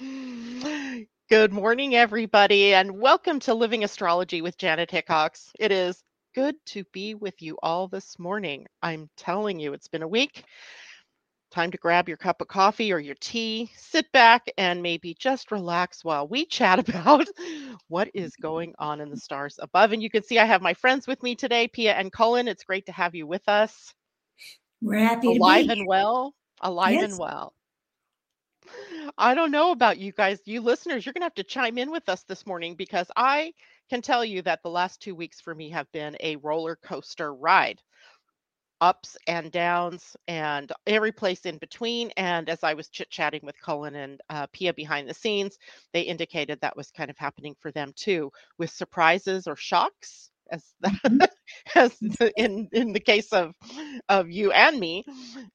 Good 0.00 1.52
morning, 1.52 1.94
everybody, 1.94 2.74
and 2.74 2.98
welcome 2.98 3.38
to 3.40 3.54
Living 3.54 3.84
Astrology 3.84 4.42
with 4.42 4.58
Janet 4.58 4.90
Hickox. 4.90 5.52
It 5.60 5.70
is 5.70 6.02
good 6.34 6.56
to 6.66 6.82
be 6.92 7.14
with 7.14 7.40
you 7.40 7.56
all 7.62 7.86
this 7.86 8.18
morning. 8.18 8.66
I'm 8.82 9.08
telling 9.16 9.60
you, 9.60 9.72
it's 9.72 9.86
been 9.86 10.02
a 10.02 10.08
week. 10.08 10.42
Time 11.52 11.70
to 11.70 11.78
grab 11.78 12.08
your 12.08 12.16
cup 12.16 12.40
of 12.40 12.48
coffee 12.48 12.92
or 12.92 12.98
your 12.98 13.14
tea, 13.20 13.70
sit 13.76 14.10
back, 14.10 14.50
and 14.58 14.82
maybe 14.82 15.14
just 15.16 15.52
relax 15.52 16.04
while 16.04 16.26
we 16.26 16.44
chat 16.44 16.80
about 16.88 17.28
what 17.86 18.10
is 18.14 18.34
going 18.34 18.74
on 18.80 19.00
in 19.00 19.10
the 19.10 19.16
stars 19.16 19.60
above. 19.62 19.92
And 19.92 20.02
you 20.02 20.10
can 20.10 20.24
see 20.24 20.40
I 20.40 20.44
have 20.44 20.60
my 20.60 20.74
friends 20.74 21.06
with 21.06 21.22
me 21.22 21.36
today, 21.36 21.68
Pia 21.68 21.92
and 21.94 22.10
Cullen. 22.10 22.48
It's 22.48 22.64
great 22.64 22.86
to 22.86 22.92
have 22.92 23.14
you 23.14 23.28
with 23.28 23.48
us. 23.48 23.94
We're 24.82 24.98
happy 24.98 25.28
alive 25.28 25.66
to 25.66 25.68
be 25.68 25.80
and 25.80 25.86
well, 25.86 26.34
alive 26.62 26.94
Yes. 26.94 27.12
and 27.12 27.18
well. 27.20 27.54
I 29.18 29.34
don't 29.34 29.50
know 29.50 29.70
about 29.72 29.98
you 29.98 30.12
guys, 30.12 30.40
you 30.44 30.60
listeners, 30.60 31.04
you're 31.04 31.12
going 31.12 31.20
to 31.22 31.26
have 31.26 31.34
to 31.34 31.44
chime 31.44 31.78
in 31.78 31.90
with 31.90 32.08
us 32.08 32.22
this 32.24 32.46
morning 32.46 32.74
because 32.74 33.10
I 33.16 33.52
can 33.90 34.02
tell 34.02 34.24
you 34.24 34.42
that 34.42 34.62
the 34.62 34.70
last 34.70 35.00
two 35.00 35.14
weeks 35.14 35.40
for 35.40 35.54
me 35.54 35.70
have 35.70 35.90
been 35.92 36.16
a 36.20 36.36
roller 36.36 36.76
coaster 36.76 37.34
ride 37.34 37.80
ups 38.80 39.16
and 39.26 39.50
downs 39.50 40.16
and 40.28 40.70
every 40.86 41.12
place 41.12 41.46
in 41.46 41.58
between. 41.58 42.10
And 42.16 42.48
as 42.48 42.62
I 42.62 42.74
was 42.74 42.88
chit 42.88 43.10
chatting 43.10 43.40
with 43.42 43.60
Cullen 43.60 43.94
and 43.94 44.20
uh, 44.28 44.46
Pia 44.52 44.74
behind 44.74 45.08
the 45.08 45.14
scenes, 45.14 45.58
they 45.92 46.02
indicated 46.02 46.60
that 46.60 46.76
was 46.76 46.90
kind 46.90 47.10
of 47.10 47.16
happening 47.16 47.54
for 47.60 47.70
them 47.72 47.92
too, 47.96 48.30
with 48.58 48.70
surprises 48.70 49.46
or 49.46 49.56
shocks, 49.56 50.30
as 50.50 50.64
Mhm. 51.08 51.26
as 51.76 51.96
the, 52.00 52.32
in 52.36 52.68
in 52.72 52.92
the 52.92 53.00
case 53.00 53.32
of 53.32 53.54
of 54.08 54.30
you 54.30 54.52
and 54.52 54.78
me, 54.80 55.04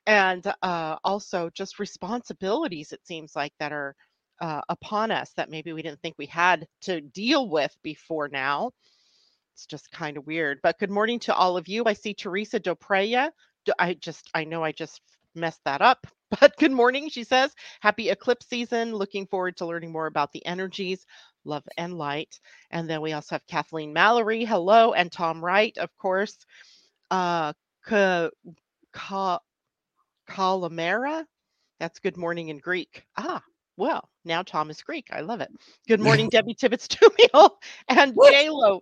and 0.08 0.46
uh, 0.64 0.98
also 1.04 1.50
just 1.52 1.80
responsibilities. 1.80 2.94
It 2.94 3.06
seems 3.08 3.36
like 3.36 3.54
that 3.60 3.74
are. 3.74 3.96
Uh, 4.42 4.62
upon 4.70 5.12
us 5.12 5.32
that 5.38 5.50
maybe 5.50 5.74
we 5.74 5.82
didn't 5.82 6.02
think 6.02 6.16
we 6.18 6.26
had 6.28 6.68
to 6.82 7.02
deal 7.02 7.50
with 7.50 7.76
before 7.84 8.30
now 8.30 8.66
it's 9.56 9.68
just 9.68 9.92
kind 9.92 10.18
of 10.18 10.26
weird. 10.28 10.60
But 10.64 10.80
good 10.80 10.92
morning 10.92 11.20
to 11.22 11.36
all 11.36 11.58
of 11.58 11.68
you. 11.70 11.84
I 11.86 11.94
see 11.94 12.14
Teresa 12.14 12.60
Dopreya. 12.60 13.32
I 13.80 13.96
just, 13.96 14.30
I 14.34 14.46
know 14.46 14.64
I 14.64 14.72
just 14.72 15.02
messed 15.36 15.62
that 15.66 15.82
up, 15.82 16.08
but 16.42 16.58
good 16.58 16.72
morning. 16.74 17.10
She 17.10 17.24
says, 17.24 17.54
Happy 17.82 18.10
eclipse 18.10 18.48
season. 18.50 18.94
Looking 18.96 19.28
forward 19.28 19.58
to 19.58 19.68
learning 19.68 19.92
more 19.92 20.08
about 20.08 20.32
the 20.34 20.46
energies, 20.46 21.06
love 21.46 21.64
and 21.78 21.98
light. 21.98 22.40
And 22.72 22.90
then 22.90 23.02
we 23.02 23.14
also 23.14 23.36
have 23.36 23.48
Kathleen 23.48 23.94
Mallory. 23.94 24.46
Hello. 24.46 24.94
And 24.94 25.12
Tom 25.12 25.44
Wright, 25.44 25.78
of 25.78 25.90
course. 25.98 26.38
Uh, 27.12 27.54
Ka, 27.86 28.30
Ka, 28.94 29.40
Kalamera. 30.30 31.26
That's 31.80 32.00
good 32.00 32.18
morning 32.18 32.50
in 32.50 32.58
Greek. 32.58 33.06
Ah, 33.18 33.42
well, 33.78 34.10
now 34.26 34.44
Tom 34.44 34.70
is 34.70 34.82
Greek. 34.84 35.08
I 35.12 35.22
love 35.22 35.40
it. 35.42 35.50
Good 35.88 36.02
morning, 36.02 36.30
Debbie 36.32 36.54
Tibbetts 36.54 36.88
Tumil 36.88 37.52
and! 37.88 38.14
JLo. 38.14 38.82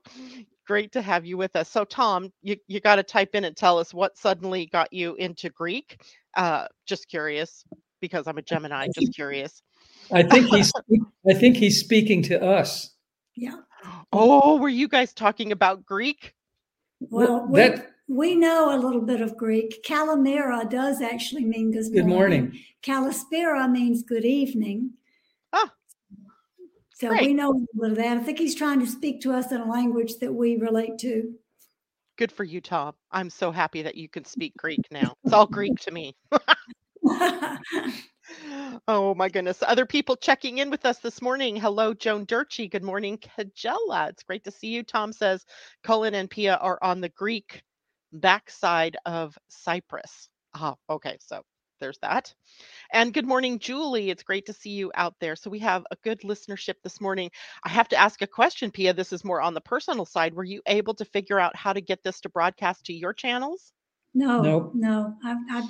Great 0.65 0.91
to 0.91 1.01
have 1.01 1.25
you 1.25 1.37
with 1.37 1.55
us. 1.55 1.69
So, 1.69 1.85
Tom, 1.85 2.33
you, 2.41 2.57
you 2.67 2.81
got 2.81 2.97
to 2.97 3.03
type 3.03 3.35
in 3.35 3.45
and 3.45 3.55
tell 3.55 3.79
us 3.79 3.93
what 3.93 4.17
suddenly 4.17 4.65
got 4.65 4.91
you 4.91 5.15
into 5.15 5.49
Greek. 5.51 6.01
Uh, 6.35 6.67
just 6.85 7.07
curious, 7.07 7.63
because 8.01 8.27
I'm 8.27 8.37
a 8.37 8.41
Gemini, 8.41 8.87
just 8.93 9.13
curious. 9.13 9.61
I 10.11 10.23
think 10.23 10.47
he's 10.47 10.71
I 11.29 11.33
think 11.33 11.57
he's 11.57 11.79
speaking 11.79 12.21
to 12.23 12.43
us. 12.43 12.93
Yeah. 13.35 13.57
Oh, 14.11 14.57
were 14.59 14.69
you 14.69 14.87
guys 14.87 15.13
talking 15.13 15.51
about 15.51 15.85
Greek? 15.85 16.33
Well, 16.99 17.45
we, 17.47 17.59
that 17.59 17.91
we 18.07 18.35
know 18.35 18.75
a 18.75 18.79
little 18.79 19.01
bit 19.01 19.21
of 19.21 19.37
Greek. 19.37 19.83
Calimera 19.85 20.69
does 20.69 21.01
actually 21.01 21.45
mean 21.45 21.71
good, 21.71 21.91
good 21.93 22.05
morning. 22.07 22.57
Calispera 22.83 23.69
means 23.69 24.03
good 24.03 24.25
evening. 24.25 24.91
Ah, 25.53 25.71
So 26.95 27.09
great. 27.09 27.27
we 27.27 27.33
know 27.33 27.51
a 27.51 27.53
little 27.53 27.67
bit 27.79 27.91
of 27.91 27.97
that. 27.97 28.17
I 28.17 28.23
think 28.23 28.39
he's 28.39 28.55
trying 28.55 28.79
to 28.79 28.87
speak 28.87 29.21
to 29.21 29.33
us 29.33 29.51
in 29.51 29.61
a 29.61 29.69
language 29.69 30.13
that 30.21 30.33
we 30.33 30.55
relate 30.57 30.97
to. 30.99 31.33
good 32.17 32.31
for 32.31 32.43
you, 32.45 32.61
Tom. 32.61 32.93
I'm 33.11 33.29
so 33.29 33.51
happy 33.51 33.81
that 33.83 33.95
you 33.95 34.09
can 34.09 34.25
speak 34.25 34.53
Greek 34.57 34.79
now. 34.89 35.13
It's 35.23 35.33
all 35.33 35.45
Greek 35.47 35.77
to 35.81 35.91
me. 35.91 36.15
Oh 38.87 39.15
my 39.15 39.29
goodness. 39.29 39.63
Other 39.65 39.85
people 39.85 40.15
checking 40.17 40.59
in 40.59 40.69
with 40.69 40.85
us 40.85 40.99
this 40.99 41.21
morning. 41.21 41.55
Hello, 41.55 41.93
Joan 41.93 42.25
Durchy. 42.25 42.69
Good 42.69 42.83
morning, 42.83 43.17
Kajella. 43.19 44.09
It's 44.09 44.23
great 44.23 44.43
to 44.45 44.51
see 44.51 44.67
you. 44.69 44.83
Tom 44.83 45.13
says 45.13 45.45
Cullen 45.83 46.15
and 46.15 46.29
Pia 46.29 46.55
are 46.55 46.79
on 46.81 47.01
the 47.01 47.09
Greek 47.09 47.63
backside 48.13 48.97
of 49.05 49.37
Cyprus. 49.49 50.29
Ah, 50.55 50.75
okay. 50.89 51.17
So 51.21 51.41
there's 51.79 51.99
that. 51.99 52.33
And 52.91 53.13
good 53.13 53.27
morning, 53.27 53.59
Julie. 53.59 54.09
It's 54.09 54.23
great 54.23 54.45
to 54.47 54.53
see 54.53 54.71
you 54.71 54.91
out 54.95 55.15
there. 55.19 55.35
So 55.35 55.49
we 55.49 55.59
have 55.59 55.85
a 55.91 55.97
good 56.03 56.21
listenership 56.21 56.75
this 56.83 57.01
morning. 57.01 57.31
I 57.63 57.69
have 57.69 57.89
to 57.89 57.97
ask 57.97 58.21
a 58.21 58.27
question, 58.27 58.71
Pia. 58.71 58.93
This 58.93 59.13
is 59.13 59.25
more 59.25 59.41
on 59.41 59.53
the 59.53 59.61
personal 59.61 60.05
side. 60.05 60.33
Were 60.33 60.43
you 60.45 60.61
able 60.67 60.95
to 60.95 61.05
figure 61.05 61.39
out 61.39 61.55
how 61.55 61.73
to 61.73 61.81
get 61.81 62.03
this 62.03 62.21
to 62.21 62.29
broadcast 62.29 62.85
to 62.85 62.93
your 62.93 63.13
channels? 63.13 63.73
no, 64.13 64.41
Nope. 64.41 64.71
no. 64.73 65.15
I, 65.23 65.35
I, 65.51 65.63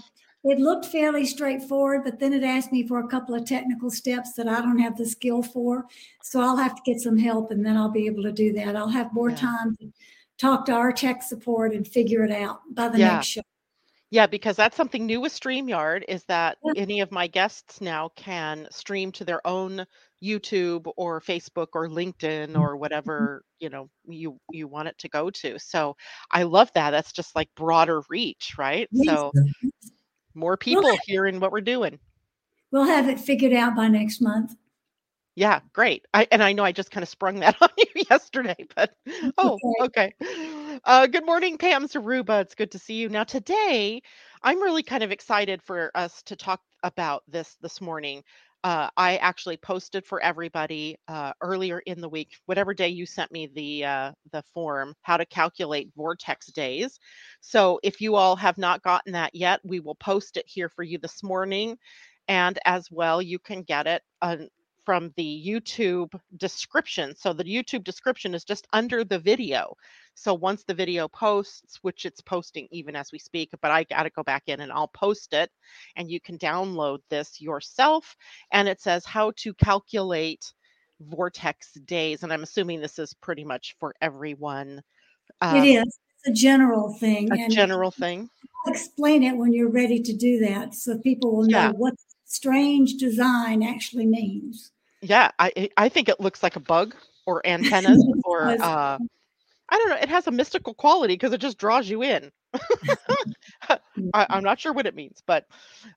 it 0.49 0.59
looked 0.59 0.85
fairly 0.85 1.25
straightforward, 1.25 2.03
but 2.03 2.19
then 2.19 2.33
it 2.33 2.43
asked 2.43 2.71
me 2.71 2.85
for 2.87 2.99
a 2.99 3.07
couple 3.07 3.35
of 3.35 3.45
technical 3.45 3.89
steps 3.89 4.33
that 4.33 4.47
I 4.47 4.61
don't 4.61 4.79
have 4.79 4.97
the 4.97 5.05
skill 5.05 5.41
for. 5.43 5.85
So 6.23 6.41
I'll 6.41 6.57
have 6.57 6.75
to 6.75 6.81
get 6.85 7.01
some 7.01 7.17
help 7.17 7.51
and 7.51 7.65
then 7.65 7.77
I'll 7.77 7.89
be 7.89 8.05
able 8.07 8.23
to 8.23 8.31
do 8.31 8.53
that. 8.53 8.75
I'll 8.75 8.89
have 8.89 9.13
more 9.13 9.29
Yeah. 9.29 9.37
time 9.37 9.75
to 9.77 9.91
talk 10.37 10.65
to 10.65 10.73
our 10.73 10.91
tech 10.91 11.23
support 11.23 11.73
and 11.73 11.87
figure 11.87 12.23
it 12.23 12.31
out 12.31 12.61
by 12.71 12.89
the 12.89 12.99
Yeah. 12.99 13.13
next 13.13 13.27
show. 13.27 13.41
Yeah, 14.09 14.25
because 14.25 14.55
that's 14.55 14.77
something 14.77 15.05
new 15.05 15.19
with 15.19 15.33
StreamYard 15.33 16.05
is 16.07 16.23
that 16.25 16.57
Yeah. 16.63 16.73
any 16.77 17.01
of 17.01 17.11
my 17.11 17.27
guests 17.27 17.81
now 17.81 18.09
can 18.15 18.65
stream 18.71 19.11
to 19.13 19.25
their 19.25 19.45
own 19.45 19.85
YouTube 20.23 20.89
or 20.95 21.19
Facebook 21.19 21.67
or 21.73 21.89
LinkedIn 21.89 22.47
Mm-hmm. 22.51 22.61
or 22.61 22.77
whatever, 22.77 23.43
you 23.59 23.69
know, 23.69 23.89
you 24.07 24.39
you 24.51 24.67
want 24.67 24.87
it 24.87 24.97
to 24.99 25.09
go 25.09 25.29
to. 25.29 25.59
So 25.59 25.97
I 26.31 26.43
love 26.43 26.71
that. 26.73 26.91
That's 26.91 27.11
just 27.11 27.35
like 27.35 27.49
broader 27.55 28.01
reach, 28.09 28.53
right? 28.57 28.87
Yes. 28.91 29.13
So 29.13 29.31
more 30.37 30.55
people 30.57 30.97
hearing 31.05 31.39
what 31.39 31.51
we're 31.51 31.61
doing. 31.61 31.99
We'll 32.71 32.85
have 32.85 33.09
it 33.09 33.19
figured 33.19 33.53
out 33.53 33.75
by 33.75 33.87
next 33.87 34.21
month. 34.21 34.55
Yeah, 35.35 35.59
great. 35.71 36.03
I 36.15 36.27
and 36.31 36.41
I 36.41 36.51
know 36.51 36.63
I 36.63 36.71
just 36.71 36.89
kind 36.89 37.03
of 37.03 37.09
sprung 37.09 37.41
that 37.41 37.55
on 37.61 37.69
you 37.77 38.03
yesterday, 38.09 38.55
but 38.75 38.95
oh, 39.37 39.59
okay. 39.81 40.13
Uh, 40.83 41.05
good 41.05 41.25
morning, 41.25 41.57
Pam 41.57 41.87
Zaruba. 41.87 42.41
It's 42.41 42.55
good 42.55 42.71
to 42.71 42.79
see 42.79 42.95
you. 42.95 43.09
Now 43.09 43.23
today, 43.23 44.01
I'm 44.41 44.61
really 44.61 44.83
kind 44.83 45.03
of 45.03 45.11
excited 45.11 45.61
for 45.61 45.91
us 45.93 46.23
to 46.23 46.35
talk 46.35 46.61
about 46.83 47.23
this 47.27 47.55
this 47.61 47.81
morning. 47.81 48.23
Uh, 48.67 48.89
I 48.97 49.15
actually 49.19 49.55
posted 49.55 50.05
for 50.05 50.21
everybody 50.21 50.97
uh, 51.07 51.31
earlier 51.39 51.79
in 51.79 52.01
the 52.01 52.09
week, 52.09 52.31
whatever 52.47 52.73
day 52.73 52.89
you 52.89 53.05
sent 53.05 53.31
me 53.31 53.47
the 53.47 53.85
uh, 53.85 54.11
the 54.33 54.43
form, 54.53 54.93
how 55.03 55.15
to 55.15 55.25
calculate 55.25 55.89
vortex 55.95 56.47
days. 56.47 56.99
So 57.39 57.79
if 57.81 58.01
you 58.01 58.15
all 58.15 58.35
have 58.35 58.57
not 58.57 58.83
gotten 58.83 59.13
that 59.13 59.33
yet, 59.33 59.61
we 59.63 59.79
will 59.79 59.95
post 59.95 60.35
it 60.35 60.43
here 60.49 60.67
for 60.67 60.83
you 60.83 60.97
this 60.97 61.23
morning, 61.23 61.77
and 62.27 62.59
as 62.65 62.91
well, 62.91 63.21
you 63.21 63.39
can 63.39 63.63
get 63.63 63.87
it 63.87 64.01
uh, 64.21 64.35
from 64.87 65.11
the 65.17 65.43
YouTube 65.45 66.17
description. 66.37 67.13
So 67.13 67.33
the 67.33 67.43
YouTube 67.43 67.83
description 67.83 68.33
is 68.33 68.45
just 68.45 68.65
under 68.71 69.03
the 69.03 69.19
video. 69.19 69.75
So 70.13 70.33
once 70.33 70.63
the 70.63 70.73
video 70.73 71.09
posts, 71.09 71.79
which 71.81 72.05
it's 72.05 72.21
posting 72.21 72.69
even 72.71 72.95
as 72.95 73.11
we 73.11 73.19
speak, 73.19 73.49
but 73.61 73.69
I 73.69 73.83
got 73.83 74.03
to 74.03 74.09
go 74.11 74.23
back 74.23 74.43
in 74.47 74.61
and 74.61 74.71
I'll 74.71 74.87
post 74.87 75.33
it 75.33 75.51
and 75.97 76.09
you 76.09 76.21
can 76.21 76.37
download 76.37 76.99
this 77.09 77.41
yourself. 77.41 78.15
And 78.53 78.69
it 78.69 78.79
says 78.79 79.03
how 79.03 79.33
to 79.35 79.53
calculate 79.55 80.53
vortex 81.01 81.73
days. 81.85 82.23
And 82.23 82.31
I'm 82.31 82.43
assuming 82.43 82.79
this 82.79 82.97
is 82.97 83.13
pretty 83.13 83.43
much 83.43 83.75
for 83.81 83.93
everyone. 84.01 84.81
Um, 85.41 85.57
it 85.57 85.67
is 85.67 85.99
it's 86.25 86.29
a 86.29 86.31
general 86.31 86.93
thing. 86.93 87.29
a 87.33 87.35
and 87.35 87.51
general 87.51 87.91
thing. 87.91 88.29
I'll 88.65 88.71
explain 88.71 89.21
it 89.21 89.35
when 89.35 89.51
you're 89.51 89.69
ready 89.69 90.01
to 90.01 90.13
do 90.13 90.39
that 90.45 90.75
so 90.75 90.97
people 90.99 91.35
will 91.35 91.43
know 91.43 91.57
Yeah. 91.57 91.71
what 91.71 91.95
strange 92.23 92.93
design 92.93 93.63
actually 93.63 94.05
means. 94.05 94.71
Yeah, 95.01 95.31
I 95.39 95.51
I- 95.57 95.69
I 95.77 95.89
think 95.89 96.09
it 96.09 96.19
looks 96.19 96.41
like 96.43 96.55
a 96.55 96.61
bug 96.61 96.95
or 97.25 97.41
antennas 97.47 98.03
or 98.25 98.49
uh 98.61 98.97
I 99.69 99.75
don't 99.77 99.89
know. 99.89 99.97
It 99.97 100.09
has 100.09 100.27
a 100.27 100.31
mystical 100.31 100.73
quality 100.73 101.13
because 101.15 101.33
it 101.33 101.41
just 101.41 101.57
draws 101.57 101.89
you 101.89 102.01
in. 102.03 102.31
I, 103.69 103.79
I'm 104.13 104.43
not 104.43 104.59
sure 104.59 104.71
what 104.73 104.85
it 104.85 104.95
means, 104.95 105.21
but 105.25 105.45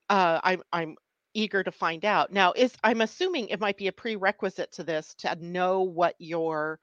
uh, 0.09 0.41
I'm 0.43 0.63
I'm 0.73 0.97
eager 1.35 1.63
to 1.63 1.71
find 1.71 2.05
out. 2.05 2.33
Now, 2.33 2.53
is 2.57 2.73
I'm 2.83 3.01
assuming 3.01 3.49
it 3.49 3.61
might 3.61 3.77
be 3.77 3.87
a 3.87 3.93
prerequisite 3.93 4.73
to 4.73 4.83
this 4.83 5.15
to 5.19 5.37
know 5.41 5.83
what 5.83 6.17
your 6.19 6.81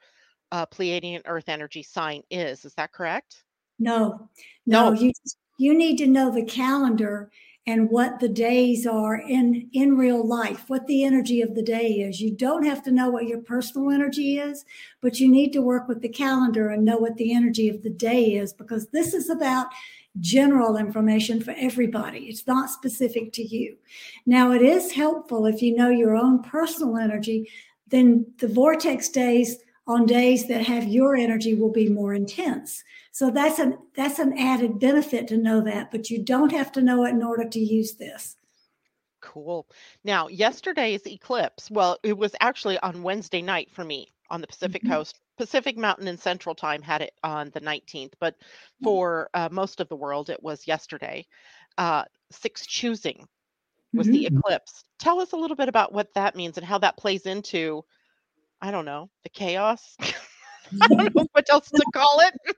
uh, 0.53 0.65
Pleiadian 0.67 1.23
Earth 1.25 1.49
energy 1.49 1.83
sign 1.83 2.21
is. 2.31 2.63
Is 2.63 2.73
that 2.75 2.93
correct? 2.93 3.43
No, 3.79 4.29
no, 4.65 4.91
No. 4.91 4.99
you 4.99 5.11
you 5.57 5.73
need 5.73 5.97
to 5.97 6.07
know 6.07 6.31
the 6.31 6.45
calendar 6.45 7.31
and 7.67 7.89
what 7.89 8.21
the 8.21 8.29
days 8.29 8.87
are 8.87 9.15
in 9.15 9.69
in 9.73 9.97
real 9.97 10.25
life, 10.25 10.63
what 10.69 10.87
the 10.87 11.03
energy 11.03 11.41
of 11.41 11.53
the 11.53 11.61
day 11.61 11.95
is. 11.95 12.21
You 12.21 12.31
don't 12.31 12.65
have 12.65 12.81
to 12.83 12.91
know 12.91 13.09
what 13.09 13.27
your 13.27 13.41
personal 13.41 13.91
energy 13.91 14.39
is, 14.39 14.63
but 15.01 15.19
you 15.19 15.29
need 15.29 15.51
to 15.51 15.61
work 15.61 15.87
with 15.89 16.01
the 16.01 16.09
calendar 16.09 16.69
and 16.69 16.85
know 16.85 16.97
what 16.97 17.17
the 17.17 17.33
energy 17.33 17.67
of 17.67 17.83
the 17.83 17.89
day 17.89 18.35
is 18.35 18.53
because 18.53 18.87
this 18.87 19.13
is 19.13 19.29
about 19.29 19.67
general 20.21 20.77
information 20.77 21.41
for 21.41 21.53
everybody. 21.57 22.19
It's 22.21 22.47
not 22.47 22.69
specific 22.69 23.33
to 23.33 23.43
you. 23.43 23.75
Now, 24.25 24.53
it 24.53 24.61
is 24.61 24.93
helpful 24.93 25.45
if 25.45 25.61
you 25.61 25.75
know 25.75 25.89
your 25.89 26.15
own 26.15 26.41
personal 26.41 26.97
energy, 26.97 27.51
then 27.89 28.25
the 28.39 28.47
vortex 28.47 29.09
days 29.09 29.57
on 29.88 30.06
days 30.06 30.48
that 30.48 30.66
have 30.66 30.86
your 30.88 31.16
energy 31.16 31.54
will 31.56 31.72
be 31.72 31.89
more 31.89 32.13
intense. 32.13 32.84
So 33.12 33.31
that's 33.31 33.60
an 33.60 33.78
that's 33.95 34.19
an 34.19 34.38
added 34.38 34.80
benefit 34.80 35.28
to 35.30 35.38
know 35.38 35.62
that, 35.62 35.92
but 35.92 36.10
you 36.10 36.24
don't 36.24 36.51
have 36.51 36.72
to 36.74 36.81
know 36.81 37.06
it 37.06 37.12
in 37.12 37.24
order 37.24 37.48
to 37.50 37.60
use 37.60 37.95
this. 37.95 38.36
Cool. 39.22 39.68
Now, 40.04 40.28
yesterday's 40.28 41.06
eclipse, 41.07 41.72
well, 41.72 41.98
it 42.04 42.18
was 42.18 42.36
actually 42.39 42.78
on 42.80 43.01
Wednesday 43.04 43.42
night 43.42 43.72
for 43.72 43.84
me 43.84 44.13
on 44.30 44.42
the 44.42 44.48
Pacific 44.48 44.84
Mhm. 44.84 44.86
coast. 44.86 45.19
Pacific 45.38 45.78
Mountain 45.78 46.07
and 46.07 46.19
Central 46.19 46.54
Time 46.56 46.81
had 46.81 47.01
it 47.01 47.13
on 47.24 47.50
the 47.51 47.60
19th, 47.60 48.13
but 48.19 48.36
Mm-hmm. 48.81 48.98
for 48.98 49.30
uh, 49.34 49.50
most 49.51 49.80
of 49.80 49.89
the 49.89 49.95
world, 49.95 50.30
it 50.30 50.42
was 50.44 50.68
yesterday. 50.68 51.25
Uh, 51.78 52.06
six 52.31 52.66
choosing 52.66 53.28
was 53.95 54.10
the 54.10 54.25
Mhm. 54.30 54.42
eclipse. 54.45 54.84
Tell 55.00 55.22
us 55.22 55.34
a 55.34 55.38
little 55.38 55.57
bit 55.57 55.69
about 55.69 55.94
what 55.94 56.13
that 56.16 56.36
means 56.36 56.57
and 56.57 56.66
how 56.68 56.80
that 56.80 56.98
plays 56.98 57.25
into, 57.28 57.86
I 58.62 58.71
don't 58.71 58.86
know, 58.86 59.09
the 59.24 59.30
chaos. 59.30 59.95
I 60.00 60.88
don't 60.88 61.00
mm-hmm. 61.00 61.18
know 61.18 61.27
what 61.31 61.50
else 61.50 61.69
to 61.69 61.83
call 61.94 62.21
it. 62.21 62.56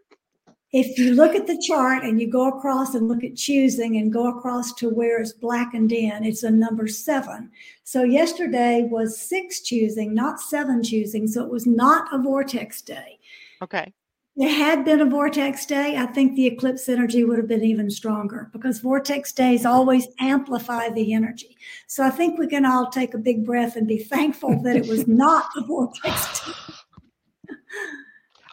If 0.72 1.00
you 1.00 1.16
look 1.16 1.34
at 1.34 1.48
the 1.48 1.62
chart 1.66 2.04
and 2.04 2.22
you 2.22 2.30
go 2.30 2.48
across 2.48 2.94
and 2.94 3.08
look 3.08 3.24
at 3.24 3.36
choosing 3.36 3.98
and 3.98 4.14
go 4.14 4.28
across 4.38 4.74
to 4.76 4.90
where 4.90 5.20
it's 5.20 5.34
blackened 5.34 5.92
in, 5.92 6.24
it's 6.24 6.44
a 6.44 6.52
number 6.52 6.88
seven. 6.88 7.50
So 7.84 8.04
yesterday 8.04 8.84
was 8.84 9.20
six 9.20 9.62
choosing, 9.62 10.14
not 10.14 10.40
seven 10.40 10.84
choosing. 10.84 11.26
So 11.28 11.44
it 11.44 11.52
was 11.52 11.66
not 11.66 12.14
a 12.14 12.20
vortex 12.20 12.84
day. 12.84 13.18
Okay. 13.64 13.92
If 14.40 14.50
it 14.50 14.56
had 14.56 14.86
been 14.86 15.02
a 15.02 15.06
vortex 15.06 15.66
day, 15.66 15.98
I 15.98 16.06
think 16.06 16.38
the 16.38 16.48
eclipse 16.48 16.88
energy 16.88 17.26
would 17.26 17.38
have 17.38 17.50
been 17.50 17.66
even 17.66 17.90
stronger 17.90 18.50
because 18.54 18.80
vortex 18.80 19.34
days 19.34 19.66
always 19.66 20.08
amplify 20.22 20.88
the 20.92 21.14
energy. 21.14 21.58
So 21.88 22.06
I 22.06 22.10
think 22.10 22.40
we 22.40 22.48
can 22.48 22.66
all 22.66 22.90
take 22.90 23.14
a 23.14 23.18
big 23.18 23.46
breath 23.46 23.76
and 23.76 23.86
be 23.86 23.98
thankful 23.98 24.62
that 24.64 24.78
it 24.78 24.88
was 24.88 25.06
not 25.10 25.50
a 25.58 25.66
vortex 25.66 26.46
day. 26.46 26.54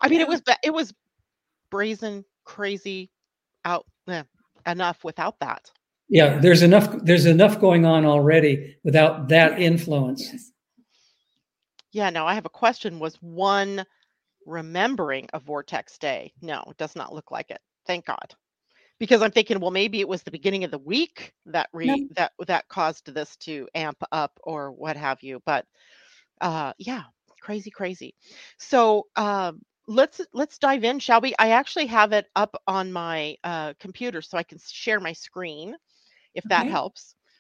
I 0.02 0.08
mean, 0.08 0.20
it 0.20 0.26
was 0.26 0.42
it 0.64 0.74
was 0.74 0.92
brazen, 1.70 2.24
crazy, 2.42 3.12
out 3.64 3.86
eh, 4.08 4.24
enough 4.66 5.04
without 5.04 5.38
that. 5.38 5.70
Yeah, 6.08 6.38
there's 6.38 6.62
enough. 6.62 6.92
There's 7.04 7.26
enough 7.26 7.60
going 7.60 7.86
on 7.86 8.04
already 8.04 8.76
without 8.82 9.28
that 9.28 9.60
influence. 9.60 10.32
Yes. 10.32 10.50
Yeah. 11.92 12.10
Now 12.10 12.26
I 12.26 12.34
have 12.34 12.44
a 12.44 12.50
question. 12.50 12.98
Was 12.98 13.14
one 13.22 13.84
remembering 14.46 15.28
a 15.34 15.40
vortex 15.40 15.98
day? 15.98 16.32
No, 16.43 16.64
it 16.70 16.78
does 16.78 16.96
not 16.96 17.14
look 17.14 17.32
like 17.32 17.50
it. 17.50 17.60
Thank 17.87 18.06
God. 18.06 18.34
Because 18.98 19.22
I'm 19.22 19.32
thinking, 19.32 19.60
well, 19.60 19.70
maybe 19.70 20.00
it 20.00 20.08
was 20.08 20.22
the 20.22 20.31
beginning 20.31 20.64
of 20.64 20.70
the 20.70 20.78
week 20.78 21.32
that 21.46 21.69
re 21.72 22.02
No. 22.02 22.16
that 22.16 22.32
that 22.46 22.69
caused 22.69 23.12
this 23.14 23.37
to 23.38 23.69
amp 23.75 23.98
up 24.12 24.32
or 24.44 24.72
what 24.72 24.96
have 24.96 25.22
you. 25.22 25.40
But 25.46 25.66
uh 26.40 26.72
yeah, 26.78 27.02
crazy, 27.40 27.70
crazy. 27.70 28.14
So 28.58 29.06
um 29.16 29.60
let's 29.88 30.20
let's 30.32 30.58
dive 30.58 30.84
in, 30.84 30.99
shall 31.00 31.20
we? 31.20 31.34
I 31.38 31.50
actually 31.50 31.87
have 31.87 32.12
it 32.12 32.26
up 32.37 32.56
on 32.66 32.92
my 32.92 33.37
uh 33.44 33.75
computer 33.81 34.22
so 34.22 34.38
I 34.38 34.42
can 34.44 34.58
share 34.58 35.00
my 35.00 35.12
screen 35.12 35.76
if 36.34 36.46
that 36.49 36.66
Okay. 36.66 36.82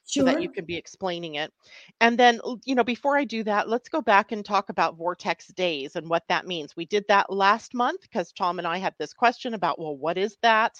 Helps. 0.06 0.14
so 0.14 0.24
Sure. 0.24 0.24
that 0.24 0.42
you 0.42 0.48
can 0.48 0.64
be 0.64 0.76
explaining 0.76 1.36
it. 1.36 1.52
And 2.00 2.18
then, 2.18 2.40
you 2.64 2.74
know, 2.74 2.84
before 2.84 3.16
I 3.16 3.24
do 3.24 3.42
that, 3.44 3.68
let's 3.68 3.88
go 3.88 4.00
back 4.00 4.32
and 4.32 4.44
talk 4.44 4.68
about 4.68 4.96
vortex 4.96 5.48
days 5.48 5.96
and 5.96 6.08
what 6.08 6.24
that 6.28 6.46
means. 6.46 6.76
We 6.76 6.86
did 6.86 7.04
that 7.08 7.32
last 7.32 7.74
month 7.74 8.02
because 8.02 8.32
Tom 8.32 8.58
and 8.58 8.66
I 8.66 8.78
had 8.78 8.94
this 8.98 9.12
question 9.12 9.54
about, 9.54 9.78
well, 9.78 9.96
what 9.96 10.18
is 10.18 10.36
that? 10.42 10.74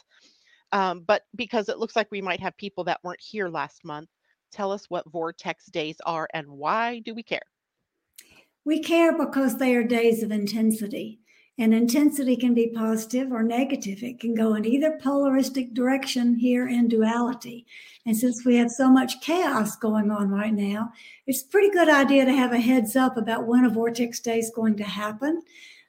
Um, 0.73 1.05
but 1.07 1.23
because 1.35 1.69
it 1.69 1.79
looks 1.79 1.97
like 1.97 2.09
we 2.11 2.23
might 2.23 2.41
have 2.41 2.57
people 2.57 2.85
that 2.85 3.01
weren't 3.03 3.21
here 3.21 3.49
last 3.49 3.85
month, 3.85 4.09
tell 4.53 4.73
us 4.73 4.87
what 4.89 5.11
vortex 5.11 5.67
days 5.67 5.97
are 6.05 6.29
and 6.35 6.47
why 6.49 7.01
do 7.01 7.15
we 7.15 7.23
care? 7.23 7.41
We 8.65 8.83
care 8.83 9.17
because 9.17 9.59
they 9.59 9.77
are 9.77 9.85
days 9.85 10.23
of 10.25 10.33
intensity. 10.33 11.21
And 11.59 11.73
intensity 11.73 12.37
can 12.37 12.53
be 12.53 12.67
positive 12.69 13.33
or 13.33 13.43
negative. 13.43 14.03
It 14.03 14.21
can 14.21 14.35
go 14.35 14.55
in 14.55 14.67
either 14.67 14.99
polaristic 15.03 15.73
direction 15.73 16.35
here 16.35 16.69
in 16.69 16.87
duality. 16.87 17.67
And 18.05 18.15
since 18.15 18.45
we 18.45 18.57
have 18.57 18.71
so 18.71 18.91
much 18.91 19.21
chaos 19.23 19.75
going 19.75 20.11
on 20.11 20.29
right 20.29 20.53
now, 20.53 20.93
it's 21.27 21.43
a 21.43 21.47
pretty 21.47 21.71
good 21.71 21.89
idea 21.89 22.27
to 22.27 22.33
have 22.33 22.53
a 22.53 22.61
heads 22.61 22.95
up 22.95 23.17
about 23.17 23.47
when 23.47 23.65
a 23.65 23.71
vortex 23.71 24.21
day 24.21 24.39
is 24.39 24.53
going 24.55 24.77
to 24.77 24.85
happen. 24.85 25.43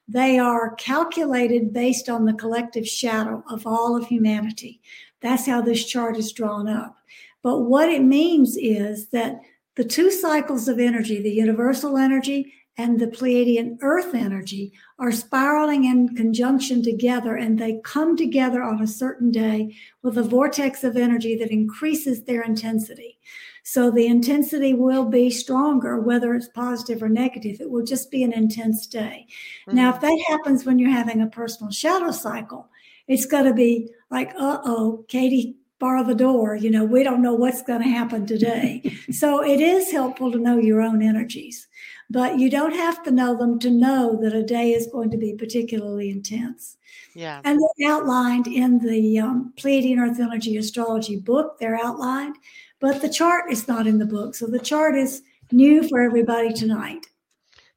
They 0.07 0.39
are 0.39 0.75
calculated 0.75 1.73
based 1.73 2.07
on 2.07 2.23
the 2.23 2.33
collective 2.33 2.87
shadow 2.87 3.43
of 3.49 3.67
all 3.67 3.97
of 3.97 4.07
humanity. 4.07 4.79
That's 5.21 5.45
how 5.45 5.61
this 5.61 5.85
chart 5.85 6.15
is 6.15 6.31
drawn 6.31 6.69
up. 6.69 6.97
But 7.43 7.59
what 7.61 7.89
it 7.89 8.03
means 8.03 8.55
is 8.55 9.07
that 9.09 9.41
the 9.75 9.83
two 9.83 10.11
cycles 10.11 10.67
of 10.67 10.79
energy, 10.79 11.21
the 11.21 11.29
universal 11.29 11.97
energy 11.97 12.53
and 12.77 12.99
the 12.99 13.07
Pleiadian 13.07 13.77
earth 13.81 14.13
energy, 14.13 14.71
are 14.99 15.11
spiraling 15.11 15.85
in 15.85 16.15
conjunction 16.15 16.83
together 16.83 17.35
and 17.35 17.57
they 17.57 17.81
come 17.83 18.15
together 18.15 18.61
on 18.61 18.81
a 18.81 18.87
certain 18.87 19.31
day 19.31 19.75
with 20.03 20.17
a 20.17 20.23
vortex 20.23 20.83
of 20.83 20.95
energy 20.95 21.35
that 21.35 21.51
increases 21.51 22.23
their 22.23 22.43
intensity. 22.43 23.17
So 23.63 23.91
the 23.91 24.07
intensity 24.07 24.73
will 24.73 25.03
be 25.03 25.29
stronger, 25.29 25.99
whether 25.99 26.33
it's 26.33 26.47
positive 26.47 27.03
or 27.03 27.09
negative. 27.09 27.59
It 27.59 27.69
will 27.69 27.83
just 27.83 28.09
be 28.09 28.23
an 28.23 28.31
intense 28.31 28.87
day. 28.87 29.27
Now, 29.67 29.93
if 29.93 29.99
that 29.99 30.23
happens 30.29 30.65
when 30.65 30.79
you're 30.79 30.89
having 30.89 31.21
a 31.21 31.27
personal 31.27 31.71
shadow 31.71 32.11
cycle, 32.11 32.69
it's 33.09 33.25
going 33.25 33.43
to 33.43 33.53
be 33.53 33.89
like, 34.09 34.31
uh 34.39 34.59
oh, 34.63 35.03
Katie, 35.09 35.57
bar 35.79 36.03
the 36.03 36.15
door. 36.15 36.55
You 36.55 36.71
know, 36.71 36.85
we 36.85 37.03
don't 37.03 37.21
know 37.21 37.33
what's 37.33 37.61
going 37.61 37.81
to 37.81 37.89
happen 37.89 38.25
today. 38.25 38.89
so 39.11 39.43
it 39.43 39.59
is 39.59 39.91
helpful 39.91 40.31
to 40.31 40.39
know 40.39 40.57
your 40.57 40.81
own 40.81 41.01
energies, 41.01 41.66
but 42.09 42.39
you 42.39 42.49
don't 42.49 42.75
have 42.75 43.03
to 43.03 43.11
know 43.11 43.35
them 43.35 43.59
to 43.59 43.69
know 43.69 44.17
that 44.21 44.33
a 44.33 44.43
day 44.43 44.71
is 44.71 44.87
going 44.87 45.11
to 45.11 45.17
be 45.17 45.33
particularly 45.33 46.09
intense. 46.09 46.77
yeah. 47.13 47.41
And 47.43 47.59
they're 47.77 47.91
outlined 47.91 48.47
in 48.47 48.79
the 48.79 49.19
um, 49.19 49.53
Pleiadian 49.57 49.99
Earth 49.99 50.19
Energy 50.19 50.57
Astrology 50.57 51.17
book. 51.17 51.57
They're 51.59 51.79
outlined, 51.83 52.35
but 52.79 53.01
the 53.01 53.09
chart 53.09 53.51
is 53.51 53.67
not 53.67 53.87
in 53.87 53.99
the 53.99 54.05
book. 54.05 54.35
So 54.35 54.47
the 54.47 54.59
chart 54.59 54.95
is 54.95 55.21
new 55.51 55.87
for 55.87 56.01
everybody 56.01 56.53
tonight. 56.53 57.07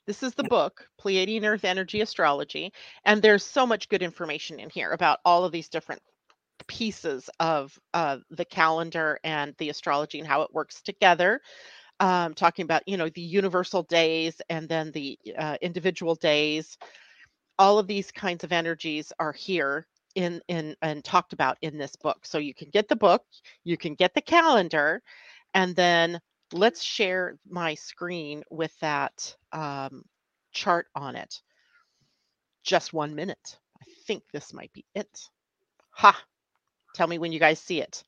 This 0.06 0.22
is 0.22 0.34
the 0.34 0.44
book, 0.44 0.88
Pleiadian 1.00 1.44
Earth 1.44 1.64
Energy 1.64 2.00
Astrology, 2.00 2.72
and 3.04 3.22
there's 3.22 3.44
so 3.44 3.64
much 3.64 3.88
good 3.88 4.02
information 4.02 4.58
in 4.58 4.68
here 4.68 4.90
about 4.90 5.20
all 5.24 5.44
of 5.44 5.52
these 5.52 5.68
different 5.68 6.02
pieces 6.66 7.30
of 7.38 7.78
uh, 7.94 8.18
the 8.30 8.44
calendar 8.44 9.18
and 9.24 9.54
the 9.58 9.68
astrology 9.68 10.18
and 10.18 10.26
how 10.26 10.42
it 10.42 10.52
works 10.52 10.82
together. 10.82 11.40
Um, 12.00 12.32
talking 12.32 12.64
about 12.64 12.82
you 12.86 12.96
know 12.96 13.10
the 13.10 13.20
universal 13.20 13.82
days 13.82 14.40
and 14.48 14.68
then 14.68 14.90
the 14.92 15.18
uh, 15.38 15.56
individual 15.60 16.14
days. 16.14 16.78
All 17.58 17.78
of 17.78 17.86
these 17.86 18.10
kinds 18.10 18.42
of 18.42 18.52
energies 18.52 19.12
are 19.18 19.32
here 19.32 19.86
in 20.14 20.40
in 20.48 20.76
and 20.82 21.04
talked 21.04 21.32
about 21.32 21.58
in 21.60 21.76
this 21.78 21.96
book. 21.96 22.24
So 22.24 22.38
you 22.38 22.54
can 22.54 22.70
get 22.70 22.88
the 22.88 22.96
book, 22.96 23.22
you 23.64 23.76
can 23.76 23.94
get 23.94 24.14
the 24.14 24.22
calendar, 24.22 25.02
and 25.54 25.76
then 25.76 26.20
let's 26.52 26.82
share 26.82 27.36
my 27.48 27.74
screen 27.74 28.42
with 28.50 28.76
that 28.80 29.36
um, 29.52 30.04
chart 30.52 30.86
on 30.94 31.16
it. 31.16 31.40
Just 32.64 32.92
one 32.92 33.14
minute. 33.14 33.58
I 33.80 33.86
think 34.06 34.22
this 34.32 34.52
might 34.52 34.72
be 34.72 34.84
it. 34.94 35.28
Ha! 35.90 36.20
Tell 36.94 37.06
me 37.06 37.18
when 37.18 37.32
you 37.32 37.38
guys 37.38 37.60
see 37.60 37.80
it. 37.80 38.02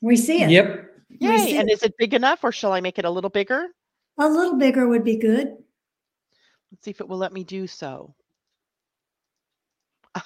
We 0.00 0.16
see 0.16 0.42
it. 0.42 0.50
Yep. 0.50 0.90
Yay! 1.20 1.56
And 1.56 1.70
is 1.70 1.82
it 1.82 1.94
big 1.98 2.14
enough, 2.14 2.42
or 2.44 2.52
shall 2.52 2.72
I 2.72 2.80
make 2.80 2.98
it 2.98 3.04
a 3.04 3.10
little 3.10 3.30
bigger? 3.30 3.66
A 4.18 4.28
little 4.28 4.56
bigger 4.56 4.86
would 4.88 5.04
be 5.04 5.16
good. 5.16 5.56
Let's 6.70 6.84
see 6.84 6.90
if 6.90 7.00
it 7.00 7.08
will 7.08 7.18
let 7.18 7.32
me 7.32 7.44
do 7.44 7.66
so. 7.66 8.14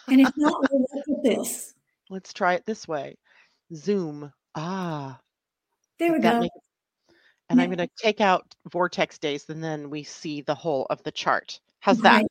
And 0.09 0.21
if 0.21 0.31
not, 0.37 0.64
we'll 0.71 0.87
look 0.95 1.19
at 1.19 1.23
this. 1.25 1.75
Let's 2.11 2.33
try 2.33 2.55
it 2.55 2.64
this 2.66 2.87
way. 2.88 3.16
Zoom. 3.75 4.33
Ah, 4.55 5.21
There 5.99 6.12
we 6.12 6.21
go. 6.21 6.49
and 7.50 7.61
I'm 7.61 7.69
going 7.69 7.78
to 7.78 7.88
take 7.99 8.21
out 8.21 8.55
vortex 8.73 9.19
days, 9.19 9.49
and 9.50 9.62
then 9.62 9.90
we 9.90 10.02
see 10.02 10.40
the 10.40 10.55
whole 10.55 10.87
of 10.90 11.02
the 11.02 11.12
chart. 11.12 11.61
How's 11.81 11.99
that? 12.00 12.16
Right. 12.16 12.26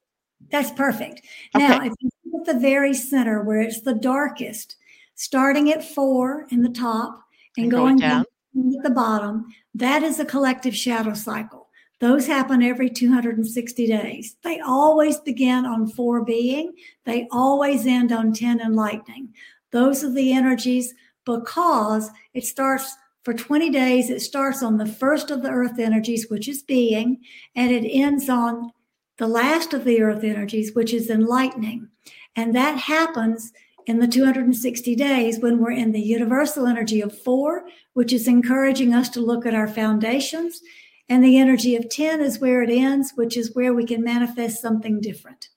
That's 0.51 0.71
perfect. 0.71 1.21
Now, 1.55 1.81
if 1.83 1.93
you 1.99 2.09
look 2.25 2.47
at 2.47 2.53
the 2.55 2.59
very 2.59 2.93
center 2.93 3.43
where 3.43 3.61
it's 3.61 3.81
the 3.81 3.93
darkest, 3.93 4.75
starting 5.15 5.71
at 5.71 5.83
four 5.83 6.45
in 6.51 6.61
the 6.61 6.69
top 6.69 7.23
and, 7.57 7.65
And 7.65 7.71
going 7.71 7.85
going 7.85 7.97
down. 7.99 8.09
down 8.09 8.25
at 8.55 8.83
the 8.83 8.89
bottom, 8.89 9.45
that 9.73 10.03
is 10.03 10.19
a 10.19 10.25
collective 10.25 10.75
shadow 10.75 11.13
cycle. 11.13 11.69
Those 11.99 12.27
happen 12.27 12.61
every 12.61 12.89
260 12.89 13.87
days. 13.87 14.35
They 14.43 14.59
always 14.59 15.17
begin 15.19 15.65
on 15.65 15.87
four 15.87 16.23
being, 16.23 16.73
they 17.05 17.27
always 17.31 17.85
end 17.85 18.11
on 18.11 18.33
10 18.33 18.59
enlightening. 18.59 19.33
Those 19.71 20.03
are 20.03 20.11
the 20.11 20.33
energies 20.33 20.93
because 21.25 22.09
it 22.33 22.45
starts 22.45 22.95
for 23.23 23.33
20 23.33 23.71
days, 23.71 24.11
it 24.11 24.21
starts 24.21 24.61
on 24.61 24.77
the 24.77 24.85
first 24.85 25.31
of 25.31 25.41
the 25.41 25.49
earth 25.49 25.79
energies, 25.79 26.29
which 26.29 26.47
is 26.47 26.61
being, 26.61 27.21
and 27.55 27.71
it 27.71 27.89
ends 27.89 28.29
on 28.29 28.71
the 29.17 29.27
last 29.27 29.73
of 29.73 29.83
the 29.83 30.01
earth 30.01 30.23
energies, 30.23 30.75
which 30.75 30.93
is 30.93 31.09
enlightening. 31.09 31.89
And 32.35 32.53
that 32.53 32.77
happens 32.77 33.51
in 33.87 33.99
the 33.99 34.07
260 34.07 34.95
days 34.95 35.39
when 35.39 35.59
we're 35.59 35.71
in 35.71 35.91
the 35.91 36.01
universal 36.01 36.65
energy 36.65 37.01
of 37.01 37.17
four, 37.17 37.65
which 37.93 38.11
is 38.11 38.27
encouraging 38.27 38.93
us 38.93 39.09
to 39.09 39.21
look 39.21 39.45
at 39.45 39.53
our 39.53 39.67
foundations. 39.67 40.61
And 41.07 41.23
the 41.23 41.37
energy 41.37 41.75
of 41.75 41.89
10 41.89 42.21
is 42.21 42.39
where 42.39 42.63
it 42.63 42.69
ends, 42.69 43.13
which 43.15 43.37
is 43.37 43.53
where 43.53 43.73
we 43.73 43.85
can 43.85 44.03
manifest 44.03 44.61
something 44.61 44.99
different. 45.01 45.49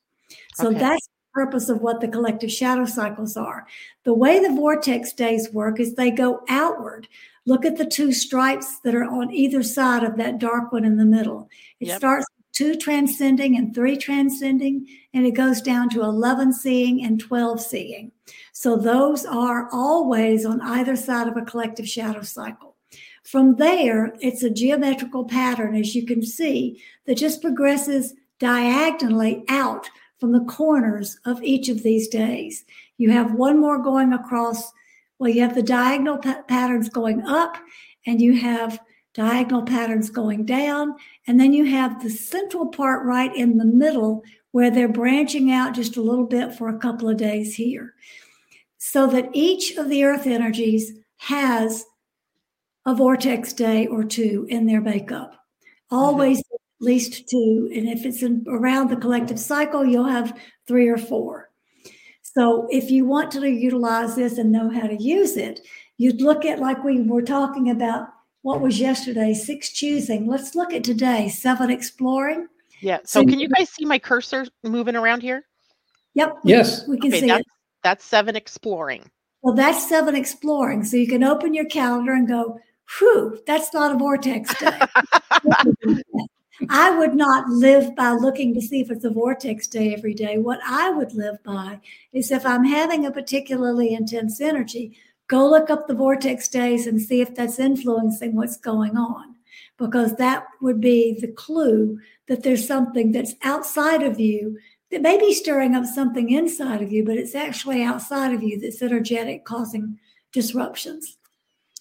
So 0.54 0.68
okay. 0.68 0.78
that's 0.78 1.06
the 1.06 1.32
purpose 1.32 1.68
of 1.68 1.80
what 1.80 2.00
the 2.00 2.08
collective 2.08 2.52
shadow 2.52 2.84
cycles 2.84 3.36
are. 3.36 3.66
The 4.04 4.12
way 4.12 4.40
the 4.40 4.54
vortex 4.54 5.12
days 5.12 5.50
work 5.52 5.80
is 5.80 5.94
they 5.94 6.10
go 6.10 6.42
outward. 6.48 7.08
Look 7.46 7.64
at 7.64 7.78
the 7.78 7.86
two 7.86 8.12
stripes 8.12 8.80
that 8.80 8.94
are 8.94 9.04
on 9.04 9.32
either 9.32 9.62
side 9.62 10.04
of 10.04 10.18
that 10.18 10.38
dark 10.38 10.70
one 10.70 10.84
in 10.84 10.98
the 10.98 11.06
middle. 11.06 11.48
It 11.80 11.88
yep. 11.88 11.96
starts 11.96 12.26
two 12.58 12.74
transcending 12.74 13.56
and 13.56 13.72
three 13.72 13.96
transcending, 13.96 14.84
and 15.14 15.24
it 15.24 15.30
goes 15.30 15.62
down 15.62 15.88
to 15.88 16.02
11 16.02 16.52
seeing 16.52 17.04
and 17.04 17.20
12 17.20 17.60
seeing. 17.60 18.10
So 18.52 18.76
those 18.76 19.24
are 19.24 19.68
always 19.72 20.44
on 20.44 20.60
either 20.60 20.96
side 20.96 21.28
of 21.28 21.36
a 21.36 21.44
collective 21.44 21.88
shadow 21.88 22.22
cycle. 22.22 22.74
From 23.22 23.54
there, 23.56 24.12
it's 24.20 24.42
a 24.42 24.50
geometrical 24.50 25.24
pattern, 25.24 25.76
as 25.76 25.94
you 25.94 26.04
can 26.04 26.20
see, 26.20 26.82
that 27.06 27.16
just 27.16 27.42
progresses 27.42 28.14
diagonally 28.40 29.44
out 29.48 29.88
from 30.18 30.32
the 30.32 30.44
corners 30.44 31.16
of 31.24 31.40
each 31.44 31.68
of 31.68 31.84
these 31.84 32.08
days. 32.08 32.64
You 32.96 33.12
have 33.12 33.34
one 33.34 33.60
more 33.60 33.80
going 33.80 34.12
across, 34.12 34.72
well, 35.20 35.30
you 35.30 35.42
have 35.42 35.54
the 35.54 35.62
diagonal 35.62 36.18
pa- 36.18 36.42
patterns 36.48 36.88
going 36.88 37.24
up, 37.24 37.56
and 38.04 38.20
you 38.20 38.36
have 38.40 38.80
diagonal 39.14 39.62
patterns 39.62 40.10
going 40.10 40.44
down. 40.44 40.94
And 41.26 41.40
then 41.40 41.52
you 41.52 41.64
have 41.64 42.02
the 42.02 42.10
central 42.10 42.66
part 42.66 43.04
right 43.04 43.34
in 43.34 43.58
the 43.58 43.64
middle 43.64 44.22
where 44.52 44.70
they're 44.70 44.88
branching 44.88 45.50
out 45.50 45.74
just 45.74 45.96
a 45.96 46.02
little 46.02 46.26
bit 46.26 46.54
for 46.54 46.68
a 46.68 46.78
couple 46.78 47.08
of 47.08 47.16
days 47.16 47.54
here. 47.54 47.94
So 48.78 49.06
that 49.08 49.30
each 49.32 49.76
of 49.76 49.88
the 49.88 50.04
earth 50.04 50.26
energies 50.26 50.92
has 51.16 51.84
a 52.86 52.94
vortex 52.94 53.52
day 53.52 53.86
or 53.86 54.04
two 54.04 54.46
in 54.48 54.66
their 54.66 54.80
makeup. 54.80 55.34
Always 55.90 56.38
mm-hmm. 56.38 56.54
at 56.54 56.86
least 56.86 57.28
two. 57.28 57.70
And 57.74 57.88
if 57.88 58.06
it's 58.06 58.22
in, 58.22 58.44
around 58.48 58.88
the 58.88 58.96
collective 58.96 59.38
cycle, 59.38 59.84
you'll 59.84 60.04
have 60.04 60.38
three 60.66 60.88
or 60.88 60.96
four. 60.96 61.50
So 62.22 62.68
if 62.70 62.90
you 62.90 63.04
want 63.04 63.32
to 63.32 63.46
utilize 63.50 64.14
this 64.14 64.38
and 64.38 64.52
know 64.52 64.70
how 64.70 64.86
to 64.86 65.02
use 65.02 65.36
it, 65.36 65.60
you'd 65.96 66.20
look 66.20 66.44
at 66.44 66.60
like 66.60 66.84
we 66.84 67.02
were 67.02 67.22
talking 67.22 67.70
about 67.70 68.08
what 68.48 68.62
was 68.62 68.80
yesterday? 68.80 69.34
Six 69.34 69.68
choosing. 69.74 70.26
Let's 70.26 70.54
look 70.54 70.72
at 70.72 70.82
today. 70.82 71.28
Seven 71.28 71.70
exploring. 71.70 72.46
Yeah. 72.80 72.96
So, 73.04 73.20
so 73.20 73.26
can 73.26 73.38
you 73.38 73.46
guys 73.46 73.68
see 73.68 73.84
my 73.84 73.98
cursor 73.98 74.46
moving 74.62 74.96
around 74.96 75.20
here? 75.20 75.44
Yep. 76.14 76.38
Yes. 76.44 76.88
We 76.88 76.98
can 76.98 77.10
okay, 77.10 77.20
see 77.20 77.26
that's, 77.26 77.40
it. 77.40 77.46
That's 77.82 78.04
seven 78.06 78.36
exploring. 78.36 79.10
Well, 79.42 79.54
that's 79.54 79.86
seven 79.86 80.14
exploring. 80.16 80.84
So 80.84 80.96
you 80.96 81.06
can 81.06 81.22
open 81.22 81.52
your 81.52 81.66
calendar 81.66 82.14
and 82.14 82.26
go, 82.26 82.58
whew, 82.98 83.38
that's 83.46 83.74
not 83.74 83.94
a 83.94 83.98
vortex 83.98 84.58
day. 84.58 84.80
I 86.70 86.96
would 86.98 87.14
not 87.14 87.50
live 87.50 87.94
by 87.94 88.12
looking 88.12 88.54
to 88.54 88.62
see 88.62 88.80
if 88.80 88.90
it's 88.90 89.04
a 89.04 89.10
vortex 89.10 89.66
day 89.66 89.92
every 89.92 90.14
day. 90.14 90.38
What 90.38 90.60
I 90.66 90.88
would 90.88 91.12
live 91.12 91.36
by 91.44 91.80
is 92.14 92.30
if 92.30 92.46
I'm 92.46 92.64
having 92.64 93.04
a 93.04 93.12
particularly 93.12 93.92
intense 93.92 94.40
energy, 94.40 94.96
Go 95.28 95.48
look 95.48 95.70
up 95.70 95.86
the 95.86 95.94
vortex 95.94 96.48
days 96.48 96.86
and 96.86 97.00
see 97.00 97.20
if 97.20 97.34
that's 97.34 97.58
influencing 97.58 98.34
what's 98.34 98.56
going 98.56 98.96
on, 98.96 99.36
because 99.76 100.16
that 100.16 100.46
would 100.60 100.80
be 100.80 101.18
the 101.20 101.28
clue 101.28 101.98
that 102.28 102.42
there's 102.42 102.66
something 102.66 103.12
that's 103.12 103.34
outside 103.42 104.02
of 104.02 104.18
you 104.18 104.58
that 104.90 105.02
may 105.02 105.18
be 105.18 105.34
stirring 105.34 105.74
up 105.74 105.84
something 105.84 106.30
inside 106.30 106.82
of 106.82 106.90
you, 106.90 107.04
but 107.04 107.18
it's 107.18 107.34
actually 107.34 107.82
outside 107.82 108.32
of 108.32 108.42
you 108.42 108.58
that's 108.58 108.82
energetic, 108.82 109.44
causing 109.44 109.98
disruptions. 110.32 111.18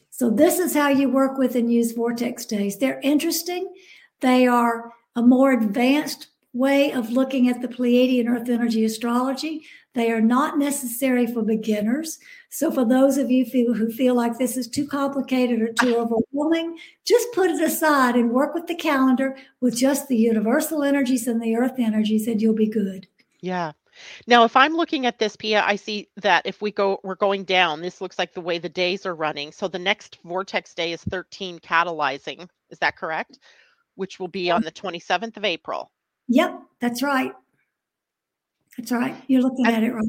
So, 0.09 0.29
this 0.29 0.59
is 0.59 0.73
how 0.73 0.89
you 0.89 1.09
work 1.09 1.37
with 1.37 1.55
and 1.55 1.71
use 1.71 1.93
vortex 1.93 2.45
days. 2.45 2.77
They're 2.77 2.99
interesting, 3.01 3.73
they 4.19 4.47
are 4.47 4.91
a 5.15 5.21
more 5.21 5.53
advanced 5.53 6.27
way 6.53 6.91
of 6.91 7.11
looking 7.11 7.49
at 7.49 7.61
the 7.61 7.67
Pleiadian 7.67 8.27
Earth 8.27 8.49
energy 8.49 8.83
astrology. 8.83 9.63
They 9.97 10.11
are 10.11 10.21
not 10.21 10.59
necessary 10.59 11.25
for 11.25 11.41
beginners. 11.41 12.19
So, 12.49 12.69
for 12.69 12.85
those 12.85 13.17
of 13.17 13.31
you 13.31 13.43
who 13.73 13.91
feel 13.91 14.13
like 14.13 14.37
this 14.37 14.55
is 14.55 14.67
too 14.67 14.87
complicated 14.87 15.59
or 15.59 15.73
too 15.73 15.97
overwhelming, 15.97 16.77
just 17.03 17.33
put 17.33 17.49
it 17.49 17.59
aside 17.59 18.13
and 18.13 18.29
work 18.29 18.53
with 18.53 18.67
the 18.67 18.75
calendar 18.75 19.35
with 19.59 19.75
just 19.75 20.07
the 20.07 20.15
universal 20.15 20.83
energies 20.83 21.25
and 21.25 21.41
the 21.41 21.55
earth 21.55 21.79
energies, 21.79 22.27
and 22.27 22.39
you'll 22.39 22.53
be 22.53 22.67
good. 22.67 23.07
Yeah. 23.41 23.71
Now, 24.27 24.43
if 24.43 24.55
I'm 24.55 24.75
looking 24.75 25.07
at 25.07 25.17
this, 25.17 25.35
Pia, 25.35 25.63
I 25.65 25.75
see 25.75 26.09
that 26.17 26.45
if 26.45 26.61
we 26.61 26.69
go, 26.69 26.99
we're 27.03 27.15
going 27.15 27.43
down. 27.43 27.81
This 27.81 27.99
looks 27.99 28.19
like 28.19 28.35
the 28.35 28.41
way 28.41 28.59
the 28.59 28.69
days 28.69 29.03
are 29.07 29.15
running. 29.15 29.51
So 29.51 29.67
the 29.67 29.79
next 29.79 30.19
vortex 30.23 30.75
day 30.75 30.93
is 30.93 31.01
13 31.05 31.57
catalyzing. 31.57 32.47
Is 32.69 32.77
that 32.77 32.97
correct? 32.97 33.39
Which 33.95 34.19
will 34.19 34.27
be 34.27 34.51
on 34.51 34.61
the 34.61 34.71
27th 34.71 35.37
of 35.37 35.43
April. 35.43 35.91
Yep, 36.27 36.61
that's 36.79 37.01
right. 37.01 37.33
That's 38.77 38.91
right. 38.91 39.15
You're 39.27 39.41
looking 39.41 39.65
and, 39.65 39.75
at 39.75 39.83
it 39.83 39.93
right. 39.93 40.07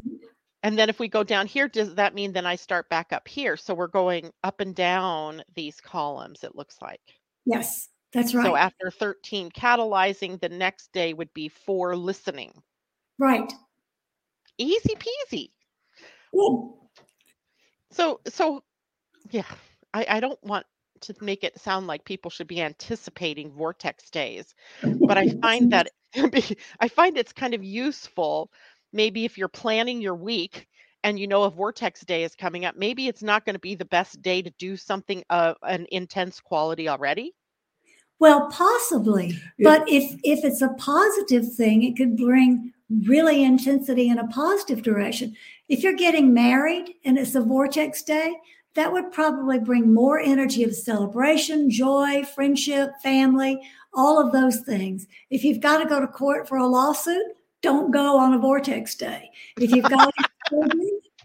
And 0.63 0.77
then 0.77 0.89
if 0.89 0.99
we 0.99 1.07
go 1.07 1.23
down 1.23 1.47
here, 1.47 1.67
does 1.67 1.95
that 1.95 2.13
mean 2.13 2.33
then 2.33 2.45
I 2.45 2.55
start 2.55 2.89
back 2.89 3.13
up 3.13 3.27
here? 3.27 3.55
So 3.55 3.73
we're 3.73 3.87
going 3.87 4.31
up 4.43 4.59
and 4.59 4.75
down 4.75 5.41
these 5.55 5.79
columns, 5.79 6.43
it 6.43 6.55
looks 6.55 6.77
like. 6.81 7.01
Yes, 7.45 7.89
that's 8.13 8.33
right. 8.33 8.45
So 8.45 8.55
after 8.55 8.91
13 8.91 9.51
catalyzing, 9.51 10.39
the 10.39 10.49
next 10.49 10.91
day 10.91 11.13
would 11.13 11.33
be 11.33 11.47
four 11.47 11.95
listening. 11.95 12.51
Right. 13.17 13.51
Easy 14.57 14.95
peasy. 14.95 15.51
Good. 16.33 16.73
So 17.91 18.19
so 18.27 18.63
yeah, 19.31 19.43
I, 19.93 20.05
I 20.09 20.19
don't 20.19 20.41
want 20.43 20.65
to 21.01 21.15
make 21.21 21.43
it 21.43 21.59
sound 21.59 21.87
like 21.87 22.03
people 22.03 22.31
should 22.31 22.47
be 22.47 22.61
anticipating 22.61 23.51
vortex 23.51 24.09
days, 24.09 24.53
but 24.83 25.17
I 25.17 25.29
find 25.41 25.71
that 25.71 25.89
I 26.79 26.87
find 26.87 27.17
it's 27.17 27.33
kind 27.33 27.53
of 27.53 27.63
useful. 27.63 28.51
Maybe 28.91 29.25
if 29.25 29.37
you're 29.37 29.47
planning 29.47 30.01
your 30.01 30.15
week 30.15 30.67
and 31.03 31.19
you 31.19 31.27
know 31.27 31.43
a 31.43 31.49
vortex 31.49 32.01
day 32.01 32.23
is 32.23 32.35
coming 32.35 32.65
up, 32.65 32.75
maybe 32.75 33.07
it's 33.07 33.23
not 33.23 33.45
going 33.45 33.53
to 33.55 33.59
be 33.59 33.75
the 33.75 33.85
best 33.85 34.21
day 34.21 34.41
to 34.41 34.51
do 34.57 34.75
something 34.75 35.23
of 35.29 35.55
an 35.63 35.85
intense 35.91 36.39
quality 36.39 36.89
already. 36.89 37.33
Well, 38.19 38.49
possibly, 38.51 39.39
but 39.59 39.87
if 39.87 40.19
if 40.23 40.43
it's 40.43 40.61
a 40.61 40.73
positive 40.77 41.53
thing, 41.53 41.83
it 41.83 41.95
could 41.95 42.17
bring 42.17 42.73
really 43.05 43.43
intensity 43.43 44.09
in 44.09 44.17
a 44.17 44.27
positive 44.27 44.81
direction. 44.81 45.35
If 45.69 45.83
you're 45.83 45.93
getting 45.93 46.33
married 46.33 46.95
and 47.05 47.17
it's 47.17 47.35
a 47.35 47.41
vortex 47.41 48.01
day, 48.03 48.33
that 48.75 48.91
would 48.91 49.11
probably 49.11 49.59
bring 49.59 49.93
more 49.93 50.19
energy 50.19 50.63
of 50.63 50.75
celebration, 50.75 51.69
joy, 51.69 52.23
friendship, 52.23 52.91
family, 53.01 53.59
all 53.93 54.19
of 54.19 54.31
those 54.31 54.59
things. 54.61 55.07
If 55.29 55.43
you've 55.43 55.61
got 55.61 55.79
to 55.79 55.89
go 55.89 55.99
to 55.99 56.07
court 56.07 56.47
for 56.47 56.57
a 56.57 56.67
lawsuit, 56.67 57.25
don't 57.61 57.91
go 57.91 58.17
on 58.17 58.33
a 58.33 58.39
vortex 58.39 58.95
day. 58.95 59.29
If 59.57 59.71
you've 59.71 59.89
got 59.89 60.13
to 60.15 60.29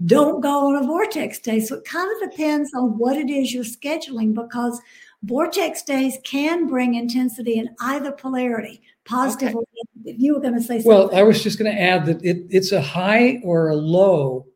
don't 0.07 0.41
go 0.41 0.69
on 0.69 0.83
a 0.83 0.87
vortex 0.87 1.39
day. 1.39 1.61
So 1.61 1.77
it 1.77 1.85
kind 1.85 2.11
of 2.11 2.31
depends 2.31 2.73
on 2.75 2.99
what 2.99 3.17
it 3.17 3.31
is 3.31 3.55
you're 3.55 3.65
scheduling 3.65 4.35
because 4.35 4.81
vortex 5.23 5.83
days 5.83 6.19
can 6.25 6.67
bring 6.67 6.95
intensity 6.95 7.59
in 7.59 7.69
either 7.81 8.13
polarity, 8.13 8.83
positive 9.05 9.51
okay. 9.51 9.57
or 9.57 9.65
negative. 9.97 10.21
You 10.21 10.35
were 10.35 10.41
going 10.41 10.55
to 10.55 10.61
say 10.61 10.81
something. 10.81 10.89
Well, 10.89 11.15
I 11.15 11.23
was 11.23 11.43
just 11.43 11.59
going 11.59 11.73
to 11.73 11.81
add 11.81 12.07
that 12.07 12.25
it, 12.25 12.47
it's 12.51 12.73
a 12.73 12.83
high 12.83 13.41
or 13.45 13.69
a 13.69 13.77
low 13.77 14.47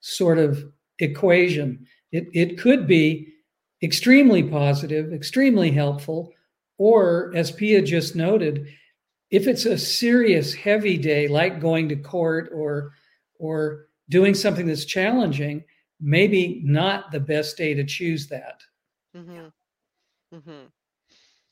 sort 0.00 0.38
of 0.38 0.64
equation. 0.98 1.86
It, 2.12 2.28
it 2.32 2.58
could 2.58 2.86
be 2.86 3.32
extremely 3.82 4.42
positive, 4.42 5.12
extremely 5.12 5.70
helpful, 5.70 6.32
or 6.78 7.32
as 7.34 7.50
Pia 7.50 7.82
just 7.82 8.14
noted, 8.14 8.68
if 9.30 9.46
it's 9.46 9.64
a 9.64 9.78
serious, 9.78 10.52
heavy 10.52 10.98
day 10.98 11.26
like 11.26 11.60
going 11.60 11.88
to 11.88 11.96
court 11.96 12.50
or 12.54 12.92
or 13.38 13.86
doing 14.08 14.34
something 14.34 14.66
that's 14.66 14.84
challenging, 14.84 15.64
maybe 16.00 16.60
not 16.64 17.10
the 17.10 17.18
best 17.18 17.56
day 17.56 17.74
to 17.74 17.84
choose 17.84 18.28
that. 18.28 18.60
Mm-hmm. 19.16 19.46
Mm-hmm. 20.36 20.66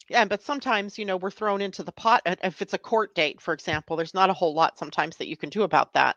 Yeah, 0.08 0.24
but 0.24 0.42
sometimes 0.42 0.98
you 0.98 1.04
know 1.04 1.16
we're 1.16 1.30
thrown 1.30 1.60
into 1.60 1.82
the 1.82 1.92
pot. 1.92 2.22
If 2.26 2.60
it's 2.60 2.74
a 2.74 2.78
court 2.78 3.14
date, 3.14 3.40
for 3.40 3.54
example, 3.54 3.96
there's 3.96 4.14
not 4.14 4.30
a 4.30 4.34
whole 4.34 4.54
lot 4.54 4.78
sometimes 4.78 5.16
that 5.16 5.28
you 5.28 5.36
can 5.36 5.50
do 5.50 5.62
about 5.62 5.94
that. 5.94 6.16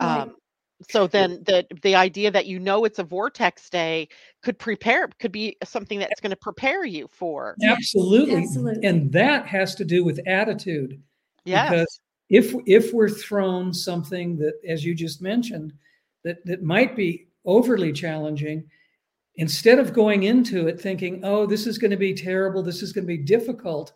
Right. 0.00 0.20
Um, 0.20 0.36
so 0.90 1.06
then 1.06 1.42
the 1.44 1.66
the 1.82 1.94
idea 1.94 2.30
that 2.30 2.46
you 2.46 2.58
know 2.58 2.84
it's 2.84 2.98
a 2.98 3.04
vortex 3.04 3.68
day 3.68 4.08
could 4.42 4.58
prepare 4.58 5.08
could 5.18 5.32
be 5.32 5.56
something 5.64 5.98
that's 5.98 6.20
going 6.20 6.30
to 6.30 6.36
prepare 6.36 6.84
you 6.84 7.08
for 7.08 7.56
absolutely. 7.64 8.36
absolutely. 8.36 8.86
And 8.86 9.12
that 9.12 9.46
has 9.46 9.74
to 9.76 9.84
do 9.84 10.04
with 10.04 10.20
attitude 10.26 11.00
yeah 11.44 11.70
because 11.70 12.00
if 12.28 12.54
if 12.66 12.92
we're 12.92 13.08
thrown 13.08 13.72
something 13.72 14.36
that 14.38 14.54
as 14.66 14.84
you 14.84 14.94
just 14.94 15.22
mentioned 15.22 15.72
that 16.24 16.44
that 16.46 16.62
might 16.62 16.94
be 16.96 17.28
overly 17.44 17.92
challenging 17.92 18.64
instead 19.36 19.78
of 19.78 19.92
going 19.92 20.24
into 20.24 20.68
it 20.68 20.80
thinking 20.80 21.20
oh 21.24 21.46
this 21.46 21.66
is 21.66 21.78
going 21.78 21.90
to 21.90 21.96
be 21.96 22.14
terrible 22.14 22.62
this 22.62 22.82
is 22.82 22.92
going 22.92 23.04
to 23.04 23.08
be 23.08 23.18
difficult 23.18 23.92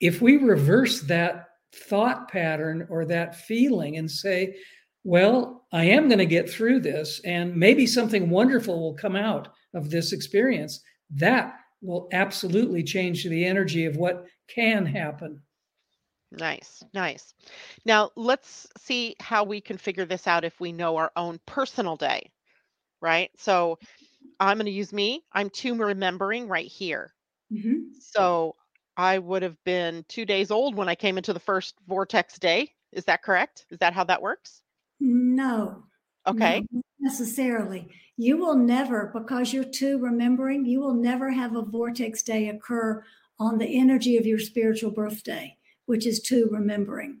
if 0.00 0.22
we 0.22 0.38
reverse 0.38 1.02
that 1.02 1.48
thought 1.72 2.28
pattern 2.30 2.86
or 2.90 3.04
that 3.04 3.36
feeling 3.36 3.96
and 3.96 4.10
say 4.10 4.56
well, 5.04 5.59
I 5.72 5.84
am 5.84 6.08
going 6.08 6.18
to 6.18 6.26
get 6.26 6.50
through 6.50 6.80
this 6.80 7.20
and 7.24 7.54
maybe 7.54 7.86
something 7.86 8.28
wonderful 8.28 8.80
will 8.80 8.94
come 8.94 9.16
out 9.16 9.48
of 9.74 9.90
this 9.90 10.12
experience. 10.12 10.80
That 11.10 11.56
will 11.80 12.08
absolutely 12.12 12.82
change 12.82 13.24
the 13.24 13.44
energy 13.44 13.86
of 13.86 13.96
what 13.96 14.26
can 14.48 14.84
happen. 14.84 15.42
Nice, 16.32 16.82
nice. 16.94 17.34
Now 17.84 18.10
let's 18.16 18.66
see 18.78 19.16
how 19.20 19.42
we 19.44 19.60
can 19.60 19.78
figure 19.78 20.04
this 20.04 20.26
out 20.26 20.44
if 20.44 20.60
we 20.60 20.72
know 20.72 20.96
our 20.96 21.10
own 21.16 21.40
personal 21.46 21.96
day, 21.96 22.30
right? 23.00 23.30
So 23.36 23.78
I'm 24.38 24.56
going 24.56 24.66
to 24.66 24.72
use 24.72 24.92
me. 24.92 25.24
I'm 25.32 25.50
two 25.50 25.74
remembering 25.74 26.46
right 26.46 26.66
here. 26.68 27.14
Mhm. 27.52 27.94
So 27.98 28.54
I 28.96 29.18
would 29.18 29.42
have 29.42 29.56
been 29.64 30.04
two 30.08 30.24
days 30.24 30.50
old 30.50 30.76
when 30.76 30.88
I 30.88 30.94
came 30.94 31.16
into 31.16 31.32
the 31.32 31.40
first 31.40 31.74
vortex 31.86 32.38
day. 32.38 32.72
Is 32.92 33.04
that 33.06 33.22
correct? 33.22 33.66
Is 33.70 33.78
that 33.78 33.92
how 33.92 34.04
that 34.04 34.22
works? 34.22 34.62
No. 35.00 35.84
Okay. 36.26 36.64
No, 36.70 36.82
necessarily. 37.00 37.88
You 38.16 38.36
will 38.36 38.56
never, 38.56 39.10
because 39.14 39.52
you're 39.52 39.64
two 39.64 39.98
remembering, 39.98 40.66
you 40.66 40.80
will 40.80 40.94
never 40.94 41.30
have 41.30 41.56
a 41.56 41.62
vortex 41.62 42.22
day 42.22 42.50
occur 42.50 43.02
on 43.38 43.56
the 43.56 43.78
energy 43.78 44.18
of 44.18 44.26
your 44.26 44.38
spiritual 44.38 44.90
birthday, 44.90 45.56
which 45.86 46.06
is 46.06 46.20
two 46.20 46.48
remembering. 46.50 47.20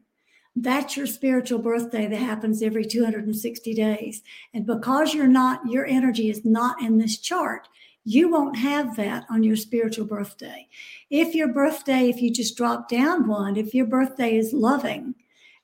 That's 0.54 0.96
your 0.96 1.06
spiritual 1.06 1.60
birthday 1.60 2.06
that 2.06 2.16
happens 2.16 2.62
every 2.62 2.84
260 2.84 3.72
days. 3.72 4.22
And 4.52 4.66
because 4.66 5.14
you're 5.14 5.26
not, 5.26 5.60
your 5.66 5.86
energy 5.86 6.28
is 6.28 6.44
not 6.44 6.82
in 6.82 6.98
this 6.98 7.18
chart, 7.18 7.68
you 8.04 8.28
won't 8.28 8.56
have 8.56 8.96
that 8.96 9.24
on 9.30 9.42
your 9.42 9.56
spiritual 9.56 10.06
birthday. 10.06 10.68
If 11.08 11.34
your 11.34 11.48
birthday, 11.48 12.08
if 12.08 12.20
you 12.20 12.30
just 12.32 12.56
drop 12.56 12.88
down 12.88 13.28
one, 13.28 13.56
if 13.56 13.74
your 13.74 13.86
birthday 13.86 14.36
is 14.36 14.52
loving, 14.52 15.14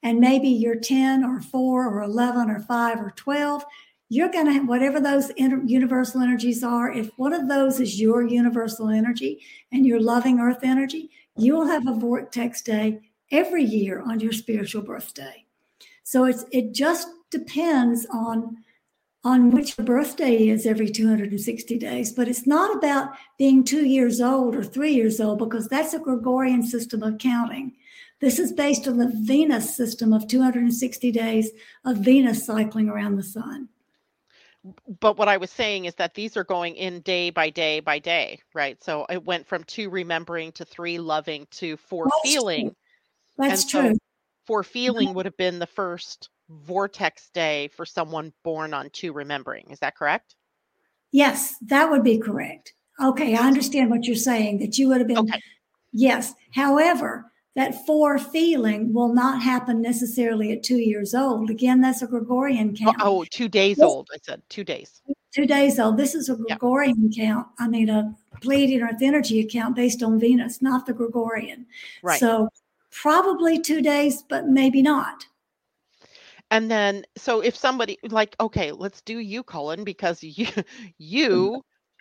and 0.07 0.21
maybe 0.21 0.49
you're 0.49 0.79
10 0.79 1.25
or 1.25 1.41
4 1.41 1.89
or 1.89 2.03
11 2.03 2.49
or 2.49 2.61
5 2.61 3.01
or 3.01 3.11
12, 3.17 3.65
you're 4.09 4.31
going 4.31 4.47
to, 4.47 4.61
whatever 4.61 5.01
those 5.01 5.31
inter- 5.31 5.65
universal 5.67 6.21
energies 6.21 6.63
are, 6.63 6.93
if 6.93 7.11
one 7.17 7.33
of 7.33 7.49
those 7.49 7.81
is 7.81 8.01
your 8.01 8.23
universal 8.23 8.89
energy 8.89 9.43
and 9.73 9.85
your 9.85 9.99
loving 9.99 10.39
earth 10.39 10.61
energy, 10.63 11.11
you 11.37 11.55
will 11.55 11.67
have 11.67 11.89
a 11.89 11.93
vortex 11.93 12.63
day 12.63 13.01
every 13.33 13.65
year 13.65 14.01
on 14.01 14.21
your 14.21 14.31
spiritual 14.31 14.83
birthday. 14.83 15.45
So 16.05 16.25
it's 16.25 16.45
it 16.53 16.73
just 16.73 17.09
depends 17.33 18.07
on 18.13 18.59
on 19.25 19.51
which 19.51 19.77
birthday 19.77 20.47
is 20.47 20.67
every 20.67 20.89
260 20.89 21.79
days, 21.79 22.13
but 22.13 22.29
it's 22.29 22.47
not 22.47 22.77
about 22.77 23.11
being 23.39 23.65
two 23.65 23.85
years 23.85 24.21
old 24.21 24.55
or 24.55 24.63
three 24.63 24.95
years 24.95 25.21
old 25.21 25.41
because 25.41 25.67
that's 25.67 25.95
a 25.95 25.99
Gregorian 25.99 26.63
system 26.63 27.03
of 27.03 27.19
counting. 27.19 27.73
This 28.21 28.39
is 28.39 28.53
based 28.53 28.89
on 28.89 28.97
the 28.97 29.13
Venus 29.15 29.77
system 29.77 30.13
of 30.13 30.27
260 30.27 31.13
days 31.13 31.51
of 31.85 31.99
Venus 31.99 32.47
cycling 32.47 32.89
around 32.89 33.17
the 33.17 33.23
sun. 33.23 33.69
But 35.01 35.17
what 35.17 35.29
I 35.29 35.37
was 35.37 35.51
saying 35.51 35.85
is 35.85 35.95
that 35.97 36.15
these 36.15 36.37
are 36.37 36.45
going 36.45 36.75
in 36.75 37.01
day 37.01 37.31
by 37.31 37.51
day 37.51 37.81
by 37.81 37.99
day, 37.99 38.41
right? 38.55 38.83
So 38.83 39.07
it 39.09 39.25
went 39.25 39.47
from 39.47 39.63
two 39.65 39.91
remembering 39.91 40.51
to 40.53 40.65
three 40.65 40.99
loving 40.99 41.47
to 41.53 41.77
four 41.77 42.07
That's 42.07 42.35
feeling. 42.35 42.69
true. 42.69 42.77
That's 43.39 43.71
so 43.71 43.81
true. 43.83 43.97
four 44.47 44.65
feeling 44.65 45.09
mm-hmm. 45.09 45.17
would 45.17 45.27
have 45.27 45.37
been 45.37 45.59
the 45.59 45.67
first 45.67 46.31
vortex 46.49 47.31
day 47.31 47.69
for 47.69 47.85
someone 47.85 48.33
born 48.43 48.73
on 48.75 48.91
two 48.91 49.13
remembering. 49.13 49.71
Is 49.71 49.79
that 49.81 49.95
correct? 49.97 50.35
Yes, 51.13 51.55
that 51.63 51.91
would 51.91 52.03
be 52.03 52.19
correct. 52.19 52.73
Okay, 53.01 53.37
I 53.37 53.47
understand 53.47 53.91
what 53.91 54.05
you're 54.05 54.17
saying 54.17 54.59
that 54.59 54.79
you 54.79 54.89
would 54.89 54.99
have 54.99 55.07
been, 55.07 55.19
Okay. 55.19 55.41
yes. 55.93 56.33
However, 56.53 57.31
that 57.57 57.87
four 57.87 58.19
feeling 58.19 58.93
will 58.93 59.13
not 59.13 59.43
happen 59.43 59.81
necessarily 59.81 60.53
at 60.53 60.63
two 60.63 60.77
years 60.77 61.15
old. 61.15 61.51
Again, 61.51 61.81
that's 61.81 62.03
a 62.03 62.07
Gregorian 62.07 62.77
Oh, 62.83 62.85
count. 62.85 62.97
oh, 63.01 63.25
two 63.25 63.49
days 63.49 63.79
Yes. 63.79 63.87
old. 63.87 64.09
I 64.15 64.19
said 64.23 64.43
two 64.51 64.63
days. 64.63 65.03
Two 65.35 65.47
days 65.47 65.81
old. 65.81 65.97
This 65.97 66.15
is 66.15 66.29
a 66.29 66.37
Yeah. 66.49 66.57
Gregorian 66.57 67.11
count. 67.11 67.49
I 67.59 67.67
mean, 67.67 67.89
a 67.89 68.15
Pleiadian 68.43 68.83
Earth 68.83 69.01
energy 69.01 69.41
account 69.41 69.75
based 69.75 70.03
on 70.03 70.21
Venus, 70.21 70.61
not 70.61 70.85
the 70.85 70.93
Gregorian. 70.93 71.67
Right. 72.03 72.21
So 72.21 72.51
probably 72.91 73.59
two 73.59 73.81
days, 73.81 74.23
but 74.29 74.49
maybe 74.49 74.83
not. 74.83 75.27
And 76.51 76.71
then, 76.71 77.05
so 77.17 77.41
if 77.41 77.57
somebody 77.57 77.99
like, 78.03 78.37
okay, 78.39 78.71
let's 78.71 79.01
do 79.01 79.19
you, 79.19 79.43
Cullen, 79.43 79.83
because 79.83 80.23
you 80.23 80.47
you 80.99 81.31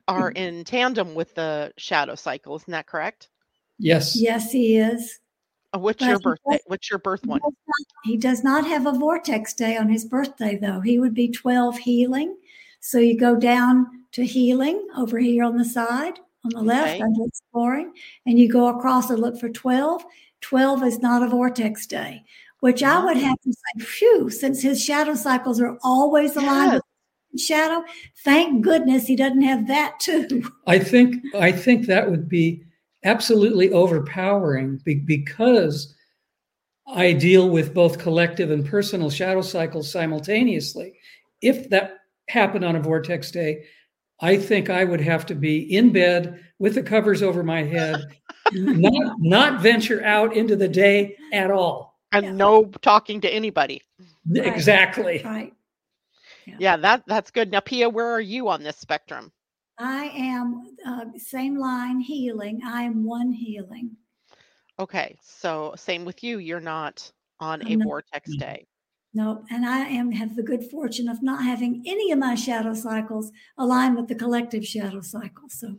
mm-hmm. 0.10 0.16
are 0.16 0.32
in 0.32 0.66
tandem 0.66 1.16
with 1.16 1.34
the 1.36 1.72
shadow 1.78 2.16
cycle. 2.16 2.58
Isn't 2.58 2.72
that 2.72 2.88
correct? 2.88 3.30
Yes. 3.80 4.16
Yes, 4.20 4.52
he 4.52 4.78
is. 4.78 5.20
Uh, 5.76 5.80
What's 5.80 6.00
But 6.00 6.08
your 6.08 6.18
he 6.20 6.24
birthday? 6.24 6.52
does- 6.52 6.62
What's 6.68 6.90
your 6.90 7.00
birth 7.00 7.26
one? 7.26 7.42
He 8.04 8.18
does 8.18 8.44
not 8.44 8.66
have 8.68 8.86
a 8.86 8.94
vortex 8.94 9.54
day 9.54 9.78
on 9.78 9.90
his 9.90 10.06
birthday, 10.06 10.58
though. 10.58 10.80
He 10.80 11.00
would 11.00 11.14
be 11.14 11.28
12 11.30 11.78
healing. 11.80 12.38
So 12.80 13.00
you 13.00 13.18
go 13.18 13.36
down 13.36 13.88
to 14.14 14.24
healing 14.26 14.88
over 14.98 15.18
here 15.20 15.44
on 15.44 15.58
the 15.58 15.66
side, 15.66 16.20
on 16.46 16.52
the 16.52 16.62
left, 16.62 16.94
Okay. 16.96 17.02
under 17.02 17.26
exploring, 17.26 17.92
and 18.26 18.40
you 18.40 18.48
go 18.48 18.68
across 18.68 19.10
and 19.10 19.20
look 19.20 19.40
for 19.40 19.50
12. 19.50 20.06
12 20.42 20.84
is 20.84 21.00
not 21.02 21.24
a 21.24 21.28
vortex 21.28 21.86
day, 21.88 22.24
which 22.60 22.84
I 22.84 23.04
would 23.04 23.18
have 23.18 23.40
to 23.42 23.52
say, 23.52 23.84
phew, 23.86 24.30
since 24.30 24.62
his 24.62 24.82
shadow 24.84 25.16
cycles 25.16 25.60
are 25.60 25.78
always 25.84 26.36
aligned 26.38 26.74
Yes. 26.74 26.82
with 27.34 27.42
shadow, 27.42 27.84
thank 28.24 28.62
goodness 28.64 29.08
he 29.08 29.16
doesn't 29.16 29.42
have 29.42 29.68
that 29.68 30.00
too. 30.00 30.44
I 30.68 30.78
think 30.80 31.16
I 31.36 31.52
think 31.52 31.88
that 31.88 32.10
would 32.12 32.30
be 32.30 32.64
absolutely 33.06 33.72
overpowering 33.72 34.82
be- 34.84 34.96
because 34.96 35.96
I 36.88 37.14
deal 37.14 37.50
with 37.50 37.74
both 37.74 38.00
collective 38.00 38.52
and 38.52 38.66
personal 38.66 39.10
shadow 39.10 39.42
cycles 39.42 39.92
simultaneously. 39.92 40.98
If 41.42 41.70
that 41.70 42.00
happened 42.28 42.66
on 42.66 42.76
a 42.76 42.82
vortex 42.82 43.32
day, 43.32 43.66
I 44.20 44.38
think 44.38 44.70
I 44.70 44.84
would 44.84 45.02
have 45.02 45.26
to 45.28 45.36
be 45.36 45.60
in 45.76 45.92
bed 45.92 46.44
with 46.60 46.76
the 46.76 46.84
covers 46.84 47.22
over 47.22 47.44
my 47.44 47.64
head, 47.64 48.04
not 48.54 49.16
not 49.20 49.62
venture 49.62 50.04
out 50.04 50.36
into 50.36 50.56
the 50.56 50.68
day 50.68 51.16
at 51.34 51.52
all. 51.52 52.00
And 52.12 52.26
Yeah. 52.26 52.32
no 52.32 52.66
talking 52.82 53.22
to 53.22 53.30
anybody. 53.34 53.82
Right. 54.28 54.46
Exactly. 54.48 55.22
Right. 55.24 55.54
Yeah, 56.60 56.78
that 56.78 57.04
that's 57.08 57.32
good. 57.32 57.52
Now, 57.52 57.60
Pia, 57.60 57.90
where 57.90 58.08
are 58.08 58.22
you 58.22 58.48
on 58.50 58.64
this 58.64 58.78
spectrum? 58.78 59.32
I 59.78 60.06
am 60.16 60.76
uh, 60.86 61.06
same 61.18 61.58
line 61.58 62.00
healing. 62.00 62.62
I 62.66 62.84
am 62.84 63.04
one 63.04 63.32
healing. 63.32 63.92
Okay, 64.80 65.16
so 65.22 65.74
same 65.78 66.06
with 66.06 66.24
you. 66.24 66.38
You're 66.40 66.60
not 66.60 67.12
on 67.40 67.62
a 67.62 67.72
I'm 67.72 67.80
not. 67.80 67.86
vortex 67.86 68.36
day. 68.38 68.68
No, 69.14 69.44
and 69.50 69.66
I 69.66 69.80
am 69.88 70.12
have 70.12 70.36
the 70.36 70.44
good 70.44 70.70
fortune 70.70 71.08
of 71.08 71.24
not 71.24 71.44
having 71.44 71.84
any 71.86 72.12
of 72.12 72.20
my 72.20 72.36
shadow 72.36 72.74
cycles 72.74 73.32
align 73.58 73.96
with 73.96 74.08
the 74.10 74.16
collective 74.16 74.66
shadow 74.66 75.00
cycle. 75.02 75.48
So 75.50 75.76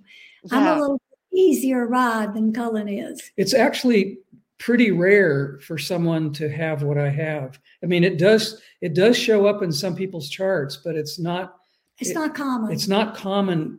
I'm 0.50 0.66
a 0.66 0.80
little 0.80 1.00
easier 1.34 1.86
ride 1.86 2.32
than 2.34 2.52
Cullen 2.54 2.88
is. 2.88 3.20
It's 3.36 3.52
actually 3.52 4.18
pretty 4.58 4.90
rare 4.90 5.58
for 5.66 5.76
someone 5.76 6.32
to 6.32 6.48
have 6.48 6.82
what 6.82 6.96
I 6.96 7.10
have. 7.10 7.58
I 7.82 7.86
mean, 7.86 8.04
it 8.04 8.16
does 8.18 8.62
it 8.80 8.94
does 8.94 9.18
show 9.18 9.44
up 9.46 9.62
in 9.62 9.70
some 9.70 9.94
people's 9.94 10.30
charts, 10.30 10.78
but 10.82 10.96
it's 10.96 11.18
not 11.18 11.56
It's 11.98 12.10
It- 12.10 12.14
not 12.14 12.34
common. 12.34 12.72
it's 12.72 12.88
not 12.88 13.14
common 13.14 13.78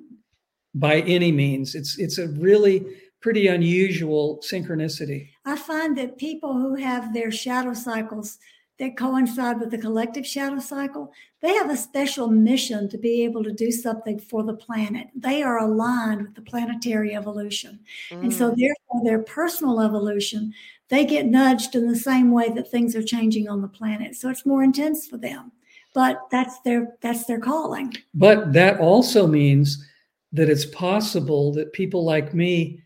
by 0.79 1.01
any 1.01 1.31
means. 1.31 1.75
It's 1.75 1.97
it's 1.97 2.17
a 2.17 2.27
really 2.29 2.85
pretty 3.21 3.47
unusual 3.47 4.39
synchronicity. 4.43 5.29
I 5.45 5.55
find 5.55 5.97
that 5.97 6.17
people 6.17 6.53
who 6.53 6.75
have 6.75 7.13
their 7.13 7.31
shadow 7.31 7.73
cycles 7.73 8.37
that 8.79 8.95
coincide 8.95 9.59
with 9.59 9.71
the 9.71 9.77
collective 9.77 10.25
shadow 10.25 10.59
cycle, 10.59 11.11
they 11.41 11.53
have 11.55 11.69
a 11.71 11.75
special 11.75 12.27
mission 12.27 12.87
to 12.89 12.97
be 12.97 13.23
able 13.23 13.43
to 13.43 13.51
do 13.51 13.71
something 13.71 14.19
for 14.19 14.43
the 14.43 14.53
planet. 14.53 15.07
They 15.15 15.41
are 15.41 15.57
aligned 15.57 16.21
with 16.21 16.35
the 16.35 16.43
planetary 16.43 17.15
evolution. 17.15 17.79
And 18.21 18.31
so, 18.31 18.51
Mm, 18.51 18.55
therefore, 18.57 19.03
their 19.03 19.23
personal 19.23 19.81
evolution, 19.81 20.53
they 20.89 21.05
get 21.05 21.25
nudged 21.25 21.75
in 21.75 21.87
the 21.87 21.95
same 21.95 22.31
way 22.31 22.49
that 22.49 22.69
things 22.69 22.95
are 22.95 23.03
changing 23.03 23.49
on 23.49 23.61
the 23.61 23.67
planet. 23.67 24.15
So 24.15 24.29
it's 24.29 24.45
more 24.45 24.63
intense 24.63 25.07
for 25.07 25.17
them. 25.17 25.51
But 25.93 26.19
that's 26.29 26.59
their 26.61 26.95
that's 27.01 27.25
their 27.25 27.39
calling. 27.39 27.93
But 28.13 28.53
that 28.53 28.79
also 28.79 29.25
means 29.25 29.83
that 30.31 30.49
it's 30.49 30.65
possible 30.65 31.53
that 31.53 31.73
people 31.73 32.03
like 32.03 32.33
me 32.33 32.81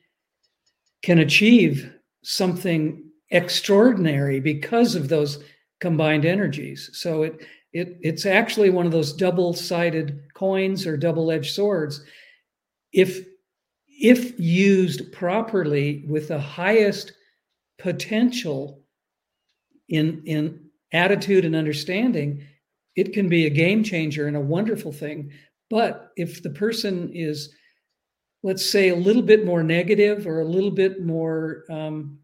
can 1.02 1.20
achieve 1.20 1.92
something 2.24 3.04
extraordinary 3.32 4.40
because 4.40 4.96
of 4.96 5.10
those 5.10 5.44
combined 5.80 6.26
energies. 6.26 6.90
So 6.94 7.24
it 7.24 7.42
it 7.74 7.98
it's 8.02 8.26
actually 8.26 8.70
one 8.70 8.86
of 8.86 8.92
those 8.92 9.14
double-sided 9.14 10.22
coins 10.34 10.86
or 10.86 10.98
double-edged 10.98 11.54
swords. 11.54 12.04
If 12.94 13.26
if 13.88 14.40
used 14.40 15.12
properly 15.12 16.04
with 16.08 16.28
the 16.28 16.40
highest 16.40 17.14
potential 17.80 18.84
in 19.90 20.22
in 20.26 20.60
attitude 20.94 21.46
and 21.46 21.56
understanding, 21.56 22.46
it 22.96 23.14
can 23.14 23.30
be 23.30 23.46
a 23.46 23.50
game 23.50 23.84
changer 23.84 24.28
and 24.28 24.36
a 24.36 24.42
wonderful 24.42 24.92
thing. 24.92 25.32
But 25.72 26.12
if 26.18 26.44
the 26.44 26.50
person 26.50 27.10
is, 27.14 27.50
let's 28.44 28.70
say, 28.70 28.90
a 28.90 28.96
little 28.96 29.22
bit 29.22 29.46
more 29.46 29.64
negative 29.64 30.28
or 30.28 30.42
a 30.42 30.46
little 30.46 30.70
bit 30.70 31.02
more 31.02 31.64
um, 31.70 32.20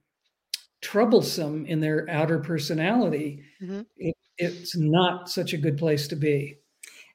troublesome 0.82 1.66
in 1.66 1.80
their 1.80 2.08
outer 2.10 2.40
personality, 2.40 3.42
mm-hmm. 3.64 3.82
it, 3.96 4.16
it's 4.38 4.76
not 4.76 5.30
such 5.30 5.54
a 5.54 5.58
good 5.58 5.78
place 5.78 6.10
to 6.10 6.18
be. 6.18 6.58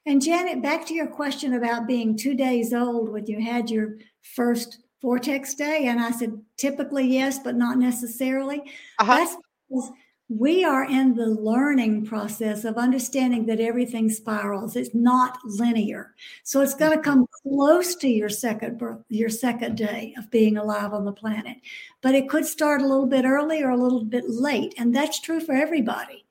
And 0.07 0.21
Janet, 0.21 0.63
back 0.63 0.87
to 0.87 0.95
your 0.95 1.07
question 1.07 1.53
about 1.53 1.87
being 1.87 2.17
two 2.17 2.33
days 2.33 2.73
old 2.73 3.09
when 3.09 3.27
you 3.27 3.39
had 3.39 3.69
your 3.69 3.97
first 4.35 4.79
vortex 5.03 5.53
day, 5.53 5.85
and 5.85 6.01
I 6.01 6.09
said 6.09 6.41
typically 6.57 7.05
yes, 7.05 7.37
but 7.37 7.55
not 7.55 7.77
necessarily. 7.77 8.59
Uh-huh. 8.99 9.17
That's 9.17 9.37
because 9.69 9.91
we 10.29 10.63
are 10.63 10.85
in 10.85 11.15
the 11.15 11.25
learning 11.25 12.05
process 12.05 12.63
of 12.63 12.77
understanding 12.77 13.45
that 13.45 13.59
everything 13.59 14.09
spirals. 14.09 14.75
It's 14.75 14.95
not 14.95 15.37
linear, 15.43 16.15
so 16.43 16.61
it's 16.61 16.73
going 16.73 16.93
to 16.93 17.03
come 17.03 17.27
close 17.43 17.95
to 17.95 18.07
your 18.07 18.29
second 18.29 18.77
birth, 18.77 19.03
your 19.09 19.29
second 19.29 19.77
day 19.77 20.13
of 20.17 20.31
being 20.31 20.57
alive 20.57 20.93
on 20.93 21.05
the 21.05 21.11
planet, 21.11 21.57
but 22.01 22.15
it 22.15 22.29
could 22.29 22.45
start 22.45 22.81
a 22.81 22.87
little 22.87 23.05
bit 23.05 23.25
early 23.25 23.63
or 23.63 23.71
a 23.71 23.77
little 23.77 24.05
bit 24.05 24.29
late, 24.29 24.73
and 24.77 24.95
that's 24.95 25.19
true 25.19 25.41
for 25.41 25.53
everybody. 25.53 26.25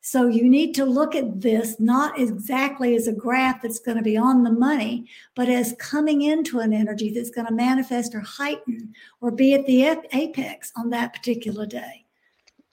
So 0.00 0.26
you 0.26 0.48
need 0.48 0.74
to 0.74 0.84
look 0.84 1.14
at 1.14 1.40
this 1.40 1.80
not 1.80 2.18
exactly 2.18 2.94
as 2.94 3.06
a 3.06 3.12
graph 3.12 3.62
that's 3.62 3.78
going 3.78 3.96
to 3.96 4.02
be 4.02 4.18
on 4.18 4.42
the 4.42 4.52
money, 4.52 5.06
but 5.34 5.48
as 5.48 5.74
coming 5.78 6.22
into 6.22 6.60
an 6.60 6.74
energy 6.74 7.10
that's 7.10 7.30
going 7.30 7.46
to 7.46 7.54
manifest 7.54 8.14
or 8.14 8.20
heighten 8.20 8.94
or 9.22 9.30
be 9.30 9.54
at 9.54 9.64
the 9.64 9.96
apex 10.12 10.72
on 10.76 10.90
that 10.90 11.14
particular 11.14 11.64
day. 11.64 12.03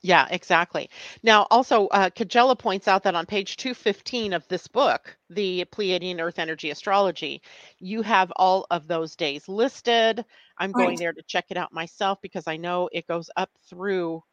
Yeah, 0.03 0.27
exactly. 0.31 0.89
Now, 1.21 1.45
also, 1.51 1.87
uh, 1.87 2.09
Kajella 2.09 2.57
points 2.57 2.87
out 2.87 3.03
that 3.03 3.13
on 3.13 3.27
page 3.27 3.55
215 3.57 4.33
of 4.33 4.47
this 4.47 4.67
book, 4.67 5.15
the 5.29 5.65
Pleiadian 5.65 6.19
Earth 6.19 6.39
Energy 6.39 6.71
Astrology, 6.71 7.41
you 7.77 8.01
have 8.01 8.31
all 8.35 8.65
of 8.71 8.87
those 8.87 9.15
days 9.15 9.47
listed. 9.47 10.25
I'm 10.57 10.71
going 10.71 10.89
right. 10.89 10.97
there 10.97 11.13
to 11.13 11.21
check 11.23 11.45
it 11.49 11.57
out 11.57 11.71
myself 11.71 12.17
because 12.23 12.47
I 12.47 12.57
know 12.57 12.89
it 12.91 13.07
goes 13.07 13.29
up 13.37 13.51
through 13.69 14.23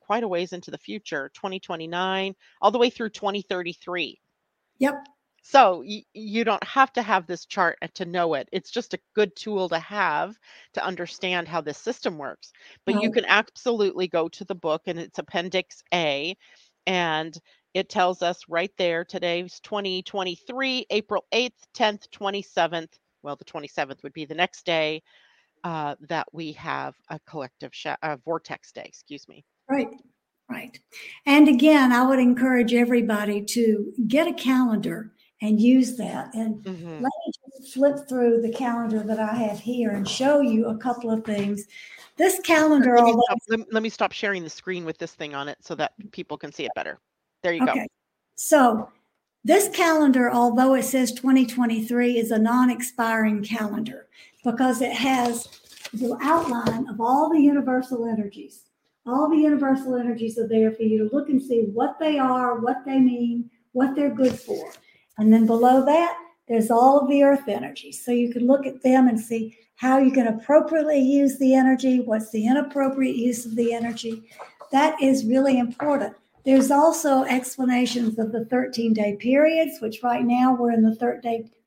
quite 0.00 0.22
a 0.22 0.28
ways 0.28 0.54
into 0.54 0.70
the 0.70 0.78
future 0.78 1.30
2029 1.34 2.34
all 2.62 2.70
the 2.70 2.78
way 2.78 2.88
through 2.88 3.10
2033 3.10 4.18
yep 4.78 5.06
so 5.42 5.82
y- 5.86 6.04
you 6.14 6.44
don't 6.44 6.62
have 6.64 6.92
to 6.94 7.02
have 7.02 7.26
this 7.26 7.46
chart 7.46 7.78
to 7.94 8.04
know 8.04 8.34
it. 8.34 8.48
It's 8.52 8.70
just 8.70 8.94
a 8.94 8.98
good 9.14 9.34
tool 9.36 9.68
to 9.70 9.78
have 9.78 10.36
to 10.74 10.84
understand 10.84 11.48
how 11.48 11.60
this 11.60 11.78
system 11.78 12.18
works. 12.18 12.52
But 12.84 12.94
you 13.02 13.10
can 13.10 13.24
absolutely 13.26 14.08
go 14.08 14.28
to 14.28 14.44
the 14.44 14.54
book 14.54 14.82
and 14.86 14.98
it's 14.98 15.18
appendix 15.18 15.82
a 15.94 16.36
and 16.86 17.36
it 17.74 17.88
tells 17.88 18.22
us 18.22 18.40
right 18.48 18.72
there 18.78 19.04
today's 19.04 19.60
2023 19.60 20.86
april 20.90 21.24
8th 21.32 21.52
10th 21.76 22.10
27th 22.10 22.88
well 23.22 23.36
the 23.36 23.44
27th 23.44 24.02
would 24.02 24.14
be 24.14 24.24
the 24.24 24.34
next 24.34 24.64
day 24.64 25.02
uh, 25.64 25.94
that 26.08 26.26
we 26.32 26.52
have 26.52 26.94
a 27.10 27.18
collective 27.28 27.74
sh- 27.74 27.86
uh, 28.02 28.16
vortex 28.24 28.72
day 28.72 28.84
excuse 28.86 29.28
me. 29.28 29.44
Right, 29.68 29.88
right. 30.50 30.78
And 31.26 31.48
again, 31.48 31.92
I 31.92 32.06
would 32.06 32.18
encourage 32.18 32.72
everybody 32.72 33.42
to 33.42 33.92
get 34.06 34.28
a 34.28 34.32
calendar 34.32 35.12
and 35.40 35.60
use 35.60 35.96
that. 35.96 36.34
And 36.34 36.56
mm-hmm. 36.62 36.94
let 36.94 37.02
me 37.02 37.32
just 37.60 37.74
flip 37.74 38.08
through 38.08 38.42
the 38.42 38.52
calendar 38.52 39.02
that 39.02 39.20
I 39.20 39.34
have 39.34 39.58
here 39.58 39.90
and 39.90 40.08
show 40.08 40.40
you 40.40 40.66
a 40.66 40.76
couple 40.76 41.10
of 41.10 41.24
things. 41.24 41.66
This 42.16 42.40
calendar, 42.40 42.96
let 42.96 43.04
me, 43.04 43.12
stop, 43.12 43.38
let, 43.48 43.72
let 43.72 43.82
me 43.82 43.88
stop 43.88 44.12
sharing 44.12 44.42
the 44.42 44.50
screen 44.50 44.84
with 44.84 44.98
this 44.98 45.14
thing 45.14 45.34
on 45.34 45.48
it 45.48 45.58
so 45.60 45.74
that 45.76 45.92
people 46.10 46.36
can 46.36 46.52
see 46.52 46.64
it 46.64 46.72
better. 46.74 46.98
There 47.42 47.52
you 47.52 47.62
okay. 47.62 47.74
go. 47.74 47.86
So 48.34 48.90
this 49.44 49.68
calendar, 49.68 50.30
although 50.30 50.74
it 50.74 50.82
says 50.82 51.12
2023, 51.12 52.18
is 52.18 52.32
a 52.32 52.38
non 52.38 52.70
expiring 52.70 53.44
calendar 53.44 54.08
because 54.44 54.82
it 54.82 54.92
has 54.92 55.46
the 55.92 56.16
outline 56.20 56.88
of 56.88 57.00
all 57.00 57.30
the 57.30 57.40
universal 57.40 58.06
energies. 58.06 58.64
All 59.06 59.30
the 59.30 59.38
universal 59.38 59.96
energies 59.96 60.38
are 60.38 60.48
there 60.48 60.72
for 60.72 60.82
you 60.82 60.98
to 61.08 61.16
look 61.16 61.28
and 61.28 61.40
see 61.40 61.62
what 61.72 61.98
they 61.98 62.18
are, 62.18 62.58
what 62.58 62.84
they 62.84 62.98
mean, 62.98 63.48
what 63.72 63.94
they're 63.94 64.14
good 64.14 64.38
for. 64.38 64.72
And 65.18 65.32
then 65.32 65.46
below 65.46 65.84
that, 65.84 66.16
there's 66.48 66.70
all 66.70 66.98
of 66.98 67.08
the 67.08 67.22
earth 67.22 67.48
energies. 67.48 68.02
So 68.04 68.12
you 68.12 68.32
can 68.32 68.46
look 68.46 68.66
at 68.66 68.82
them 68.82 69.08
and 69.08 69.20
see 69.20 69.58
how 69.76 69.98
you 69.98 70.10
can 70.10 70.26
appropriately 70.26 71.00
use 71.00 71.38
the 71.38 71.54
energy, 71.54 72.00
what's 72.00 72.30
the 72.30 72.46
inappropriate 72.46 73.16
use 73.16 73.44
of 73.44 73.54
the 73.54 73.72
energy. 73.72 74.24
That 74.72 75.00
is 75.02 75.26
really 75.26 75.58
important. 75.58 76.14
There's 76.44 76.70
also 76.70 77.24
explanations 77.24 78.18
of 78.18 78.32
the 78.32 78.46
13 78.46 78.94
day 78.94 79.16
periods, 79.20 79.80
which 79.80 80.02
right 80.02 80.24
now 80.24 80.54
we're 80.54 80.72
in 80.72 80.82
the 80.82 80.94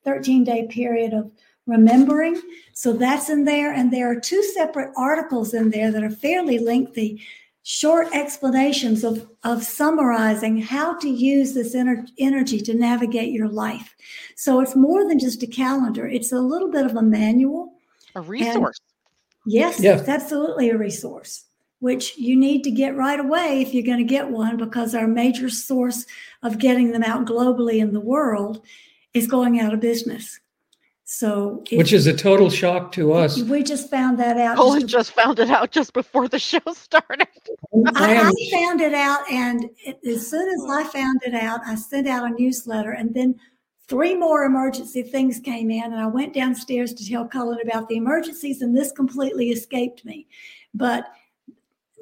13 0.03 0.43
day 0.43 0.67
period 0.67 1.13
of 1.13 1.31
remembering. 1.67 2.41
So 2.73 2.93
that's 2.93 3.29
in 3.29 3.45
there. 3.45 3.71
And 3.71 3.93
there 3.93 4.11
are 4.11 4.19
two 4.19 4.43
separate 4.43 4.91
articles 4.97 5.53
in 5.53 5.69
there 5.69 5.91
that 5.91 6.03
are 6.03 6.09
fairly 6.09 6.57
lengthy, 6.57 7.21
short 7.63 8.07
explanations 8.13 9.03
of, 9.03 9.29
of 9.43 9.63
summarizing 9.63 10.59
how 10.59 10.97
to 10.97 11.09
use 11.09 11.53
this 11.53 11.75
ener- 11.75 12.07
energy 12.17 12.59
to 12.59 12.73
navigate 12.73 13.31
your 13.31 13.47
life. 13.47 13.95
So 14.35 14.61
it's 14.61 14.75
more 14.75 15.07
than 15.07 15.19
just 15.19 15.43
a 15.43 15.47
calendar, 15.47 16.07
it's 16.07 16.31
a 16.31 16.39
little 16.39 16.71
bit 16.71 16.85
of 16.85 16.95
a 16.95 17.01
manual, 17.01 17.73
a 18.15 18.21
resource. 18.21 18.79
And 19.45 19.53
yes, 19.53 19.79
yes, 19.79 20.07
absolutely 20.07 20.69
a 20.69 20.77
resource. 20.77 21.45
Which 21.79 22.15
you 22.15 22.35
need 22.35 22.63
to 22.65 22.71
get 22.71 22.95
right 22.95 23.19
away 23.19 23.59
if 23.61 23.73
you're 23.73 23.83
going 23.83 23.97
to 23.97 24.03
get 24.03 24.29
one, 24.29 24.55
because 24.55 24.93
our 24.93 25.07
major 25.07 25.49
source 25.49 26.05
of 26.43 26.59
getting 26.59 26.91
them 26.91 27.01
out 27.01 27.25
globally 27.25 27.79
in 27.79 27.91
the 27.91 27.99
world 27.99 28.63
is 29.15 29.25
going 29.25 29.59
out 29.59 29.73
of 29.73 29.79
business. 29.79 30.39
So, 31.13 31.61
it, 31.69 31.77
which 31.77 31.91
is 31.91 32.07
a 32.07 32.13
total 32.13 32.49
shock 32.49 32.93
to 32.93 33.11
us. 33.11 33.37
We 33.41 33.63
just 33.63 33.89
found 33.89 34.17
that 34.19 34.37
out. 34.37 34.55
Cullen 34.55 34.79
just, 34.79 34.93
just 34.93 35.11
found 35.11 35.39
it 35.39 35.49
out 35.49 35.69
just 35.69 35.91
before 35.91 36.29
the 36.29 36.39
show 36.39 36.61
started. 36.73 37.27
I, 37.95 38.17
I 38.17 38.49
found 38.49 38.79
it 38.79 38.93
out, 38.93 39.29
and 39.29 39.69
it, 39.85 39.99
as 40.07 40.25
soon 40.25 40.47
as 40.47 40.65
I 40.71 40.85
found 40.85 41.19
it 41.25 41.33
out, 41.33 41.59
I 41.65 41.75
sent 41.75 42.07
out 42.07 42.31
a 42.31 42.33
newsletter, 42.33 42.91
and 42.91 43.13
then 43.13 43.35
three 43.89 44.15
more 44.15 44.45
emergency 44.45 45.03
things 45.03 45.41
came 45.41 45.69
in, 45.69 45.83
and 45.83 45.99
I 45.99 46.07
went 46.07 46.33
downstairs 46.33 46.93
to 46.93 47.05
tell 47.05 47.27
Cullen 47.27 47.59
about 47.61 47.89
the 47.89 47.97
emergencies, 47.97 48.61
and 48.61 48.73
this 48.75 48.93
completely 48.93 49.49
escaped 49.49 50.05
me. 50.05 50.27
But 50.73 51.07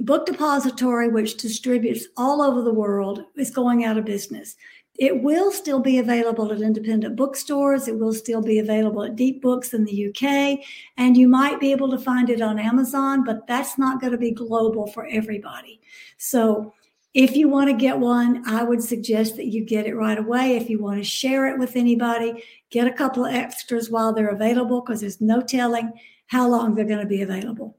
Book 0.02 0.28
Depository, 0.28 1.08
which 1.08 1.38
distributes 1.38 2.06
all 2.16 2.44
over 2.44 2.62
the 2.62 2.74
world, 2.74 3.26
is 3.36 3.50
going 3.50 3.86
out 3.86 3.98
of 3.98 4.06
business. 4.06 4.56
It 5.00 5.24
will 5.24 5.50
still 5.50 5.80
be 5.80 5.98
available 5.98 6.52
at 6.52 6.60
independent 6.60 7.16
bookstores. 7.16 7.88
It 7.88 7.98
will 7.98 8.14
still 8.14 8.42
be 8.42 8.60
available 8.60 9.04
at 9.04 9.16
Deep 9.16 9.42
Books 9.42 9.74
in 9.74 9.86
the 9.86 10.10
UK. 10.10 10.60
And 10.98 11.16
you 11.16 11.30
might 11.30 11.62
be 11.62 11.72
able 11.72 11.90
to 11.92 11.98
find 11.98 12.30
it 12.30 12.42
on 12.42 12.60
Amazon, 12.60 13.24
but 13.24 13.48
that's 13.48 13.78
not 13.78 14.02
going 14.02 14.12
to 14.12 14.18
be 14.18 14.32
global 14.32 14.88
for 14.88 15.08
everybody. 15.08 15.80
So 16.18 16.74
if 17.14 17.38
you 17.38 17.48
want 17.48 17.70
to 17.70 17.76
get 17.76 17.98
one, 17.98 18.44
I 18.46 18.64
would 18.64 18.84
suggest 18.84 19.38
that 19.38 19.48
you 19.48 19.64
get 19.64 19.88
it 19.88 19.96
right 19.96 20.18
away. 20.18 20.58
If 20.58 20.70
you 20.70 20.80
want 20.80 20.98
to 20.98 21.04
share 21.04 21.48
it 21.48 21.58
with 21.58 21.78
anybody, 21.78 22.44
get 22.70 22.86
a 22.86 22.94
couple 22.94 23.26
of 23.26 23.34
extras 23.34 23.90
while 23.90 24.14
they're 24.14 24.28
available 24.28 24.82
because 24.82 25.00
there's 25.00 25.22
no 25.22 25.40
telling 25.40 25.94
how 26.28 26.48
long 26.48 26.76
they're 26.76 26.84
going 26.84 27.00
to 27.00 27.06
be 27.06 27.22
available. 27.22 27.78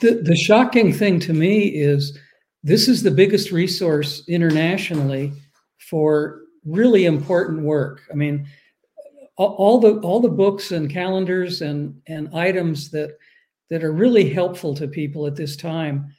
The, 0.00 0.20
the 0.22 0.36
shocking 0.36 0.92
thing 0.92 1.18
to 1.20 1.32
me 1.32 1.68
is 1.68 2.16
this 2.62 2.88
is 2.88 3.02
the 3.02 3.10
biggest 3.10 3.52
resource 3.52 4.22
internationally 4.28 5.32
for 5.78 6.42
really 6.64 7.06
important 7.06 7.62
work. 7.62 8.02
I 8.10 8.14
mean, 8.14 8.46
all, 9.36 9.78
the 9.78 9.98
all 10.00 10.20
the 10.20 10.28
books 10.28 10.72
and 10.72 10.90
calendars 10.90 11.62
and 11.62 12.00
and 12.08 12.34
items 12.34 12.90
that 12.90 13.16
that 13.70 13.84
are 13.84 13.92
really 13.92 14.28
helpful 14.28 14.74
to 14.74 14.88
people 14.88 15.26
at 15.26 15.36
this 15.36 15.56
time. 15.56 16.12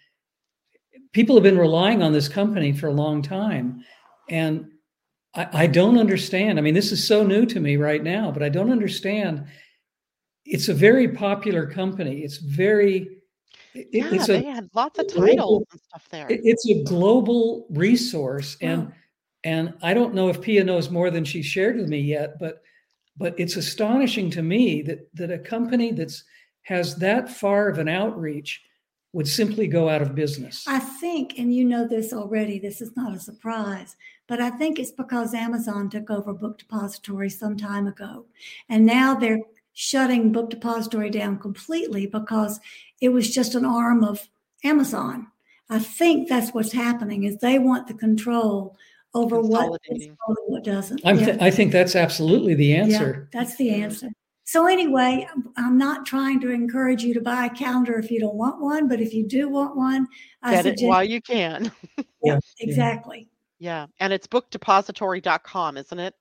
People 1.11 1.35
have 1.35 1.43
been 1.43 1.57
relying 1.57 2.03
on 2.03 2.13
this 2.13 2.29
company 2.29 2.71
for 2.71 2.87
a 2.87 2.93
long 2.93 3.21
time, 3.21 3.83
and 4.29 4.69
I, 5.33 5.47
I 5.53 5.67
don't 5.67 5.97
understand. 5.97 6.57
I 6.57 6.61
mean, 6.61 6.75
this 6.75 6.91
is 6.91 7.05
so 7.05 7.23
new 7.23 7.45
to 7.47 7.59
me 7.59 7.77
right 7.77 8.03
now, 8.03 8.31
but 8.31 8.43
I 8.43 8.49
don't 8.49 8.71
understand. 8.71 9.45
It's 10.45 10.69
a 10.69 10.73
very 10.73 11.09
popular 11.09 11.65
company. 11.65 12.19
It's 12.19 12.37
very 12.37 13.19
yeah, 13.73 14.13
it's 14.13 14.27
they 14.27 14.45
a, 14.45 14.51
had 14.51 14.69
lots 14.73 14.99
of 14.99 15.07
titles 15.07 15.35
global, 15.35 15.67
and 15.71 15.81
stuff 15.81 16.07
there. 16.09 16.27
It's 16.29 16.67
a 16.69 16.83
global 16.83 17.67
resource, 17.69 18.57
and 18.61 18.91
and 19.43 19.73
I 19.81 19.93
don't 19.93 20.13
know 20.13 20.29
if 20.29 20.41
Pia 20.41 20.63
knows 20.63 20.89
more 20.89 21.09
than 21.09 21.23
she 21.23 21.41
shared 21.41 21.77
with 21.77 21.87
me 21.87 21.99
yet, 21.99 22.39
but 22.39 22.61
but 23.17 23.37
it's 23.37 23.57
astonishing 23.57 24.29
to 24.31 24.41
me 24.41 24.81
that 24.83 25.13
that 25.15 25.31
a 25.31 25.39
company 25.39 25.91
that's 25.91 26.23
has 26.63 26.95
that 26.97 27.29
far 27.29 27.69
of 27.69 27.79
an 27.79 27.87
outreach 27.87 28.61
would 29.13 29.27
simply 29.27 29.67
go 29.67 29.89
out 29.89 30.01
of 30.01 30.13
business. 30.13 30.65
I 30.67 30.79
think, 30.79 31.39
and 31.39 31.53
you 31.53 31.65
know 31.65 31.87
this 31.87 32.13
already, 32.13 32.59
this 32.59 32.79
is 32.79 32.95
not 32.95 33.15
a 33.15 33.19
surprise, 33.19 33.95
but 34.27 34.39
I 34.39 34.51
think 34.51 34.77
it's 34.77 34.91
because 34.91 35.33
Amazon 35.33 35.89
took 35.89 36.11
over 36.11 36.31
Book 36.31 36.59
Depository 36.59 37.29
some 37.29 37.57
time 37.57 37.87
ago. 37.87 38.25
And 38.69 38.85
now 38.85 39.15
they're 39.15 39.39
shutting 39.73 40.31
Book 40.31 40.51
Depository 40.51 41.09
down 41.09 41.39
completely 41.39 42.05
because 42.05 42.59
it 43.01 43.09
was 43.09 43.33
just 43.33 43.55
an 43.55 43.65
arm 43.65 44.03
of 44.03 44.29
Amazon. 44.63 45.27
I 45.71 45.79
think 45.79 46.27
that's 46.27 46.53
what's 46.53 46.73
happening 46.73 47.23
is 47.23 47.37
they 47.37 47.57
want 47.57 47.87
the 47.87 47.93
control 47.93 48.75
over 49.13 49.41
what 49.41 49.79
what 50.47 50.63
doesn't. 50.63 51.01
Yeah. 51.03 51.13
Th- 51.13 51.41
i 51.41 51.49
think 51.49 51.71
that's 51.71 51.95
absolutely 51.95 52.53
the 52.55 52.75
answer. 52.75 53.29
Yeah, 53.33 53.39
that's 53.39 53.55
the 53.57 53.71
answer. 53.71 54.07
So 54.45 54.65
anyway, 54.65 55.27
I'm 55.57 55.77
not 55.77 56.05
trying 56.07 56.39
to 56.41 56.49
encourage 56.49 57.03
you 57.03 57.13
to 57.13 57.21
buy 57.21 57.45
a 57.45 57.49
calendar 57.51 57.99
if 57.99 58.09
you 58.09 58.19
don't 58.19 58.35
want 58.35 58.59
one, 58.59 58.87
but 58.87 58.99
if 58.99 59.13
you 59.13 59.27
do 59.27 59.47
want 59.47 59.75
one, 59.75 60.07
I 60.41 60.55
Get 60.55 60.63
suggest- 60.63 60.83
it 60.83 60.87
while 60.87 61.03
you 61.03 61.21
can. 61.21 61.71
yeah, 62.23 62.39
exactly. 62.59 63.29
Yeah, 63.59 63.87
and 63.99 64.11
it's 64.11 64.25
bookdepository.com, 64.25 65.77
isn't 65.77 65.99
it? 65.99 66.15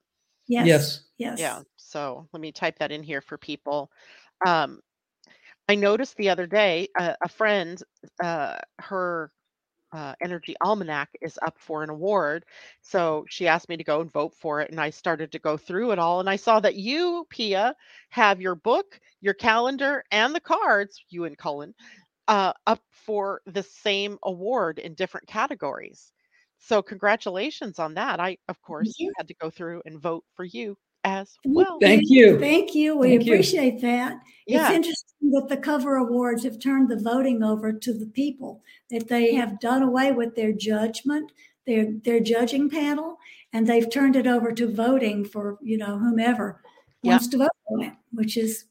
Yes. 0.46 0.66
Yes. 0.66 1.01
Yes. 1.18 1.38
Yeah. 1.40 1.61
So 1.77 2.29
let 2.33 2.40
me 2.40 2.53
type 2.53 2.79
that 2.81 2.92
in 2.92 3.03
here 3.03 3.20
for 3.20 3.38
people. 3.38 3.90
Um, 4.46 4.81
I 5.68 5.74
noticed 5.74 6.16
the 6.16 6.31
other 6.31 6.46
day 6.46 6.88
uh, 6.98 7.14
a 7.22 7.29
friend, 7.29 7.83
uh, 8.22 8.57
her 8.79 9.31
uh, 9.92 10.14
Energy 10.20 10.55
Almanac 10.61 11.11
is 11.20 11.38
up 11.42 11.59
for 11.59 11.83
an 11.83 11.90
award. 11.90 12.44
So 12.83 13.24
she 13.29 13.48
asked 13.48 13.68
me 13.68 13.77
to 13.77 13.85
go 13.85 14.01
and 14.01 14.12
vote 14.12 14.35
for 14.35 14.61
it. 14.61 14.70
And 14.70 14.81
I 14.81 14.90
started 14.90 15.33
to 15.33 15.38
go 15.38 15.57
through 15.57 15.92
it 15.92 15.98
all. 15.98 16.20
And 16.20 16.29
I 16.29 16.37
saw 16.37 16.61
that 16.61 16.77
you, 16.77 17.27
Pia, 17.31 17.74
have 18.11 18.40
your 18.40 18.55
book, 18.55 19.01
your 19.20 19.35
calendar, 19.35 20.05
and 20.11 20.35
the 20.35 20.40
cards, 20.40 21.03
you 21.09 21.24
and 21.24 21.37
Cullen, 21.38 21.74
uh, 22.29 22.53
up 22.66 22.81
for 22.90 23.40
the 23.46 23.62
same 23.62 24.18
award 24.22 24.79
in 24.79 24.94
different 24.94 25.27
categories. 25.27 26.12
So 26.59 26.83
congratulations 26.83 27.79
on 27.79 27.94
that. 27.94 28.20
I, 28.20 28.38
of 28.48 28.61
course, 28.62 29.05
had 29.16 29.29
to 29.29 29.35
go 29.35 29.51
through 29.51 29.83
and 29.87 30.01
vote 30.01 30.24
for 30.35 30.44
you 30.44 30.77
as 31.09 31.38
well. 31.44 31.79
Thank 31.81 32.05
you. 32.07 32.38
Thank 32.38 32.75
you. 32.75 32.97
We 32.97 33.11
Thank 33.11 33.23
appreciate 33.23 33.75
you. 33.75 33.81
that. 33.81 34.21
Yeah. 34.47 34.68
It's 34.68 34.77
interesting 34.77 35.31
that 35.33 35.49
the 35.49 35.57
COVR 35.57 36.01
awards 36.01 36.44
have 36.44 36.59
turned 36.59 36.88
the 36.88 37.01
voting 37.01 37.42
over 37.42 37.73
to 37.73 37.92
the 37.92 38.07
people, 38.07 38.62
that 38.90 39.09
they 39.09 39.35
have 39.35 39.61
done 39.61 39.83
away 39.83 40.12
with 40.12 40.35
their 40.35 40.53
judgment, 40.53 41.33
their 41.66 41.92
their 42.05 42.21
judging 42.21 42.71
panel, 42.71 43.18
and 43.53 43.66
they've 43.66 43.90
turned 43.90 44.16
it 44.16 44.27
over 44.27 44.53
to 44.53 44.73
voting 44.73 45.25
for, 45.25 45.59
you 45.62 45.79
know, 45.79 45.99
whomever 45.99 46.62
wants 47.03 47.29
to 47.29 47.38
vote 47.38 47.51
on 47.71 47.83
it, 47.83 47.92
which 48.12 48.37
is 48.37 48.64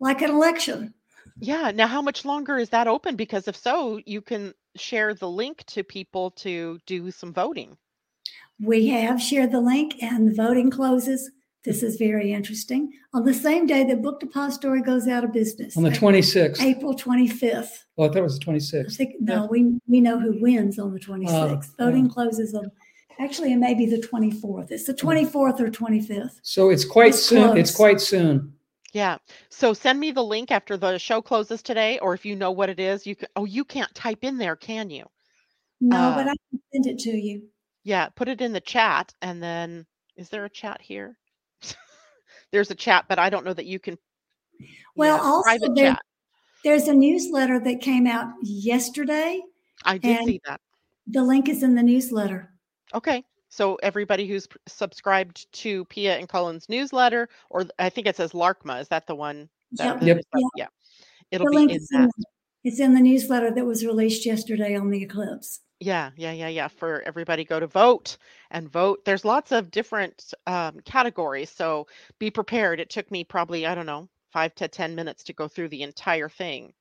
like 0.00 0.22
an 0.22 0.30
election. 0.30 0.94
Yeah. 1.38 1.72
Now, 1.74 1.86
how 1.86 2.02
much 2.02 2.24
longer 2.24 2.58
is 2.58 2.68
that 2.70 2.86
open? 2.86 3.16
Because 3.16 3.48
if 3.48 3.56
so, 3.56 4.00
you 4.04 4.20
can 4.20 4.54
share 4.76 5.14
the 5.14 5.28
link 5.28 5.64
to 5.66 5.82
people 5.84 6.30
to 6.32 6.78
do 6.86 7.10
some 7.10 7.32
voting. 7.32 7.76
We 8.60 8.86
have 8.88 9.20
shared 9.20 9.50
the 9.50 9.60
link, 9.60 9.96
and 10.00 10.28
the 10.28 10.34
voting 10.34 10.70
closes 10.70 11.30
this 11.64 11.82
is 11.82 11.96
very 11.96 12.32
interesting. 12.32 12.92
On 13.14 13.24
the 13.24 13.32
same 13.32 13.66
day 13.66 13.84
that 13.84 14.02
Book 14.02 14.20
Depository 14.20 14.82
goes 14.82 15.08
out 15.08 15.24
of 15.24 15.32
business. 15.32 15.76
On 15.76 15.82
the 15.82 15.90
26th. 15.90 16.60
April 16.60 16.94
25th. 16.94 17.84
Oh, 17.96 18.04
I 18.04 18.08
thought 18.08 18.18
it 18.18 18.22
was 18.22 18.38
the 18.38 18.44
26th. 18.44 18.92
I 18.92 18.94
think, 18.94 19.14
no, 19.20 19.34
yeah. 19.34 19.46
we, 19.46 19.78
we 19.86 20.00
know 20.00 20.20
who 20.20 20.38
wins 20.40 20.78
on 20.78 20.92
the 20.92 21.00
26th. 21.00 21.70
Uh, 21.78 21.84
Voting 21.84 22.06
uh, 22.06 22.12
closes 22.12 22.54
on, 22.54 22.70
actually, 23.18 23.52
it 23.52 23.56
may 23.56 23.72
be 23.72 23.86
the 23.86 23.96
24th. 23.96 24.70
It's 24.70 24.84
the 24.84 24.92
24th 24.92 25.60
or 25.60 25.68
25th. 25.68 26.40
So 26.42 26.68
it's 26.68 26.84
quite 26.84 27.10
it's 27.10 27.22
soon. 27.22 27.44
Close. 27.44 27.58
It's 27.58 27.74
quite 27.74 28.00
soon. 28.00 28.52
Yeah. 28.92 29.18
So 29.48 29.72
send 29.72 29.98
me 29.98 30.12
the 30.12 30.22
link 30.22 30.50
after 30.50 30.76
the 30.76 30.98
show 30.98 31.22
closes 31.22 31.62
today, 31.62 31.98
or 32.00 32.14
if 32.14 32.26
you 32.26 32.36
know 32.36 32.52
what 32.52 32.68
it 32.68 32.78
is, 32.78 33.06
you 33.06 33.16
can. 33.16 33.28
Oh, 33.34 33.44
you 33.44 33.64
can't 33.64 33.92
type 33.92 34.22
in 34.22 34.38
there, 34.38 34.54
can 34.54 34.88
you? 34.88 35.04
No, 35.80 35.96
uh, 35.96 36.14
but 36.14 36.28
I 36.28 36.34
can 36.50 36.60
send 36.72 36.86
it 36.86 36.98
to 37.00 37.10
you. 37.10 37.42
Yeah, 37.82 38.08
put 38.10 38.28
it 38.28 38.40
in 38.40 38.52
the 38.52 38.60
chat, 38.60 39.12
and 39.20 39.42
then 39.42 39.84
is 40.16 40.28
there 40.28 40.44
a 40.44 40.50
chat 40.50 40.80
here? 40.80 41.18
There's 42.54 42.70
a 42.70 42.74
chat, 42.76 43.06
but 43.08 43.18
I 43.18 43.30
don't 43.30 43.44
know 43.44 43.52
that 43.52 43.66
you 43.66 43.80
can. 43.80 43.98
Well, 44.94 45.20
also 45.20 45.74
there, 45.74 45.94
chat. 45.94 46.02
there's 46.62 46.86
a 46.86 46.94
newsletter 46.94 47.58
that 47.58 47.80
came 47.80 48.06
out 48.06 48.28
yesterday. 48.44 49.42
I 49.84 49.98
did 49.98 50.24
see 50.24 50.40
that. 50.46 50.60
The 51.08 51.24
link 51.24 51.48
is 51.48 51.64
in 51.64 51.74
the 51.74 51.82
newsletter. 51.82 52.52
Okay. 52.94 53.24
So 53.48 53.74
everybody 53.82 54.28
who's 54.28 54.46
subscribed 54.68 55.52
to 55.54 55.84
Pia 55.86 56.16
and 56.16 56.28
Cullen's 56.28 56.68
newsletter, 56.68 57.28
or 57.50 57.66
I 57.80 57.88
think 57.88 58.06
it 58.06 58.14
says 58.14 58.30
Larkma, 58.30 58.80
is 58.80 58.86
that 58.86 59.08
the 59.08 59.16
one? 59.16 59.48
That 59.72 60.00
yep. 60.00 60.22
yep. 60.32 60.44
Yeah. 60.54 60.66
It'll 61.32 61.50
the 61.50 61.66
be 61.66 61.72
in 61.72 61.80
that. 61.90 62.02
In, 62.04 62.24
it's 62.62 62.78
in 62.78 62.94
the 62.94 63.00
newsletter 63.00 63.50
that 63.50 63.66
was 63.66 63.84
released 63.84 64.24
yesterday 64.24 64.76
on 64.76 64.90
the 64.90 65.02
eclipse. 65.02 65.58
Yeah, 65.84 66.10
yeah, 66.16 66.32
yeah, 66.32 66.48
yeah. 66.48 66.68
For 66.68 67.02
everybody, 67.02 67.44
go 67.44 67.60
to 67.60 67.66
vote 67.66 68.16
and 68.50 68.72
vote. 68.72 69.04
There's 69.04 69.24
lots 69.24 69.52
of 69.52 69.70
different 69.70 70.32
um, 70.46 70.80
categories, 70.86 71.50
so 71.50 71.86
be 72.18 72.30
prepared. 72.30 72.80
It 72.80 72.88
took 72.88 73.10
me 73.10 73.22
probably 73.22 73.66
I 73.66 73.74
don't 73.74 73.84
know 73.84 74.08
five 74.32 74.54
to 74.56 74.68
ten 74.68 74.94
minutes 74.94 75.22
to 75.24 75.34
go 75.34 75.46
through 75.46 75.68
the 75.68 75.82
entire 75.82 76.30
thing 76.30 76.72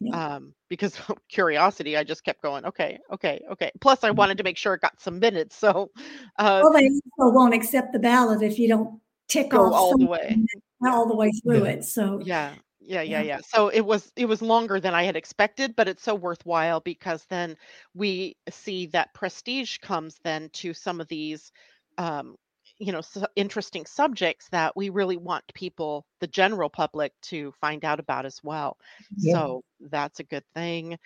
yeah. 0.00 0.36
um, 0.36 0.54
because 0.70 0.98
curiosity. 1.28 1.98
I 1.98 2.04
just 2.04 2.24
kept 2.24 2.40
going. 2.40 2.64
Okay, 2.64 2.98
okay, 3.12 3.42
okay. 3.52 3.70
Plus, 3.82 4.02
I 4.02 4.08
mm-hmm. 4.08 4.16
wanted 4.16 4.38
to 4.38 4.44
make 4.44 4.56
sure 4.56 4.72
it 4.72 4.80
got 4.80 4.98
submitted. 5.00 5.52
So, 5.52 5.90
uh, 6.38 6.60
well, 6.62 6.72
they 6.72 6.88
also 6.88 7.34
won't 7.34 7.54
accept 7.54 7.92
the 7.92 7.98
ballot 7.98 8.42
if 8.42 8.58
you 8.58 8.68
don't 8.68 9.00
tick 9.28 9.52
off 9.52 9.72
all 9.72 9.98
the 9.98 10.06
way 10.06 10.36
all 10.84 11.06
the 11.06 11.14
way 11.14 11.30
through 11.42 11.64
yeah. 11.64 11.70
it. 11.70 11.84
So 11.84 12.20
yeah, 12.24 12.54
yeah 12.86 13.02
yeah 13.02 13.20
yeah. 13.20 13.40
so 13.46 13.68
it 13.68 13.80
was 13.80 14.12
it 14.16 14.26
was 14.26 14.40
longer 14.40 14.80
than 14.80 14.94
i 14.94 15.02
had 15.02 15.16
expected 15.16 15.74
but 15.76 15.88
it's 15.88 16.02
so 16.02 16.14
worthwhile 16.14 16.80
because 16.80 17.24
then 17.28 17.56
we 17.94 18.36
see 18.50 18.86
that 18.86 19.12
prestige 19.14 19.78
comes 19.78 20.18
then 20.24 20.48
to 20.52 20.72
some 20.72 21.00
of 21.00 21.08
these 21.08 21.52
um 21.98 22.36
you 22.78 22.92
know 22.92 23.00
so 23.00 23.26
interesting 23.36 23.86
subjects 23.86 24.48
that 24.50 24.76
we 24.76 24.88
really 24.88 25.16
want 25.16 25.44
people 25.54 26.06
the 26.20 26.26
general 26.26 26.68
public 26.68 27.12
to 27.22 27.52
find 27.60 27.84
out 27.84 28.00
about 28.00 28.26
as 28.26 28.40
well. 28.42 28.76
Yeah. 29.16 29.34
so 29.34 29.64
that's 29.80 30.20
a 30.20 30.24
good 30.24 30.44
thing. 30.54 30.98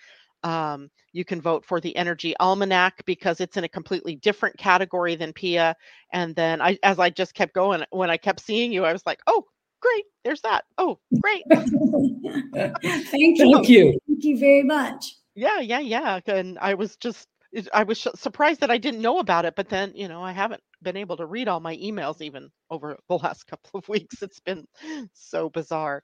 Um, 0.43 0.89
you 1.13 1.23
can 1.23 1.39
vote 1.39 1.65
for 1.65 1.79
the 1.79 1.95
energy 1.95 2.33
almanac 2.39 3.05
because 3.05 3.41
it's 3.41 3.57
in 3.57 3.63
a 3.63 3.69
completely 3.69 4.15
different 4.15 4.57
category 4.57 5.15
than 5.15 5.33
pia. 5.33 5.75
And 6.11 6.35
then 6.35 6.61
i 6.61 6.77
as 6.83 6.99
i 6.99 7.09
just 7.09 7.33
kept 7.33 7.53
going 7.53 7.83
when 7.91 8.09
i 8.09 8.17
kept 8.17 8.41
seeing 8.41 8.71
you 8.73 8.83
i 8.83 8.93
was 8.93 9.05
like 9.05 9.19
oh 9.27 9.45
great. 9.81 10.05
There's 10.23 10.41
that. 10.41 10.63
Oh, 10.77 10.99
great. 11.21 11.43
Thank 11.51 13.37
you. 13.37 13.53
Thank 13.53 13.69
you. 13.69 13.99
Thank 14.07 14.23
you 14.23 14.37
very 14.37 14.63
much. 14.63 15.15
Yeah, 15.35 15.59
yeah, 15.59 15.79
yeah. 15.79 16.19
And 16.27 16.57
I 16.59 16.73
was 16.73 16.95
just, 16.97 17.27
I 17.73 17.83
was 17.83 18.07
surprised 18.15 18.61
that 18.61 18.71
I 18.71 18.77
didn't 18.77 19.01
know 19.01 19.19
about 19.19 19.45
it, 19.45 19.55
but 19.55 19.69
then, 19.69 19.91
you 19.95 20.07
know, 20.07 20.23
I 20.23 20.31
haven't 20.31 20.61
been 20.81 20.97
able 20.97 21.17
to 21.17 21.25
read 21.25 21.47
all 21.47 21.59
my 21.59 21.75
emails 21.77 22.21
even 22.21 22.49
over 22.69 22.97
the 23.09 23.17
last 23.17 23.43
couple 23.47 23.79
of 23.79 23.89
weeks. 23.89 24.21
It's 24.21 24.39
been 24.39 24.65
so 25.13 25.49
bizarre. 25.49 26.01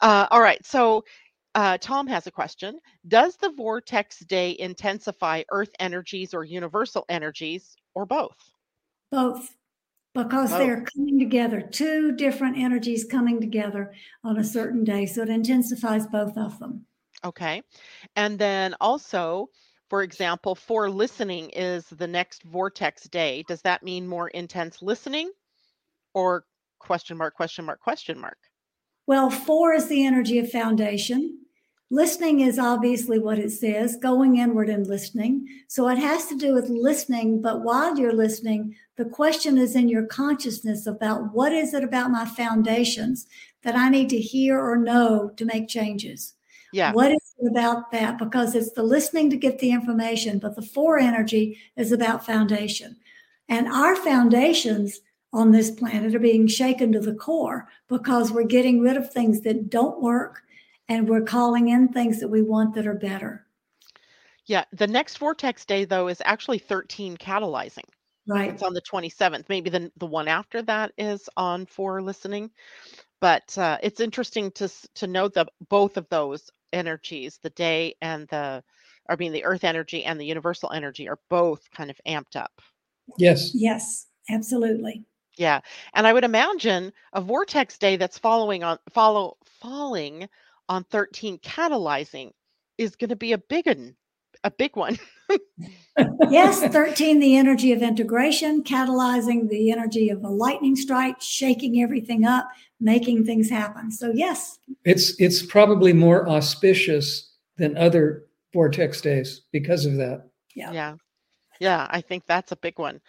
Uh, 0.00 0.26
all 0.30 0.40
right. 0.40 0.64
So, 0.64 1.04
uh, 1.54 1.78
Tom 1.80 2.08
has 2.08 2.26
a 2.26 2.32
question. 2.32 2.80
Does 3.06 3.36
the 3.36 3.52
vortex 3.56 4.18
day 4.20 4.56
intensify 4.58 5.44
Earth 5.52 5.70
energies 5.78 6.34
or 6.34 6.42
universal 6.42 7.04
energies 7.08 7.76
or 7.94 8.04
both? 8.06 8.36
Both 9.12 9.54
because 10.14 10.52
oh. 10.52 10.58
they're 10.58 10.84
coming 10.94 11.18
together, 11.18 11.60
two 11.60 12.12
different 12.12 12.56
energies 12.56 13.04
coming 13.04 13.40
together 13.40 13.92
on 14.22 14.38
a 14.38 14.44
certain 14.44 14.84
day. 14.84 15.06
So 15.06 15.22
it 15.22 15.28
intensifies 15.28 16.06
both 16.06 16.36
of 16.38 16.58
them. 16.58 16.86
Okay. 17.24 17.62
And 18.16 18.38
then 18.38 18.74
also, 18.80 19.48
for 19.90 20.02
example, 20.02 20.54
four 20.54 20.88
listening 20.88 21.50
is 21.50 21.86
the 21.86 22.06
next 22.06 22.42
vortex 22.44 23.04
day. 23.04 23.44
Does 23.48 23.62
that 23.62 23.82
mean 23.82 24.06
more 24.06 24.28
intense 24.28 24.82
listening 24.82 25.30
or 26.14 26.44
question 26.78 27.16
mark, 27.16 27.34
question 27.34 27.64
mark, 27.64 27.80
question 27.80 28.18
mark? 28.18 28.38
Well, 29.06 29.30
four 29.30 29.74
is 29.74 29.88
the 29.88 30.06
energy 30.06 30.38
of 30.38 30.50
foundation. 30.50 31.43
Listening 31.90 32.40
is 32.40 32.58
obviously 32.58 33.18
what 33.18 33.38
it 33.38 33.50
says, 33.50 33.96
going 33.96 34.36
inward 34.36 34.68
and 34.68 34.86
listening. 34.86 35.46
So 35.68 35.88
it 35.88 35.98
has 35.98 36.26
to 36.26 36.36
do 36.36 36.54
with 36.54 36.68
listening, 36.68 37.42
but 37.42 37.62
while 37.62 37.98
you're 37.98 38.14
listening, 38.14 38.74
the 38.96 39.04
question 39.04 39.58
is 39.58 39.76
in 39.76 39.88
your 39.88 40.06
consciousness 40.06 40.86
about 40.86 41.34
what 41.34 41.52
is 41.52 41.74
it 41.74 41.84
about 41.84 42.10
my 42.10 42.24
foundations 42.24 43.26
that 43.62 43.76
I 43.76 43.90
need 43.90 44.08
to 44.10 44.18
hear 44.18 44.58
or 44.58 44.76
know 44.76 45.30
to 45.36 45.44
make 45.44 45.68
changes. 45.68 46.34
Yeah. 46.72 46.92
What 46.92 47.12
is 47.12 47.34
it 47.38 47.50
about 47.50 47.92
that? 47.92 48.18
Because 48.18 48.54
it's 48.54 48.72
the 48.72 48.82
listening 48.82 49.30
to 49.30 49.36
get 49.36 49.58
the 49.58 49.70
information, 49.70 50.38
but 50.38 50.56
the 50.56 50.62
four 50.62 50.98
energy 50.98 51.58
is 51.76 51.92
about 51.92 52.26
foundation. 52.26 52.96
And 53.48 53.68
our 53.68 53.94
foundations 53.94 55.00
on 55.32 55.50
this 55.50 55.70
planet 55.70 56.14
are 56.14 56.20
being 56.20 56.46
shaken 56.46 56.92
to 56.92 57.00
the 57.00 57.14
core 57.14 57.68
because 57.88 58.32
we're 58.32 58.44
getting 58.44 58.80
rid 58.80 58.96
of 58.96 59.12
things 59.12 59.42
that 59.42 59.68
don't 59.68 60.00
work 60.00 60.42
and 60.88 61.08
we're 61.08 61.22
calling 61.22 61.68
in 61.68 61.88
things 61.88 62.20
that 62.20 62.28
we 62.28 62.42
want 62.42 62.74
that 62.74 62.86
are 62.86 62.94
better. 62.94 63.46
Yeah, 64.46 64.64
the 64.72 64.86
next 64.86 65.18
vortex 65.18 65.64
day 65.64 65.84
though 65.84 66.08
is 66.08 66.20
actually 66.24 66.58
13 66.58 67.16
catalyzing. 67.16 67.88
Right. 68.26 68.50
It's 68.50 68.62
on 68.62 68.72
the 68.72 68.82
27th. 68.82 69.48
Maybe 69.48 69.70
the 69.70 69.90
the 69.98 70.06
one 70.06 70.28
after 70.28 70.62
that 70.62 70.92
is 70.96 71.28
on 71.36 71.66
four 71.66 72.00
listening. 72.00 72.50
But 73.20 73.56
uh, 73.58 73.78
it's 73.82 74.00
interesting 74.00 74.50
to 74.52 74.68
to 74.94 75.06
note 75.06 75.34
that 75.34 75.48
both 75.68 75.96
of 75.96 76.08
those 76.08 76.50
energies, 76.72 77.38
the 77.42 77.50
day 77.50 77.94
and 78.00 78.26
the 78.28 78.62
I 79.08 79.16
mean 79.16 79.32
the 79.32 79.44
earth 79.44 79.64
energy 79.64 80.04
and 80.04 80.18
the 80.18 80.26
universal 80.26 80.70
energy 80.72 81.08
are 81.08 81.18
both 81.28 81.70
kind 81.70 81.90
of 81.90 82.00
amped 82.06 82.36
up. 82.36 82.52
Yes. 83.18 83.50
Yes, 83.54 84.06
absolutely. 84.30 85.04
Yeah. 85.36 85.60
And 85.94 86.06
I 86.06 86.12
would 86.12 86.24
imagine 86.24 86.92
a 87.12 87.20
vortex 87.20 87.76
day 87.76 87.96
that's 87.96 88.18
following 88.18 88.62
on 88.62 88.78
follow 88.90 89.36
falling 89.60 90.28
on 90.68 90.84
13 90.84 91.38
catalyzing 91.38 92.32
is 92.78 92.96
going 92.96 93.10
to 93.10 93.16
be 93.16 93.32
a 93.32 93.38
big 93.38 93.66
one, 93.66 93.96
a 94.42 94.50
big 94.50 94.76
one. 94.76 94.98
yes, 96.30 96.62
13, 96.62 97.20
the 97.20 97.36
energy 97.36 97.72
of 97.72 97.82
integration, 97.82 98.62
catalyzing 98.62 99.48
the 99.48 99.70
energy 99.70 100.08
of 100.10 100.22
a 100.24 100.28
lightning 100.28 100.76
strike, 100.76 101.20
shaking 101.20 101.82
everything 101.82 102.24
up, 102.24 102.48
making 102.80 103.24
things 103.24 103.48
happen. 103.48 103.90
So 103.90 104.12
yes. 104.14 104.58
It's 104.84 105.18
it's 105.20 105.42
probably 105.42 105.92
more 105.92 106.28
auspicious 106.28 107.32
than 107.56 107.76
other 107.76 108.24
vortex 108.52 109.00
days 109.00 109.42
because 109.52 109.86
of 109.86 109.94
that. 109.96 110.28
Yeah. 110.54 110.72
Yeah. 110.72 110.94
Yeah, 111.60 111.86
I 111.88 112.00
think 112.00 112.24
that's 112.26 112.52
a 112.52 112.56
big 112.56 112.78
one. 112.78 113.00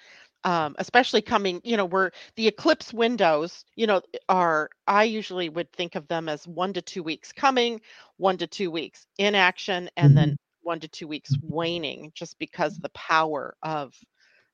Um, 0.46 0.76
especially 0.78 1.24
coming, 1.24 1.60
you 1.64 1.76
know, 1.76 1.86
where 1.86 2.12
the 2.36 2.48
eclipse 2.48 2.94
windows, 2.94 3.66
you 3.76 3.88
know, 3.88 4.02
are, 4.30 4.70
I 4.86 5.04
usually 5.04 5.50
would 5.50 5.74
think 5.74 5.96
of 5.96 6.08
them 6.08 6.30
as 6.30 6.48
one 6.48 6.72
to 6.74 6.84
two 6.84 7.02
weeks 7.02 7.32
coming, 7.32 7.82
one 8.18 8.38
to 8.38 8.46
two 8.46 8.70
weeks 8.70 9.08
in 9.18 9.34
action, 9.34 9.90
and 9.98 10.10
mm-hmm. 10.10 10.16
then 10.18 10.38
one 10.62 10.80
to 10.82 10.88
two 10.88 11.08
weeks 11.08 11.32
waning, 11.42 12.12
just 12.14 12.38
because 12.38 12.78
the 12.78 12.90
power 12.90 13.56
of 13.64 13.96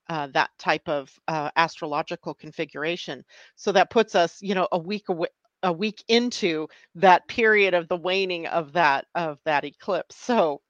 uh, 0.10 0.28
that 0.28 0.50
type 0.58 0.88
of 0.88 1.12
uh, 1.28 1.50
astrological 1.58 2.34
configuration. 2.34 3.24
So 3.56 3.72
that 3.74 3.90
puts 3.90 4.16
us, 4.16 4.42
you 4.42 4.56
know, 4.56 4.70
a 4.72 4.78
week 4.78 5.10
away, 5.10 5.28
a 5.64 5.72
week 5.72 6.04
into 6.08 6.68
that 6.96 7.28
period 7.28 7.74
of 7.74 7.88
the 7.88 7.98
waning 7.98 8.48
of 8.48 8.74
that 8.74 9.06
of 9.16 9.40
that 9.46 9.64
eclipse. 9.64 10.16
So 10.16 10.62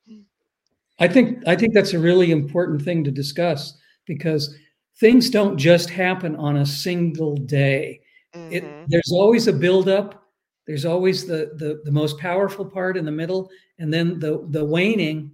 I 0.99 1.07
think 1.07 1.47
I 1.47 1.55
think 1.55 1.73
that's 1.73 1.93
a 1.93 1.99
really 1.99 2.31
important 2.31 2.81
thing 2.81 3.03
to 3.03 3.12
discuss 3.12 3.77
because 4.05 4.55
things 5.01 5.31
don't 5.31 5.57
just 5.57 5.89
happen 5.89 6.35
on 6.37 6.57
a 6.57 6.65
single 6.65 7.35
day. 7.35 7.99
Mm-hmm. 8.33 8.53
It, 8.53 8.63
there's 8.87 9.11
always 9.11 9.47
a 9.47 9.53
buildup. 9.53 10.23
There's 10.67 10.85
always 10.85 11.25
the, 11.25 11.51
the 11.57 11.81
the 11.83 11.91
most 11.91 12.17
powerful 12.19 12.63
part 12.63 12.95
in 12.95 13.03
the 13.03 13.11
middle, 13.11 13.49
and 13.79 13.91
then 13.91 14.19
the 14.19 14.45
the 14.51 14.63
waning. 14.63 15.31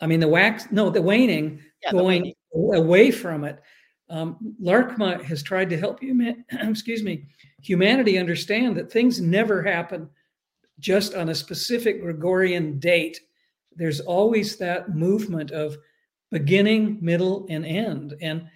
I 0.00 0.06
mean, 0.06 0.20
the 0.20 0.28
wax. 0.28 0.70
No, 0.70 0.90
the 0.90 1.02
waning 1.02 1.60
yeah, 1.82 1.90
going 1.90 2.34
the 2.52 2.60
waning. 2.60 2.84
away 2.84 3.10
from 3.10 3.42
it. 3.42 3.60
Um, 4.10 4.54
LARCMA 4.62 5.22
has 5.22 5.42
tried 5.42 5.70
to 5.70 5.78
help 5.78 6.02
you. 6.02 6.14
excuse 6.52 7.02
me, 7.02 7.24
humanity 7.62 8.18
understand 8.18 8.76
that 8.76 8.92
things 8.92 9.20
never 9.20 9.62
happen 9.62 10.08
just 10.78 11.14
on 11.14 11.30
a 11.30 11.34
specific 11.34 12.02
Gregorian 12.02 12.78
date. 12.78 13.18
There's 13.74 14.00
always 14.00 14.56
that 14.58 14.94
movement 14.94 15.50
of 15.50 15.76
beginning, 16.30 16.98
middle, 17.00 17.46
and 17.48 17.64
end. 17.64 18.14
And 18.20 18.48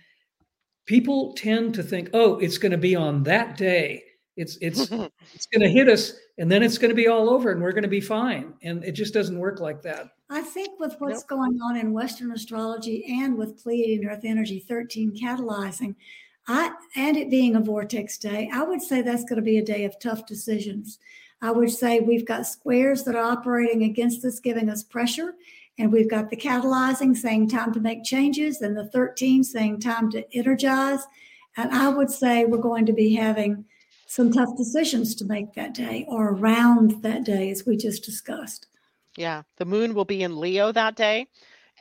people 0.86 1.32
tend 1.34 1.74
to 1.74 1.82
think, 1.82 2.10
oh, 2.12 2.38
it's 2.38 2.58
going 2.58 2.72
to 2.72 2.78
be 2.78 2.96
on 2.96 3.22
that 3.24 3.56
day. 3.56 4.02
It's 4.36 4.56
it's 4.60 4.80
it's 5.34 5.46
going 5.46 5.60
to 5.60 5.68
hit 5.68 5.88
us, 5.88 6.14
and 6.38 6.50
then 6.50 6.62
it's 6.62 6.78
going 6.78 6.90
to 6.90 6.94
be 6.94 7.08
all 7.08 7.30
over, 7.30 7.52
and 7.52 7.62
we're 7.62 7.72
going 7.72 7.82
to 7.82 7.88
be 7.88 8.00
fine. 8.00 8.54
And 8.62 8.82
it 8.84 8.92
just 8.92 9.14
doesn't 9.14 9.38
work 9.38 9.60
like 9.60 9.82
that. 9.82 10.08
I 10.30 10.40
think 10.40 10.80
with 10.80 10.96
what's 10.98 11.20
nope. 11.20 11.28
going 11.28 11.60
on 11.60 11.76
in 11.76 11.92
Western 11.92 12.32
astrology 12.32 13.04
and 13.20 13.36
with 13.36 13.62
Pleiadian 13.62 14.08
Earth 14.08 14.24
Energy 14.24 14.64
13 14.66 15.12
catalyzing, 15.12 15.94
I 16.48 16.72
and 16.96 17.16
it 17.16 17.30
being 17.30 17.56
a 17.56 17.60
vortex 17.60 18.16
day, 18.18 18.50
I 18.52 18.62
would 18.62 18.80
say 18.80 19.02
that's 19.02 19.24
going 19.24 19.36
to 19.36 19.42
be 19.42 19.58
a 19.58 19.64
day 19.64 19.84
of 19.84 19.98
tough 20.00 20.26
decisions. 20.26 20.98
I 21.42 21.50
would 21.50 21.70
say 21.70 22.00
we've 22.00 22.26
got 22.26 22.46
squares 22.46 23.02
that 23.04 23.16
are 23.16 23.32
operating 23.32 23.82
against 23.82 24.24
us, 24.24 24.38
giving 24.38 24.70
us 24.70 24.84
pressure. 24.84 25.34
And 25.78 25.90
we've 25.90 26.10
got 26.10 26.30
the 26.30 26.36
catalyzing 26.36 27.16
saying 27.16 27.48
time 27.48 27.72
to 27.72 27.80
make 27.80 28.04
changes, 28.04 28.60
and 28.60 28.76
the 28.76 28.88
13 28.88 29.42
saying 29.42 29.80
time 29.80 30.10
to 30.10 30.24
energize. 30.36 31.00
And 31.56 31.70
I 31.72 31.88
would 31.88 32.10
say 32.10 32.44
we're 32.44 32.58
going 32.58 32.86
to 32.86 32.92
be 32.92 33.14
having 33.14 33.64
some 34.06 34.30
tough 34.30 34.56
decisions 34.56 35.14
to 35.16 35.24
make 35.24 35.54
that 35.54 35.72
day 35.74 36.04
or 36.08 36.30
around 36.30 37.02
that 37.02 37.24
day, 37.24 37.50
as 37.50 37.64
we 37.66 37.76
just 37.76 38.04
discussed. 38.04 38.66
Yeah, 39.16 39.42
the 39.56 39.64
moon 39.64 39.94
will 39.94 40.04
be 40.04 40.22
in 40.22 40.38
Leo 40.38 40.72
that 40.72 40.96
day. 40.96 41.26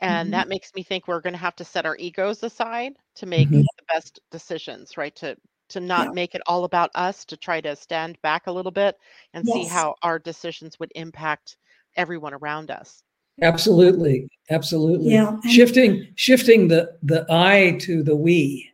And 0.00 0.26
mm-hmm. 0.26 0.32
that 0.32 0.48
makes 0.48 0.74
me 0.74 0.82
think 0.82 1.06
we're 1.06 1.20
going 1.20 1.34
to 1.34 1.38
have 1.38 1.56
to 1.56 1.64
set 1.64 1.86
our 1.86 1.96
egos 1.96 2.42
aside 2.42 2.94
to 3.16 3.26
make 3.26 3.48
mm-hmm. 3.48 3.60
the 3.60 3.84
best 3.88 4.20
decisions, 4.30 4.96
right? 4.96 5.14
To 5.16 5.36
to 5.68 5.80
not 5.80 6.08
yeah. 6.08 6.12
make 6.12 6.34
it 6.34 6.42
all 6.46 6.64
about 6.64 6.90
us, 6.94 7.24
to 7.24 7.36
try 7.36 7.60
to 7.60 7.74
stand 7.74 8.20
back 8.20 8.46
a 8.46 8.52
little 8.52 8.70
bit 8.70 8.96
and 9.32 9.46
yes. 9.46 9.54
see 9.54 9.64
how 9.64 9.94
our 10.02 10.18
decisions 10.18 10.78
would 10.78 10.92
impact 10.94 11.56
everyone 11.96 12.34
around 12.34 12.70
us. 12.70 13.02
Absolutely, 13.40 14.28
absolutely. 14.50 15.12
Yeah, 15.12 15.36
shifting 15.48 16.08
shifting 16.16 16.68
the 16.68 16.92
the 17.02 17.24
I 17.30 17.78
to 17.80 18.02
the 18.02 18.14
we. 18.14 18.68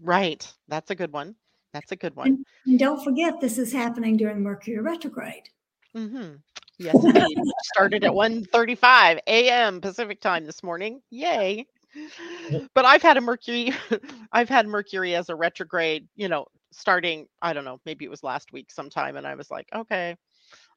Right, 0.00 0.50
that's 0.68 0.90
a 0.90 0.94
good 0.94 1.12
one. 1.12 1.34
That's 1.72 1.92
a 1.92 1.96
good 1.96 2.14
one. 2.16 2.28
And, 2.28 2.46
and 2.66 2.78
don't 2.78 3.02
forget, 3.02 3.40
this 3.40 3.58
is 3.58 3.72
happening 3.72 4.16
during 4.16 4.42
Mercury 4.42 4.78
retrograde. 4.78 5.48
Mm-hmm. 5.96 6.36
Yes, 6.78 7.04
indeed. 7.04 7.38
Started 7.74 8.04
at 8.04 8.12
1:35 8.12 9.18
a.m. 9.26 9.80
Pacific 9.80 10.20
time 10.20 10.46
this 10.46 10.62
morning. 10.62 11.02
Yay! 11.10 11.66
But 12.74 12.84
I've 12.84 13.02
had 13.02 13.16
a 13.16 13.20
Mercury, 13.20 13.72
I've 14.32 14.48
had 14.48 14.66
Mercury 14.66 15.14
as 15.16 15.28
a 15.28 15.34
retrograde. 15.34 16.08
You 16.14 16.28
know, 16.28 16.46
starting 16.70 17.26
I 17.42 17.52
don't 17.52 17.64
know, 17.64 17.80
maybe 17.84 18.04
it 18.04 18.10
was 18.10 18.22
last 18.22 18.52
week 18.52 18.70
sometime, 18.70 19.16
and 19.16 19.26
I 19.26 19.34
was 19.34 19.50
like, 19.50 19.68
okay, 19.74 20.16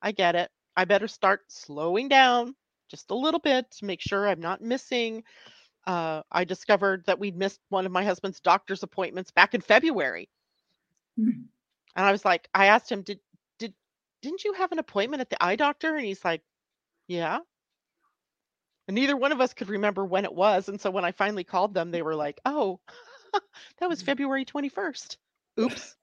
I 0.01 0.11
get 0.11 0.35
it. 0.35 0.49
I 0.75 0.85
better 0.85 1.07
start 1.07 1.41
slowing 1.47 2.09
down 2.09 2.55
just 2.89 3.11
a 3.11 3.15
little 3.15 3.39
bit 3.39 3.69
to 3.71 3.85
make 3.85 4.01
sure 4.01 4.27
I'm 4.27 4.41
not 4.41 4.61
missing. 4.61 5.23
Uh, 5.85 6.21
I 6.31 6.43
discovered 6.45 7.03
that 7.07 7.19
we'd 7.19 7.35
missed 7.35 7.59
one 7.69 7.85
of 7.85 7.91
my 7.91 8.03
husband's 8.03 8.39
doctor's 8.39 8.83
appointments 8.83 9.31
back 9.31 9.53
in 9.53 9.61
February. 9.61 10.29
Mm-hmm. 11.19 11.41
And 11.95 12.05
I 12.05 12.11
was 12.11 12.25
like, 12.25 12.47
I 12.53 12.67
asked 12.67 12.91
him, 12.91 13.01
did 13.01 13.19
did 13.59 13.73
didn't 14.21 14.43
you 14.43 14.53
have 14.53 14.71
an 14.71 14.79
appointment 14.79 15.21
at 15.21 15.29
the 15.29 15.43
eye 15.43 15.55
doctor? 15.55 15.95
And 15.95 16.05
he's 16.05 16.23
like, 16.23 16.41
Yeah. 17.07 17.39
And 18.87 18.95
neither 18.95 19.15
one 19.15 19.31
of 19.31 19.39
us 19.39 19.53
could 19.53 19.69
remember 19.69 20.05
when 20.05 20.25
it 20.25 20.33
was. 20.33 20.67
And 20.69 20.79
so 20.79 20.91
when 20.91 21.05
I 21.05 21.11
finally 21.11 21.43
called 21.43 21.73
them, 21.73 21.91
they 21.91 22.01
were 22.01 22.15
like, 22.15 22.39
Oh, 22.45 22.79
that 23.79 23.89
was 23.89 24.01
February 24.01 24.45
21st. 24.45 25.17
Oops. 25.59 25.95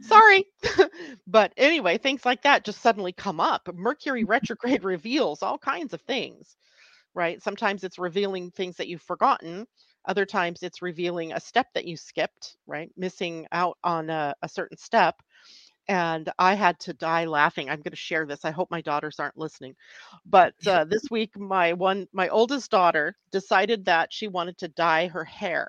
Sorry. 0.00 0.46
but 1.26 1.52
anyway, 1.56 1.98
things 1.98 2.24
like 2.24 2.42
that 2.42 2.64
just 2.64 2.82
suddenly 2.82 3.12
come 3.12 3.40
up. 3.40 3.68
Mercury 3.74 4.24
retrograde 4.24 4.84
reveals 4.84 5.42
all 5.42 5.58
kinds 5.58 5.92
of 5.92 6.00
things, 6.02 6.56
right? 7.14 7.42
Sometimes 7.42 7.84
it's 7.84 7.98
revealing 7.98 8.50
things 8.50 8.76
that 8.76 8.88
you've 8.88 9.02
forgotten. 9.02 9.66
Other 10.06 10.26
times 10.26 10.62
it's 10.62 10.82
revealing 10.82 11.32
a 11.32 11.40
step 11.40 11.66
that 11.74 11.86
you 11.86 11.96
skipped, 11.96 12.56
right? 12.66 12.90
Missing 12.96 13.46
out 13.52 13.78
on 13.82 14.10
a, 14.10 14.34
a 14.42 14.48
certain 14.48 14.78
step. 14.78 15.16
And 15.88 16.30
I 16.38 16.54
had 16.54 16.80
to 16.80 16.94
die 16.94 17.26
laughing. 17.26 17.68
I'm 17.70 17.76
going 17.82 17.92
to 17.92 17.96
share 17.96 18.26
this. 18.26 18.44
I 18.44 18.50
hope 18.50 18.70
my 18.70 18.80
daughters 18.80 19.20
aren't 19.20 19.38
listening. 19.38 19.76
But 20.24 20.54
uh, 20.66 20.84
this 20.84 21.04
week, 21.10 21.38
my 21.38 21.74
one, 21.74 22.08
my 22.12 22.28
oldest 22.28 22.70
daughter 22.72 23.16
decided 23.32 23.84
that 23.86 24.12
she 24.12 24.28
wanted 24.28 24.58
to 24.58 24.68
dye 24.68 25.08
her 25.08 25.24
hair 25.24 25.68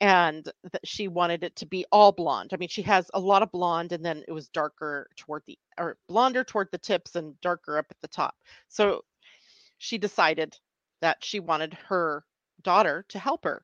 and 0.00 0.50
that 0.72 0.86
she 0.86 1.08
wanted 1.08 1.42
it 1.42 1.56
to 1.56 1.66
be 1.66 1.86
all 1.90 2.12
blonde. 2.12 2.50
I 2.52 2.56
mean, 2.56 2.68
she 2.68 2.82
has 2.82 3.10
a 3.14 3.20
lot 3.20 3.42
of 3.42 3.50
blonde 3.52 3.92
and 3.92 4.04
then 4.04 4.22
it 4.28 4.32
was 4.32 4.48
darker 4.48 5.08
toward 5.16 5.42
the 5.46 5.58
or 5.78 5.96
blonder 6.08 6.44
toward 6.44 6.68
the 6.70 6.78
tips 6.78 7.16
and 7.16 7.40
darker 7.40 7.78
up 7.78 7.86
at 7.90 8.00
the 8.02 8.08
top. 8.08 8.34
So 8.68 9.02
she 9.78 9.98
decided 9.98 10.56
that 11.00 11.24
she 11.24 11.40
wanted 11.40 11.74
her 11.88 12.24
daughter 12.62 13.04
to 13.08 13.18
help 13.18 13.44
her. 13.44 13.62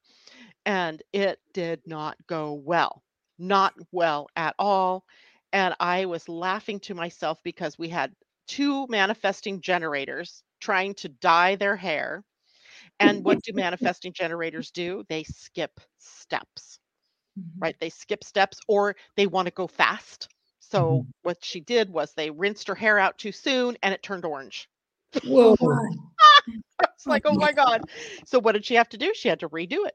And 0.65 1.03
it 1.13 1.41
did 1.53 1.81
not 1.87 2.17
go 2.27 2.55
well. 2.55 3.03
Not 3.39 3.75
well 3.91 4.29
at 4.37 4.55
all. 4.59 5.05
And 5.53 5.75
I 5.81 6.07
was 6.07 6.29
laughing 6.29 6.81
to 6.81 6.95
myself 6.95 7.39
because 7.43 7.79
we 7.79 7.89
had 7.89 8.15
two 8.47 8.87
manifesting 8.89 9.61
generators 9.61 10.43
trying 10.61 10.95
to 10.95 11.09
dye 11.09 11.57
their 11.57 11.77
hair 11.77 12.25
and 13.01 13.25
what 13.25 13.43
do 13.43 13.53
manifesting 13.55 14.13
generators 14.13 14.71
do? 14.71 15.05
They 15.09 15.25
skip 15.25 15.81
steps, 15.99 16.79
mm-hmm. 17.39 17.61
right? 17.61 17.77
They 17.81 17.91
skip 17.91 18.25
steps 18.25 18.59
or 18.69 18.97
they 19.17 19.27
want 19.27 19.47
to 19.47 19.53
go 19.53 19.67
fast. 19.67 20.29
So 20.61 20.85
mm-hmm. 20.85 21.11
what 21.23 21.45
she 21.45 21.61
did 21.61 21.91
was 21.91 22.13
they 22.13 22.31
rinsed 22.31 22.69
her 22.69 22.75
hair 22.75 22.99
out 22.99 23.19
too 23.19 23.33
soon 23.33 23.77
and 23.83 23.93
it 23.93 24.03
turned 24.03 24.25
orange. 24.25 24.69
Whoa. 25.25 25.57
it's 26.83 27.07
like, 27.07 27.23
oh 27.27 27.35
my 27.35 27.53
God. 27.53 27.83
So 28.25 28.39
what 28.39 28.53
did 28.53 28.65
she 28.65 28.75
have 28.75 28.89
to 28.91 28.97
do? 28.97 29.13
She 29.15 29.29
had 29.29 29.41
to 29.41 29.49
redo 29.49 29.87
it. 29.87 29.95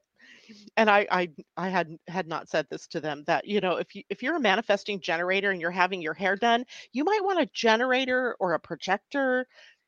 And 0.78 0.90
I, 0.90 1.06
I 1.12 1.30
I 1.58 1.68
had 1.68 1.98
had 2.08 2.26
not 2.26 2.48
said 2.48 2.68
this 2.70 2.88
to 2.88 3.02
them 3.02 3.26
that 3.28 3.46
you 3.46 3.60
know 3.60 3.76
if 3.76 3.94
you 3.94 4.04
if 4.10 4.24
you're 4.24 4.38
a 4.38 4.40
manifesting 4.40 5.02
generator 5.02 5.52
and 5.52 5.60
you're 5.60 5.72
having 5.72 6.02
your 6.02 6.14
hair 6.14 6.38
done, 6.38 6.64
you 6.94 7.04
might 7.04 7.24
want 7.24 7.42
a 7.42 7.50
generator 7.54 8.38
or 8.40 8.54
a 8.54 8.60
projector 8.60 9.46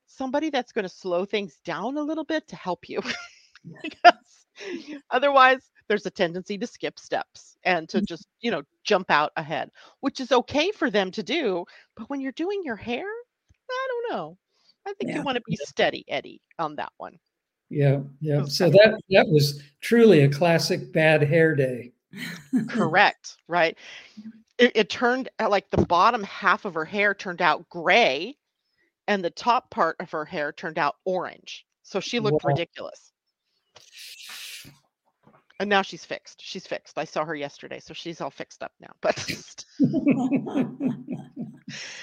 somebody 0.10 0.50
that's 0.50 0.72
going 0.72 0.84
to 0.84 0.90
slow 0.90 1.24
things 1.24 1.60
down 1.64 1.98
a 1.98 2.02
little 2.02 2.24
bit 2.24 2.48
to 2.48 2.56
help 2.56 2.90
you. 2.90 3.02
because 3.84 4.46
otherwise, 5.12 5.72
there's 5.88 6.06
a 6.06 6.12
tendency 6.12 6.58
to 6.58 6.68
skip 6.68 7.00
steps 7.00 7.58
and 7.64 7.88
to 7.90 8.00
mm. 8.00 8.06
just, 8.06 8.28
you 8.42 8.52
know, 8.52 8.64
jump 8.84 9.10
out 9.10 9.32
ahead, 9.38 9.70
which 10.02 10.20
is 10.20 10.32
okay 10.32 10.72
for 10.72 10.90
them 10.90 11.12
to 11.12 11.24
do. 11.24 11.66
But 11.96 12.10
when 12.10 12.22
you're 12.22 12.32
doing 12.34 12.62
your 12.64 12.76
hair, 12.76 13.06
I 13.70 13.88
don't 13.88 14.16
know. 14.16 14.38
I 14.88 14.94
think 14.94 15.12
yeah. 15.12 15.18
you 15.18 15.24
want 15.24 15.36
to 15.36 15.44
be 15.48 15.58
steady, 15.58 16.04
Eddie, 16.08 16.42
on 16.58 16.76
that 16.78 16.92
one. 16.98 17.18
Yeah, 17.70 18.00
yeah. 18.20 18.46
So 18.46 18.70
that 18.70 19.00
that 19.12 19.28
was 19.28 19.62
truly 19.82 20.22
a 20.22 20.30
classic 20.30 20.92
bad 20.92 21.22
hair 21.22 21.56
day. 21.56 21.92
Correct. 22.70 23.38
Right. 23.48 23.78
It, 24.58 24.72
it 24.74 24.90
turned 24.90 25.30
like 25.40 25.70
the 25.70 25.86
bottom 25.86 26.24
half 26.24 26.66
of 26.66 26.74
her 26.74 26.86
hair 26.86 27.14
turned 27.14 27.44
out 27.44 27.70
gray 27.70 28.39
and 29.10 29.26
the 29.26 29.32
top 29.32 29.72
part 29.72 29.98
of 30.00 30.12
her 30.12 30.24
hair 30.24 30.54
turned 30.54 30.78
out 30.78 30.96
orange. 31.04 31.66
So 31.82 32.00
she 32.00 32.20
looked 32.20 32.44
wow. 32.44 32.50
ridiculous. 32.50 33.12
And 35.60 35.68
now 35.68 35.82
she's 35.82 36.06
fixed. 36.06 36.42
She's 36.42 36.68
fixed. 36.68 36.98
I 36.98 37.04
saw 37.04 37.26
her 37.26 37.36
yesterday, 37.36 37.80
so 37.80 37.94
she's 37.94 38.22
all 38.22 38.30
fixed 38.30 38.64
up 38.64 38.72
now. 38.80 38.92
But 39.02 39.18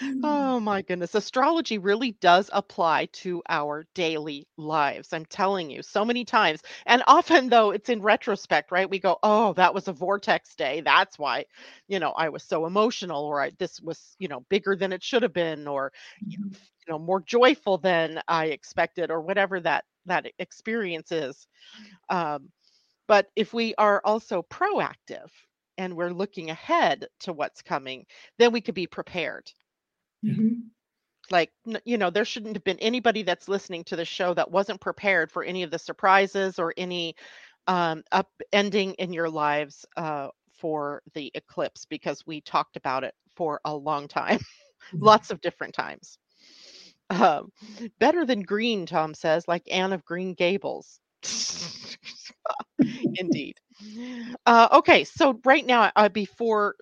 Mm. 0.03 0.21
oh 0.25 0.61
my 0.61 0.83
goodness, 0.83 1.15
astrology 1.15 1.79
really 1.79 2.13
does 2.13 2.51
apply 2.53 3.07
to 3.13 3.43
our 3.49 3.87
daily 3.95 4.47
lives. 4.57 5.13
I'm 5.13 5.25
telling 5.25 5.71
you, 5.71 5.83
so 5.83 6.05
many 6.05 6.25
times. 6.25 6.61
And 6.87 7.03
often 7.07 7.49
though, 7.49 7.71
it's 7.71 7.89
in 7.89 8.03
retrospect, 8.03 8.71
right? 8.71 8.89
We 8.89 8.99
go, 8.99 9.19
"Oh, 9.23 9.53
that 9.55 9.75
was 9.75 9.89
a 9.89 9.93
vortex 9.93 10.55
day. 10.55 10.81
That's 10.83 11.19
why, 11.19 11.47
you 11.89 11.99
know, 11.99 12.11
I 12.13 12.29
was 12.29 12.43
so 12.43 12.67
emotional 12.67 13.25
or 13.25 13.41
I, 13.43 13.53
this 13.59 13.81
was, 13.81 14.17
you 14.19 14.29
know, 14.29 14.45
bigger 14.49 14.77
than 14.77 14.93
it 14.93 15.03
should 15.03 15.23
have 15.23 15.33
been 15.33 15.67
or 15.67 15.93
you 16.27 16.39
mm-hmm. 16.39 16.53
know, 16.89 16.99
more 16.99 17.21
joyful 17.21 17.79
than 17.79 18.21
I 18.29 18.47
expected 18.47 19.11
or 19.11 19.21
whatever 19.21 19.61
that 19.61 19.85
that 20.07 20.27
experience 20.39 21.13
is." 21.13 21.47
Mm. 22.11 22.17
Um 22.17 22.49
but 23.09 23.29
if 23.37 23.55
we 23.55 23.75
are 23.77 24.01
also 24.05 24.43
proactive 24.43 25.31
and 25.79 25.95
we're 25.97 26.11
looking 26.11 26.51
ahead 26.51 27.07
to 27.21 27.33
what's 27.33 27.63
coming, 27.63 28.07
then 28.39 28.53
we 28.53 28.61
could 28.61 28.75
be 28.75 28.87
prepared. 28.87 29.51
Mm-hmm. 30.25 30.69
Like, 31.31 31.51
you 31.85 31.99
know, 31.99 32.11
there 32.11 32.25
shouldn't 32.25 32.57
have 32.57 32.65
been 32.65 32.79
anybody 32.79 33.23
that's 33.23 33.49
listening 33.49 33.85
to 33.85 33.97
the 33.97 34.05
show 34.05 34.33
that 34.35 34.51
wasn't 34.51 34.81
prepared 34.81 35.31
for 35.31 35.43
any 35.43 35.63
of 35.65 35.71
the 35.71 35.79
surprises 35.79 36.59
or 36.59 36.73
any 36.77 37.17
um, 37.67 38.05
upending 38.13 38.95
in 38.99 39.13
your 39.13 39.29
lives 39.29 39.85
uh, 39.97 40.29
for 40.53 41.03
the 41.15 41.31
eclipse 41.35 41.85
because 41.85 42.27
we 42.27 42.41
talked 42.41 42.77
about 42.77 43.05
it 43.05 43.15
for 43.35 43.61
a 43.65 43.75
long 43.75 44.09
time, 44.09 44.39
mm-hmm. 44.39 45.05
lots 45.05 45.31
of 45.31 45.41
different 45.41 45.75
times. 45.75 46.19
Um, 47.11 47.53
better 47.99 48.25
than 48.25 48.43
green, 48.43 48.87
Tom 48.87 49.15
says, 49.15 49.47
like 49.47 49.63
Anne 49.71 49.93
of 49.93 50.05
Green 50.05 50.35
Gables. 50.35 51.01
Indeed. 53.17 53.57
Uh, 54.47 54.69
okay, 54.73 55.05
so 55.05 55.39
right 55.45 55.67
now, 55.67 55.91
uh, 55.97 56.09
before 56.09 56.77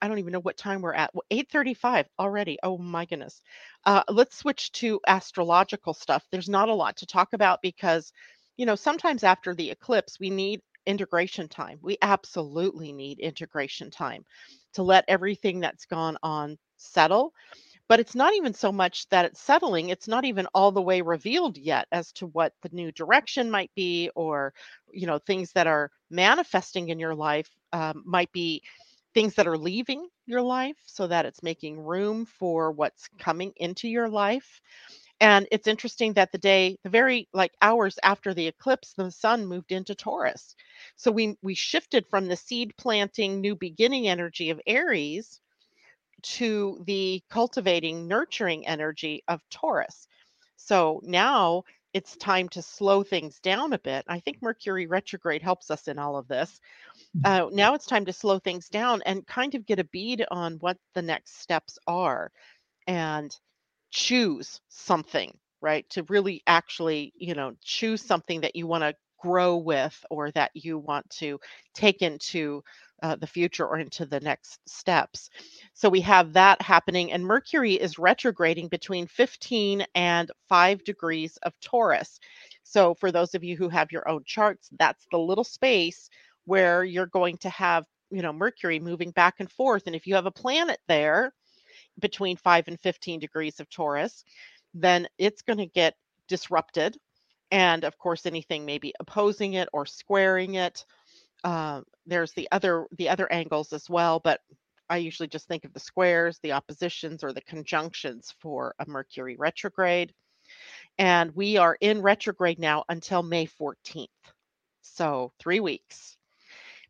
I 0.00 0.08
don't 0.08 0.18
even 0.18 0.32
know 0.32 0.40
what 0.40 0.56
time 0.56 0.82
we're 0.82 0.94
at. 0.94 1.12
Eight 1.30 1.50
thirty-five 1.50 2.06
already. 2.18 2.58
Oh 2.62 2.78
my 2.78 3.04
goodness. 3.04 3.40
Uh, 3.84 4.02
let's 4.08 4.36
switch 4.36 4.72
to 4.72 5.00
astrological 5.06 5.94
stuff. 5.94 6.24
There's 6.30 6.48
not 6.48 6.68
a 6.68 6.74
lot 6.74 6.96
to 6.98 7.06
talk 7.06 7.32
about 7.32 7.60
because, 7.62 8.12
you 8.56 8.66
know, 8.66 8.74
sometimes 8.74 9.24
after 9.24 9.54
the 9.54 9.70
eclipse, 9.70 10.20
we 10.20 10.30
need 10.30 10.60
integration 10.86 11.48
time. 11.48 11.78
We 11.82 11.98
absolutely 12.02 12.92
need 12.92 13.18
integration 13.18 13.90
time 13.90 14.24
to 14.74 14.82
let 14.82 15.04
everything 15.08 15.60
that's 15.60 15.86
gone 15.86 16.16
on 16.22 16.58
settle 16.76 17.32
but 17.88 18.00
it's 18.00 18.14
not 18.14 18.34
even 18.34 18.54
so 18.54 18.72
much 18.72 19.08
that 19.10 19.24
it's 19.24 19.40
settling 19.40 19.90
it's 19.90 20.08
not 20.08 20.24
even 20.24 20.46
all 20.54 20.72
the 20.72 20.82
way 20.82 21.00
revealed 21.02 21.56
yet 21.58 21.86
as 21.92 22.12
to 22.12 22.26
what 22.28 22.52
the 22.62 22.70
new 22.72 22.90
direction 22.92 23.50
might 23.50 23.70
be 23.74 24.10
or 24.16 24.52
you 24.92 25.06
know 25.06 25.18
things 25.18 25.52
that 25.52 25.66
are 25.66 25.90
manifesting 26.10 26.88
in 26.88 26.98
your 26.98 27.14
life 27.14 27.50
um, 27.72 28.02
might 28.06 28.32
be 28.32 28.62
things 29.14 29.34
that 29.34 29.46
are 29.46 29.58
leaving 29.58 30.08
your 30.26 30.42
life 30.42 30.76
so 30.86 31.06
that 31.06 31.24
it's 31.26 31.42
making 31.42 31.80
room 31.80 32.26
for 32.26 32.70
what's 32.72 33.08
coming 33.18 33.52
into 33.56 33.88
your 33.88 34.08
life. 34.08 34.60
And 35.20 35.46
it's 35.50 35.66
interesting 35.68 36.12
that 36.14 36.32
the 36.32 36.38
day 36.38 36.76
the 36.84 36.90
very 36.90 37.28
like 37.32 37.52
hours 37.62 37.98
after 38.02 38.34
the 38.34 38.46
eclipse 38.46 38.92
the 38.94 39.10
sun 39.10 39.46
moved 39.46 39.72
into 39.72 39.94
taurus. 39.94 40.54
So 40.96 41.10
we 41.10 41.36
we 41.42 41.54
shifted 41.54 42.06
from 42.08 42.26
the 42.26 42.36
seed 42.36 42.74
planting 42.76 43.40
new 43.40 43.56
beginning 43.56 44.08
energy 44.08 44.50
of 44.50 44.60
aries 44.66 45.40
to 46.26 46.82
the 46.86 47.22
cultivating, 47.30 48.08
nurturing 48.08 48.66
energy 48.66 49.22
of 49.28 49.40
Taurus. 49.50 50.08
So 50.56 51.00
now 51.04 51.62
it's 51.94 52.16
time 52.16 52.48
to 52.50 52.62
slow 52.62 53.02
things 53.02 53.38
down 53.40 53.72
a 53.72 53.78
bit. 53.78 54.04
I 54.08 54.20
think 54.20 54.42
Mercury 54.42 54.86
retrograde 54.86 55.42
helps 55.42 55.70
us 55.70 55.88
in 55.88 55.98
all 55.98 56.16
of 56.16 56.28
this. 56.28 56.60
Mm. 57.16 57.46
Uh, 57.46 57.50
now 57.52 57.74
it's 57.74 57.86
time 57.86 58.04
to 58.06 58.12
slow 58.12 58.38
things 58.38 58.68
down 58.68 59.02
and 59.06 59.26
kind 59.26 59.54
of 59.54 59.66
get 59.66 59.78
a 59.78 59.84
bead 59.84 60.24
on 60.30 60.54
what 60.54 60.78
the 60.94 61.02
next 61.02 61.40
steps 61.40 61.78
are 61.86 62.32
and 62.86 63.34
choose 63.90 64.60
something, 64.68 65.36
right? 65.60 65.88
To 65.90 66.02
really 66.04 66.42
actually, 66.46 67.12
you 67.16 67.34
know, 67.34 67.52
choose 67.62 68.02
something 68.02 68.40
that 68.40 68.56
you 68.56 68.66
want 68.66 68.82
to 68.82 68.94
grow 69.18 69.56
with 69.56 70.04
or 70.10 70.30
that 70.32 70.50
you 70.54 70.78
want 70.78 71.08
to 71.10 71.40
take 71.72 72.02
into 72.02 72.62
uh, 73.02 73.16
the 73.16 73.26
future 73.26 73.66
or 73.66 73.78
into 73.78 74.06
the 74.06 74.20
next 74.20 74.60
steps. 74.68 75.30
So 75.74 75.88
we 75.88 76.00
have 76.02 76.32
that 76.34 76.62
happening, 76.62 77.12
and 77.12 77.24
Mercury 77.24 77.74
is 77.74 77.98
retrograding 77.98 78.68
between 78.68 79.06
15 79.06 79.84
and 79.94 80.30
5 80.48 80.84
degrees 80.84 81.36
of 81.42 81.52
Taurus. 81.60 82.18
So 82.62 82.94
for 82.94 83.12
those 83.12 83.34
of 83.34 83.44
you 83.44 83.56
who 83.56 83.68
have 83.68 83.92
your 83.92 84.08
own 84.08 84.24
charts, 84.24 84.70
that's 84.78 85.06
the 85.10 85.18
little 85.18 85.44
space 85.44 86.08
where 86.46 86.84
you're 86.84 87.06
going 87.06 87.38
to 87.38 87.50
have, 87.50 87.84
you 88.10 88.22
know, 88.22 88.32
Mercury 88.32 88.80
moving 88.80 89.10
back 89.10 89.34
and 89.40 89.50
forth. 89.50 89.84
And 89.86 89.94
if 89.96 90.06
you 90.06 90.14
have 90.14 90.26
a 90.26 90.30
planet 90.30 90.78
there 90.88 91.32
between 92.00 92.36
5 92.36 92.68
and 92.68 92.80
15 92.80 93.20
degrees 93.20 93.60
of 93.60 93.68
Taurus, 93.70 94.24
then 94.74 95.06
it's 95.18 95.42
going 95.42 95.58
to 95.58 95.66
get 95.66 95.94
disrupted. 96.28 96.96
And 97.50 97.84
of 97.84 97.96
course, 97.98 98.26
anything 98.26 98.64
maybe 98.64 98.92
opposing 99.00 99.54
it 99.54 99.68
or 99.72 99.86
squaring 99.86 100.54
it 100.54 100.84
uh, 101.46 101.80
there's 102.06 102.32
the 102.32 102.48
other 102.50 102.86
the 102.98 103.08
other 103.08 103.32
angles 103.32 103.72
as 103.72 103.88
well, 103.88 104.18
but 104.18 104.40
I 104.90 104.96
usually 104.96 105.28
just 105.28 105.46
think 105.46 105.64
of 105.64 105.72
the 105.72 105.80
squares, 105.80 106.40
the 106.42 106.52
oppositions, 106.52 107.22
or 107.22 107.32
the 107.32 107.40
conjunctions 107.42 108.34
for 108.40 108.74
a 108.80 108.88
Mercury 108.88 109.36
retrograde. 109.36 110.12
And 110.98 111.34
we 111.36 111.56
are 111.56 111.78
in 111.80 112.02
retrograde 112.02 112.58
now 112.58 112.84
until 112.88 113.22
May 113.22 113.46
14th. 113.46 114.08
So 114.82 115.32
three 115.38 115.60
weeks. 115.60 116.16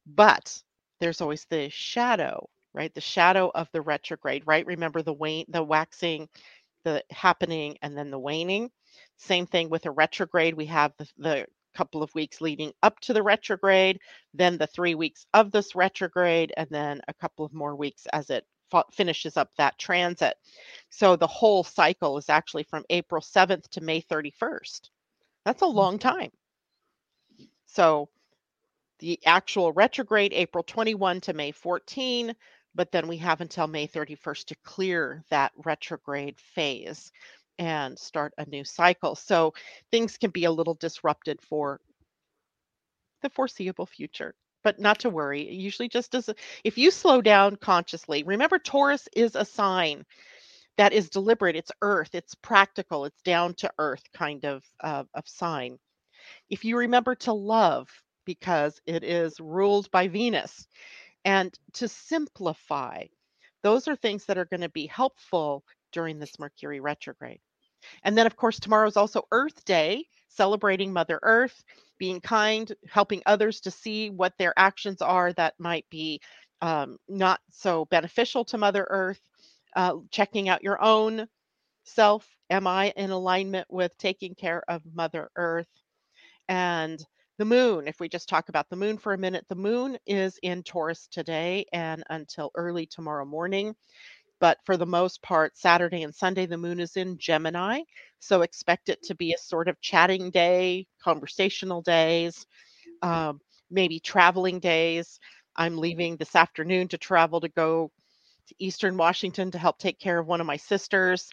But 0.06 0.62
there's 1.00 1.20
always 1.20 1.44
the 1.50 1.68
shadow, 1.68 2.48
right? 2.72 2.94
The 2.94 3.00
shadow 3.02 3.50
of 3.54 3.68
the 3.72 3.82
retrograde, 3.82 4.44
right? 4.46 4.64
Remember 4.64 5.02
the 5.02 5.12
wane, 5.12 5.46
the 5.48 5.62
waxing, 5.62 6.30
the 6.84 7.04
happening, 7.10 7.76
and 7.82 7.96
then 7.96 8.10
the 8.10 8.18
waning. 8.18 8.70
Same 9.18 9.46
thing 9.46 9.68
with 9.68 9.84
a 9.84 9.90
retrograde. 9.90 10.54
We 10.54 10.66
have 10.66 10.92
the, 10.96 11.08
the 11.18 11.46
couple 11.76 12.02
of 12.02 12.14
weeks 12.14 12.40
leading 12.40 12.72
up 12.82 12.98
to 13.00 13.12
the 13.12 13.22
retrograde, 13.22 14.00
then 14.34 14.56
the 14.56 14.66
three 14.66 14.94
weeks 14.94 15.26
of 15.34 15.52
this 15.52 15.74
retrograde, 15.74 16.52
and 16.56 16.68
then 16.70 17.00
a 17.08 17.14
couple 17.14 17.44
of 17.44 17.52
more 17.52 17.76
weeks 17.76 18.06
as 18.12 18.30
it 18.30 18.46
finishes 18.92 19.36
up 19.36 19.50
that 19.56 19.78
transit. 19.78 20.34
So 20.90 21.16
the 21.16 21.26
whole 21.26 21.64
cycle 21.64 22.18
is 22.18 22.28
actually 22.28 22.64
from 22.64 22.84
April 22.90 23.22
7th 23.22 23.68
to 23.70 23.80
May 23.80 24.00
31st. 24.02 24.90
That's 25.44 25.62
a 25.62 25.66
mm. 25.66 25.74
long 25.74 25.98
time. 25.98 26.30
So 27.66 28.08
the 28.98 29.18
actual 29.26 29.72
retrograde, 29.72 30.32
April 30.32 30.64
21 30.64 31.20
to 31.22 31.34
May 31.34 31.52
14, 31.52 32.34
but 32.74 32.92
then 32.92 33.08
we 33.08 33.16
have 33.18 33.40
until 33.40 33.66
May 33.66 33.86
31st 33.86 34.44
to 34.46 34.54
clear 34.64 35.24
that 35.30 35.52
retrograde 35.64 36.38
phase 36.38 37.12
and 37.58 37.98
start 37.98 38.32
a 38.38 38.46
new 38.46 38.64
cycle. 38.64 39.14
So 39.14 39.54
things 39.90 40.18
can 40.18 40.30
be 40.30 40.44
a 40.44 40.50
little 40.50 40.74
disrupted 40.74 41.40
for 41.42 41.80
the 43.22 43.30
foreseeable 43.30 43.86
future. 43.86 44.34
But 44.64 44.80
not 44.80 44.98
to 45.00 45.10
worry. 45.10 45.48
usually 45.48 45.88
just 45.88 46.14
as 46.16 46.28
if 46.64 46.76
you 46.76 46.90
slow 46.90 47.20
down 47.22 47.56
consciously, 47.56 48.24
remember 48.24 48.58
Taurus 48.58 49.08
is 49.14 49.36
a 49.36 49.44
sign 49.44 50.04
that 50.76 50.92
is 50.92 51.08
deliberate. 51.08 51.56
It's 51.56 51.70
earth, 51.82 52.14
it's 52.14 52.34
practical, 52.34 53.04
it's 53.04 53.22
down 53.22 53.54
to 53.54 53.72
earth 53.78 54.02
kind 54.12 54.44
of 54.44 54.64
uh, 54.82 55.04
of 55.14 55.28
sign. 55.28 55.78
If 56.50 56.64
you 56.64 56.76
remember 56.76 57.14
to 57.16 57.32
love, 57.32 57.88
because 58.24 58.80
it 58.86 59.04
is 59.04 59.38
ruled 59.40 59.90
by 59.92 60.08
Venus, 60.08 60.66
and 61.24 61.56
to 61.74 61.88
simplify, 61.88 63.04
those 63.62 63.88
are 63.88 63.96
things 63.96 64.24
that 64.26 64.38
are 64.38 64.44
going 64.44 64.60
to 64.60 64.68
be 64.68 64.86
helpful 64.86 65.64
during 65.92 66.18
this 66.18 66.38
Mercury 66.38 66.80
retrograde. 66.80 67.40
And 68.02 68.16
then, 68.16 68.26
of 68.26 68.36
course, 68.36 68.58
tomorrow 68.60 68.86
is 68.88 68.96
also 68.96 69.26
Earth 69.32 69.64
Day, 69.64 70.06
celebrating 70.28 70.92
Mother 70.92 71.18
Earth, 71.22 71.64
being 71.98 72.20
kind, 72.20 72.72
helping 72.88 73.22
others 73.26 73.60
to 73.62 73.70
see 73.70 74.10
what 74.10 74.34
their 74.38 74.54
actions 74.56 75.02
are 75.02 75.32
that 75.34 75.54
might 75.58 75.86
be 75.90 76.20
um, 76.62 76.98
not 77.08 77.40
so 77.50 77.84
beneficial 77.86 78.44
to 78.46 78.58
Mother 78.58 78.86
Earth, 78.88 79.20
uh, 79.76 79.94
checking 80.10 80.48
out 80.48 80.62
your 80.62 80.82
own 80.82 81.28
self. 81.84 82.28
Am 82.50 82.66
I 82.66 82.92
in 82.96 83.10
alignment 83.10 83.66
with 83.70 83.96
taking 83.98 84.34
care 84.34 84.62
of 84.68 84.82
Mother 84.94 85.30
Earth? 85.36 85.68
And 86.48 87.04
the 87.38 87.44
moon, 87.44 87.88
if 87.88 88.00
we 88.00 88.08
just 88.08 88.28
talk 88.28 88.48
about 88.48 88.68
the 88.70 88.76
moon 88.76 88.98
for 88.98 89.12
a 89.12 89.18
minute, 89.18 89.46
the 89.48 89.54
moon 89.56 89.98
is 90.06 90.38
in 90.42 90.62
Taurus 90.62 91.08
today 91.08 91.66
and 91.72 92.02
until 92.10 92.50
early 92.54 92.86
tomorrow 92.86 93.24
morning 93.26 93.74
but 94.40 94.58
for 94.64 94.76
the 94.76 94.86
most 94.86 95.22
part, 95.22 95.56
Saturday 95.56 96.02
and 96.02 96.14
Sunday, 96.14 96.46
the 96.46 96.58
moon 96.58 96.80
is 96.80 96.96
in 96.96 97.18
Gemini. 97.18 97.80
So 98.20 98.42
expect 98.42 98.88
it 98.88 99.02
to 99.04 99.14
be 99.14 99.32
a 99.32 99.38
sort 99.38 99.68
of 99.68 99.80
chatting 99.80 100.30
day, 100.30 100.86
conversational 101.02 101.82
days, 101.82 102.46
um, 103.02 103.40
maybe 103.70 104.00
traveling 104.00 104.60
days. 104.60 105.18
I'm 105.56 105.78
leaving 105.78 106.16
this 106.16 106.36
afternoon 106.36 106.88
to 106.88 106.98
travel 106.98 107.40
to 107.40 107.48
go 107.48 107.90
to 108.48 108.54
Eastern 108.58 108.96
Washington 108.96 109.50
to 109.52 109.58
help 109.58 109.78
take 109.78 109.98
care 109.98 110.18
of 110.18 110.26
one 110.26 110.40
of 110.40 110.46
my 110.46 110.56
sisters. 110.56 111.30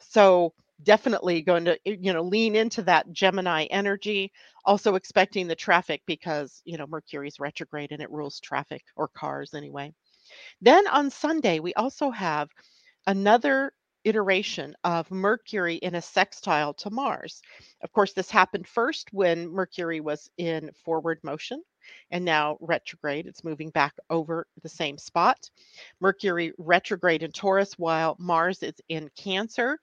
So 0.00 0.52
definitely 0.84 1.42
going 1.42 1.64
to 1.64 1.78
you 1.84 2.12
know 2.12 2.22
lean 2.22 2.54
into 2.54 2.82
that 2.82 3.10
gemini 3.12 3.64
energy 3.64 4.30
also 4.64 4.94
expecting 4.94 5.48
the 5.48 5.54
traffic 5.54 6.00
because 6.06 6.62
you 6.64 6.78
know 6.78 6.86
mercury's 6.86 7.40
retrograde 7.40 7.90
and 7.90 8.00
it 8.00 8.10
rules 8.10 8.38
traffic 8.38 8.82
or 8.94 9.08
cars 9.08 9.54
anyway 9.54 9.92
then 10.60 10.86
on 10.88 11.10
sunday 11.10 11.58
we 11.58 11.74
also 11.74 12.10
have 12.10 12.48
another 13.06 13.72
iteration 14.04 14.74
of 14.84 15.10
mercury 15.10 15.76
in 15.76 15.94
a 15.96 16.02
sextile 16.02 16.72
to 16.74 16.90
mars 16.90 17.42
of 17.82 17.92
course 17.92 18.12
this 18.12 18.30
happened 18.30 18.66
first 18.66 19.08
when 19.12 19.48
mercury 19.48 20.00
was 20.00 20.30
in 20.38 20.70
forward 20.84 21.18
motion 21.22 21.62
and 22.10 22.24
now 22.24 22.56
retrograde. 22.60 23.26
It's 23.26 23.44
moving 23.44 23.70
back 23.70 23.94
over 24.10 24.46
the 24.62 24.68
same 24.68 24.98
spot. 24.98 25.50
Mercury 26.00 26.52
retrograde 26.58 27.22
in 27.22 27.32
Taurus 27.32 27.74
while 27.78 28.16
Mars 28.18 28.62
is 28.62 28.74
in 28.88 29.10
Cancer. 29.16 29.78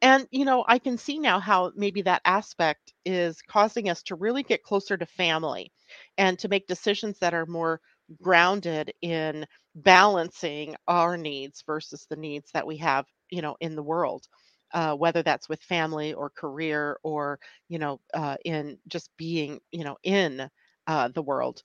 And, 0.00 0.26
you 0.30 0.44
know, 0.44 0.64
I 0.66 0.78
can 0.78 0.98
see 0.98 1.18
now 1.18 1.40
how 1.40 1.72
maybe 1.76 2.02
that 2.02 2.22
aspect 2.24 2.92
is 3.04 3.40
causing 3.42 3.88
us 3.88 4.02
to 4.04 4.14
really 4.16 4.42
get 4.42 4.62
closer 4.62 4.96
to 4.96 5.06
family 5.06 5.72
and 6.18 6.38
to 6.38 6.48
make 6.48 6.66
decisions 6.66 7.18
that 7.18 7.34
are 7.34 7.46
more 7.46 7.80
grounded 8.20 8.92
in 9.02 9.46
balancing 9.74 10.76
our 10.88 11.16
needs 11.16 11.62
versus 11.66 12.06
the 12.08 12.16
needs 12.16 12.50
that 12.52 12.66
we 12.66 12.76
have, 12.78 13.06
you 13.30 13.42
know, 13.42 13.56
in 13.60 13.74
the 13.74 13.82
world. 13.82 14.26
Uh, 14.74 14.94
whether 14.94 15.22
that's 15.22 15.50
with 15.50 15.60
family 15.62 16.14
or 16.14 16.30
career 16.30 16.96
or 17.02 17.38
you 17.68 17.78
know 17.78 18.00
uh, 18.14 18.36
in 18.46 18.78
just 18.88 19.10
being 19.18 19.60
you 19.70 19.84
know 19.84 19.96
in 20.02 20.48
uh, 20.86 21.08
the 21.08 21.22
world. 21.22 21.62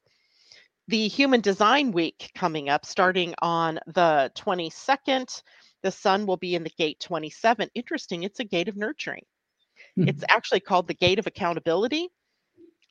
The 0.89 1.07
Human 1.07 1.41
Design 1.41 1.91
Week 1.91 2.31
coming 2.33 2.69
up, 2.69 2.85
starting 2.85 3.33
on 3.41 3.79
the 3.87 4.31
22nd, 4.35 5.41
the 5.83 5.91
sun 5.91 6.25
will 6.25 6.37
be 6.37 6.55
in 6.55 6.63
the 6.63 6.71
gate 6.77 6.99
27. 7.01 7.69
Interesting, 7.75 8.23
it's 8.23 8.39
a 8.39 8.45
gate 8.45 8.69
of 8.69 8.77
nurturing. 8.77 9.23
Mm-hmm. 9.97 10.09
It's 10.09 10.23
actually 10.29 10.61
called 10.61 10.87
the 10.87 10.93
gate 10.93 11.19
of 11.19 11.27
accountability. 11.27 12.09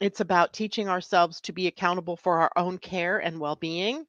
It's 0.01 0.20
about 0.20 0.53
teaching 0.53 0.88
ourselves 0.88 1.40
to 1.42 1.53
be 1.53 1.66
accountable 1.66 2.16
for 2.16 2.38
our 2.40 2.53
own 2.57 2.78
care 2.78 3.18
and 3.18 3.38
well 3.38 3.57
being, 3.57 4.07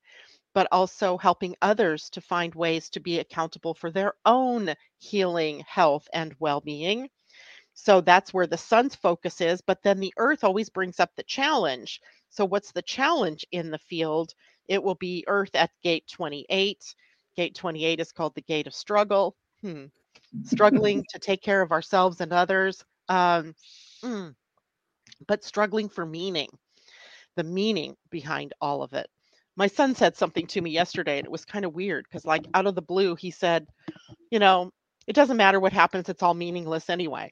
but 0.54 0.68
also 0.72 1.18
helping 1.18 1.56
others 1.62 2.10
to 2.12 2.22
find 2.22 2.54
ways 2.56 2.90
to 2.92 3.00
be 3.00 3.20
accountable 3.20 3.74
for 3.74 3.92
their 3.92 4.14
own 4.26 4.74
healing, 5.00 5.62
health, 5.68 6.08
and 6.14 6.36
well 6.40 6.62
being. 6.62 7.10
So 7.74 8.02
that's 8.02 8.34
where 8.34 8.48
the 8.48 8.58
sun's 8.58 8.96
focus 8.96 9.42
is. 9.42 9.62
But 9.62 9.82
then 9.84 10.00
the 10.00 10.14
earth 10.18 10.44
always 10.44 10.70
brings 10.70 11.00
up 11.00 11.12
the 11.16 11.24
challenge. 11.24 12.02
So, 12.30 12.46
what's 12.46 12.72
the 12.72 12.82
challenge 12.82 13.46
in 13.52 13.72
the 13.72 13.80
field? 13.80 14.34
It 14.68 14.84
will 14.84 14.96
be 14.96 15.24
earth 15.28 15.56
at 15.56 15.72
gate 15.84 16.08
28. 16.08 16.96
Gate 17.36 17.56
28 17.56 18.00
is 18.00 18.12
called 18.12 18.36
the 18.36 18.42
gate 18.42 18.68
of 18.68 18.74
struggle. 18.76 19.36
Hmm. 19.62 19.86
Struggling 20.44 21.04
to 21.10 21.20
take 21.20 21.42
care 21.42 21.62
of 21.62 21.72
ourselves 21.72 22.22
and 22.22 22.34
others, 22.34 22.84
um, 23.10 23.56
mm, 24.04 24.36
but 25.28 25.44
struggling 25.44 25.90
for 25.90 26.06
meaning, 26.06 26.50
the 27.36 27.44
meaning 27.44 27.96
behind 28.10 28.54
all 28.62 28.84
of 28.84 28.94
it. 28.94 29.10
My 29.56 29.68
son 29.68 29.96
said 29.96 30.16
something 30.16 30.46
to 30.48 30.62
me 30.62 30.70
yesterday, 30.70 31.18
and 31.18 31.26
it 31.26 31.32
was 31.32 31.46
kind 31.46 31.66
of 31.66 31.74
weird 31.74 32.06
because, 32.08 32.26
like, 32.26 32.46
out 32.54 32.68
of 32.68 32.76
the 32.76 32.82
blue, 32.82 33.16
he 33.16 33.32
said, 33.32 33.68
You 34.30 34.40
know, 34.40 34.72
it 35.08 35.14
doesn't 35.14 35.38
matter 35.38 35.60
what 35.60 35.74
happens, 35.74 36.10
it's 36.10 36.22
all 36.22 36.34
meaningless 36.34 36.90
anyway. 36.90 37.32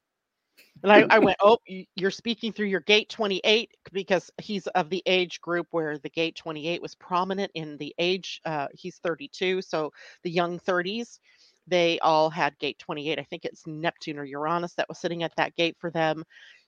And 0.83 0.91
I, 0.91 1.05
I 1.09 1.19
went, 1.19 1.37
oh, 1.41 1.57
you're 1.95 2.11
speaking 2.11 2.51
through 2.51 2.67
your 2.67 2.81
gate 2.81 3.09
28 3.09 3.71
because 3.91 4.29
he's 4.41 4.67
of 4.67 4.89
the 4.89 5.01
age 5.05 5.41
group 5.41 5.67
where 5.71 5.97
the 5.97 6.09
gate 6.09 6.35
28 6.35 6.81
was 6.81 6.95
prominent 6.95 7.51
in 7.55 7.77
the 7.77 7.95
age. 7.97 8.41
Uh, 8.45 8.67
he's 8.73 8.97
32, 8.97 9.61
so 9.61 9.91
the 10.23 10.29
young 10.29 10.59
30s, 10.59 11.19
they 11.67 11.97
all 11.99 12.29
had 12.29 12.57
gate 12.59 12.77
28. 12.77 13.17
I 13.17 13.23
think 13.23 13.45
it's 13.45 13.65
Neptune 13.65 14.19
or 14.19 14.25
Uranus 14.25 14.73
that 14.73 14.87
was 14.87 14.99
sitting 14.99 15.23
at 15.23 15.35
that 15.37 15.55
gate 15.55 15.75
for 15.79 15.89
them. 15.89 16.23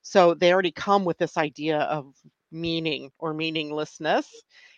So 0.08 0.34
they 0.34 0.54
already 0.54 0.72
come 0.72 1.06
with 1.06 1.18
this 1.18 1.38
idea 1.38 1.80
of 1.80 2.16
meaning 2.52 3.12
or 3.20 3.34
meaninglessness. 3.34 4.28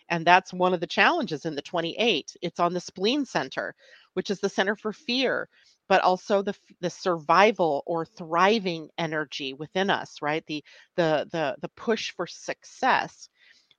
And 0.08 0.26
that's 0.26 0.52
one 0.52 0.74
of 0.74 0.80
the 0.80 0.88
challenges 0.88 1.46
in 1.46 1.54
the 1.54 1.62
28. 1.62 2.36
It's 2.42 2.60
on 2.60 2.74
the 2.74 2.80
spleen 2.80 3.24
center, 3.24 3.74
which 4.14 4.30
is 4.30 4.40
the 4.40 4.48
center 4.48 4.76
for 4.76 4.92
fear 4.92 5.48
but 5.88 6.02
also 6.02 6.40
the 6.40 6.54
the 6.80 6.88
survival 6.90 7.82
or 7.84 8.06
thriving 8.06 8.88
energy 8.96 9.54
within 9.54 9.90
us 9.90 10.22
right 10.22 10.44
the 10.46 10.64
the 10.96 11.28
the 11.32 11.56
the 11.60 11.68
push 11.70 12.12
for 12.12 12.26
success 12.28 13.28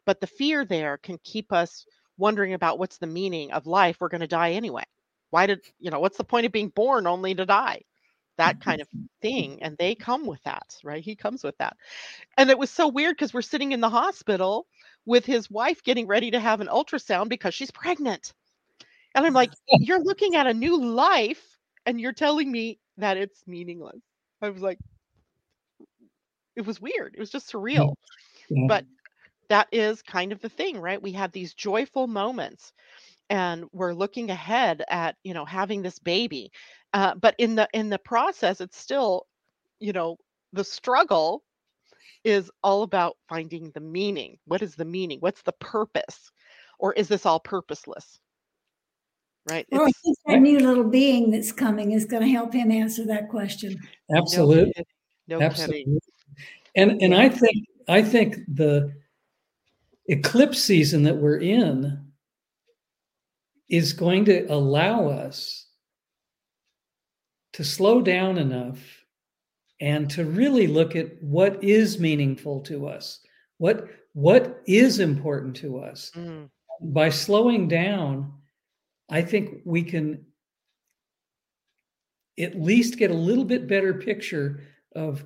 but 0.06 0.20
the 0.22 0.28
fear 0.28 0.66
there 0.66 0.98
can 0.98 1.18
keep 1.24 1.54
us 1.54 1.86
wondering 2.18 2.54
about 2.54 2.80
what's 2.80 2.98
the 2.98 3.08
meaning 3.08 3.52
of 3.52 3.66
life 3.68 3.98
we're 4.00 4.10
going 4.10 4.22
to 4.22 4.28
die 4.28 4.52
anyway 4.54 4.84
why 5.32 5.48
did 5.48 5.62
you 5.80 5.90
know 5.92 6.00
what's 6.00 6.18
the 6.18 6.24
point 6.24 6.46
of 6.46 6.52
being 6.52 6.70
born 6.70 7.08
only 7.08 7.34
to 7.34 7.46
die 7.46 7.82
that 8.42 8.60
kind 8.62 8.82
of 8.82 8.88
thing 9.22 9.62
and 9.62 9.78
they 9.78 9.96
come 9.96 10.26
with 10.26 10.44
that 10.44 10.78
right 10.84 11.04
he 11.04 11.16
comes 11.16 11.44
with 11.44 11.58
that 11.58 11.78
and 12.38 12.50
it 12.50 12.58
was 12.58 12.70
so 12.70 12.88
weird 12.88 13.16
because 13.16 13.34
we're 13.34 13.42
sitting 13.42 13.72
in 13.72 13.82
the 13.82 13.90
hospital 13.90 14.68
with 15.06 15.26
his 15.26 15.50
wife 15.50 15.84
getting 15.84 16.08
ready 16.08 16.32
to 16.32 16.40
have 16.40 16.62
an 16.62 16.68
ultrasound 16.68 17.30
because 17.30 17.54
she's 17.54 17.72
pregnant 17.72 18.34
and 19.16 19.26
i'm 19.26 19.34
like 19.34 19.52
you're 19.80 20.04
looking 20.04 20.36
at 20.36 20.48
a 20.48 20.54
new 20.54 20.82
life 20.84 21.58
and 21.86 22.00
you're 22.00 22.14
telling 22.14 22.52
me 22.52 22.80
that 22.98 23.18
it's 23.18 23.48
meaningless. 23.48 24.02
I 24.42 24.50
was 24.50 24.62
like, 24.62 24.80
it 26.56 26.66
was 26.66 26.82
weird. 26.82 27.16
It 27.16 27.20
was 27.20 27.32
just 27.32 27.52
mm, 27.76 27.88
surreal. 27.88 27.96
Yeah. 28.50 28.68
But 28.68 28.86
that 29.50 29.68
is 29.72 30.02
kind 30.02 30.32
of 30.32 30.42
the 30.42 30.50
thing, 30.50 30.80
right? 30.80 31.02
We 31.02 31.14
have 31.14 31.32
these 31.32 31.54
joyful 31.54 32.08
moments 32.08 32.74
and 33.30 33.66
we're 33.74 33.94
looking 33.94 34.30
ahead 34.30 34.84
at, 34.90 35.18
you 35.24 35.34
know, 35.34 35.46
having 35.46 35.82
this 35.82 36.00
baby. 36.00 36.52
Uh, 36.94 37.16
but 37.16 37.36
in 37.38 37.56
the 37.56 37.68
in 37.74 37.90
the 37.90 38.00
process, 38.00 38.62
it's 38.62 38.78
still, 38.78 39.28
you 39.80 39.94
know, 39.94 40.18
the 40.54 40.64
struggle 40.64 41.44
is 42.24 42.52
all 42.64 42.84
about 42.84 43.18
finding 43.30 43.72
the 43.72 43.80
meaning. 43.80 44.38
What 44.46 44.62
is 44.62 44.76
the 44.76 44.86
meaning? 44.86 45.20
What's 45.20 45.42
the 45.42 45.54
purpose? 45.54 46.32
Or 46.80 46.94
is 46.94 47.08
this 47.08 47.26
all 47.26 47.40
purposeless? 47.40 48.20
right? 49.50 49.66
Well, 49.72 49.84
I 49.84 49.92
think 50.04 50.18
that 50.26 50.40
new 50.40 50.60
little 50.60 50.84
being 50.84 51.32
that's 51.32 51.52
coming 51.52 51.92
is 51.92 52.06
going 52.06 52.24
to 52.24 52.30
help 52.30 52.54
him 52.54 52.72
answer 52.72 53.06
that 53.06 53.30
question. 53.30 53.80
Absolutely, 54.16 54.86
no, 55.28 55.40
no 55.40 55.46
absolutely. 55.46 55.84
Kidding. 55.84 56.00
And 56.76 57.02
and 57.02 57.16
I 57.16 57.30
think 57.30 57.66
I 57.88 58.02
think 58.02 58.38
the 58.48 58.94
eclipse 60.08 60.62
season 60.62 61.04
that 61.04 61.18
we're 61.18 61.40
in 61.40 62.12
is 63.70 63.94
going 63.94 64.26
to 64.26 64.46
allow 64.46 65.08
us 65.08 65.61
to 67.54 67.64
slow 67.64 68.02
down 68.02 68.38
enough 68.38 68.80
and 69.80 70.10
to 70.12 70.26
really 70.26 70.68
look 70.68 70.96
at 70.96 71.22
what 71.22 71.64
is 71.64 72.00
meaningful 72.00 72.62
to 72.62 72.88
us 72.88 73.20
what 73.58 73.88
what 74.14 74.62
is 74.68 75.00
important 75.00 75.56
to 75.56 75.80
us 75.80 76.12
mm. 76.16 76.50
by 76.82 77.10
slowing 77.10 77.68
down 77.68 78.32
I 79.12 79.22
think 79.22 79.62
we 79.66 79.84
can 79.84 80.26
at 82.40 82.60
least 82.60 82.98
get 82.98 83.12
a 83.12 83.16
little 83.16 83.44
bit 83.44 83.68
better 83.68 83.94
picture 83.94 84.62
of 84.96 85.24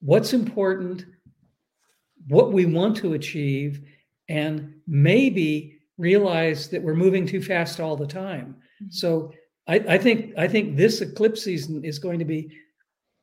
what's 0.00 0.34
important, 0.34 1.06
what 2.28 2.52
we 2.52 2.66
want 2.66 2.96
to 2.98 3.14
achieve, 3.14 3.88
and 4.28 4.74
maybe 4.86 5.78
realize 5.96 6.68
that 6.68 6.82
we're 6.82 6.94
moving 6.94 7.26
too 7.26 7.42
fast 7.42 7.80
all 7.80 7.96
the 7.96 8.06
time. 8.06 8.56
Mm-hmm. 8.82 8.90
So 8.90 9.32
I, 9.66 9.76
I 9.76 9.98
think 9.98 10.32
I 10.36 10.48
think 10.48 10.76
this 10.76 11.00
eclipse 11.00 11.44
season 11.44 11.84
is 11.84 11.98
going 11.98 12.18
to 12.18 12.24
be 12.24 12.50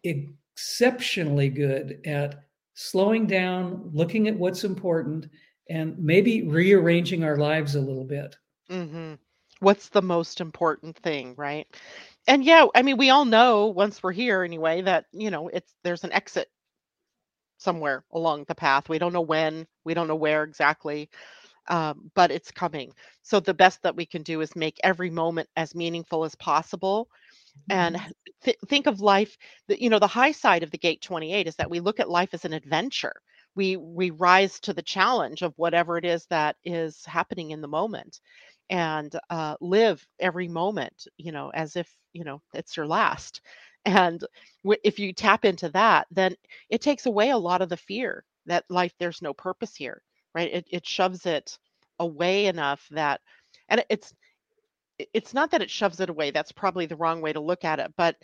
exceptionally 0.04 1.50
good 1.50 2.00
at 2.06 2.44
slowing 2.76 3.28
down, 3.28 3.90
looking 3.94 4.28
at 4.28 4.36
what's 4.36 4.64
important, 4.64 5.28
and 5.70 5.98
maybe 6.00 6.48
rearranging 6.48 7.24
our 7.24 7.38
lives 7.38 7.76
a 7.76 7.82
little 7.82 8.06
bit. 8.06 8.38
Mm-hmm. 8.70 9.16
What's 9.60 9.90
the 9.90 10.02
most 10.02 10.40
important 10.40 10.98
thing 10.98 11.36
right? 11.38 11.68
And 12.28 12.44
yeah 12.44 12.68
i 12.76 12.82
mean 12.82 12.98
we 12.98 13.10
all 13.10 13.26
know 13.26 13.68
once 13.68 14.04
we're 14.04 14.12
here 14.12 14.44
anyway 14.44 14.82
that 14.82 15.06
you 15.12 15.32
know 15.32 15.48
it's 15.48 15.74
there's 15.84 16.04
an 16.04 16.12
exit 16.12 16.50
somewhere 17.60 18.04
along 18.14 18.46
the 18.48 18.56
path. 18.56 18.90
We 18.90 18.98
don't 18.98 19.14
know 19.14 19.22
when 19.22 19.68
we 19.84 19.94
don't 19.94 20.08
know 20.08 20.16
where 20.16 20.44
exactly 20.44 21.10
um, 21.68 22.12
but 22.16 22.32
it's 22.32 22.52
coming 22.52 22.92
so 23.22 23.40
the 23.40 23.54
best 23.54 23.82
that 23.84 23.96
we 23.96 24.06
can 24.06 24.24
do 24.24 24.42
is 24.42 24.56
make 24.56 24.80
every 24.84 25.10
moment 25.10 25.48
as 25.56 25.76
meaningful 25.76 26.24
as 26.24 26.36
possible 26.36 27.08
and 27.70 27.96
mm-hmm. 27.96 28.12
th- 28.44 28.58
think 28.68 28.88
of 28.88 29.02
life 29.02 29.38
that 29.68 29.82
you 29.82 29.90
know 29.90 30.00
the 30.00 30.08
high 30.08 30.32
side 30.32 30.64
of 30.64 30.72
the 30.72 30.78
gate 30.78 31.02
28 31.02 31.48
is 31.48 31.56
that 31.56 31.70
we 31.70 31.80
look 31.80 32.00
at 32.00 32.10
life 32.10 32.34
as 32.34 32.46
an 32.46 32.54
adventure 32.54 33.14
we 33.56 33.78
we 33.78 34.12
rise 34.12 34.60
to 34.60 34.74
the 34.74 34.82
challenge 34.82 35.42
of 35.42 35.54
whatever 35.58 35.98
it 35.98 36.06
is 36.06 36.26
that 36.28 36.56
is 36.64 37.04
happening 37.06 37.52
in 37.52 37.62
the 37.62 37.68
moment 37.68 38.20
and 38.70 39.16
uh, 39.30 39.56
live 39.62 40.06
every 40.20 40.48
moment, 40.48 41.08
you 41.18 41.32
know, 41.32 41.50
as 41.54 41.76
if, 41.76 41.92
you 42.14 42.24
know, 42.24 42.42
it's 42.54 42.78
your 42.78 42.88
last. 42.88 43.42
And 43.86 44.24
w- 44.64 44.80
if 44.84 45.00
you 45.00 45.14
tap 45.14 45.46
into 45.46 45.70
that, 45.70 46.08
then 46.12 46.36
it 46.70 46.82
takes 46.82 47.06
away 47.06 47.32
a 47.32 47.38
lot 47.38 47.62
of 47.62 47.70
the 47.70 47.78
fear 47.78 48.26
that 48.46 48.66
life, 48.70 48.94
there's 49.00 49.22
no 49.22 49.34
purpose 49.34 49.76
here, 49.76 50.04
right? 50.40 50.54
It, 50.54 50.68
it 50.72 50.88
shoves 50.88 51.26
it 51.26 51.58
away 52.00 52.48
enough 52.48 52.88
that, 52.92 53.22
and 53.70 53.84
it's, 53.90 54.14
it's 55.14 55.34
not 55.34 55.52
that 55.52 55.62
it 55.62 55.70
shoves 55.70 56.00
it 56.00 56.10
away. 56.10 56.32
That's 56.32 56.52
probably 56.52 56.86
the 56.86 56.96
wrong 56.96 57.22
way 57.22 57.34
to 57.34 57.40
look 57.40 57.64
at 57.66 57.80
it. 57.80 57.94
But 57.98 58.18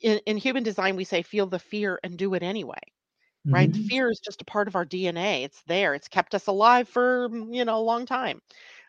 in, 0.00 0.18
in 0.26 0.36
human 0.36 0.62
design, 0.62 0.96
we 0.96 1.04
say 1.04 1.22
feel 1.22 1.46
the 1.46 1.58
fear 1.58 1.98
and 2.04 2.16
do 2.18 2.34
it 2.34 2.42
anyway. 2.42 2.80
Right? 3.52 3.74
Mhm. 3.74 3.76
Fear 3.76 4.10
is 4.10 4.20
just 4.20 4.42
a 4.42 4.46
part 4.46 4.68
of 4.68 4.76
our 4.76 4.84
DNA. 4.86 5.44
It's 5.44 5.62
there. 5.64 5.94
It's 5.94 6.08
kept 6.08 6.34
us 6.34 6.48
alive 6.48 6.88
for 6.88 7.28
mm, 7.30 7.54
you 7.54 7.64
know 7.64 7.78
a 7.78 7.80
long 7.82 8.06
time. 8.06 8.40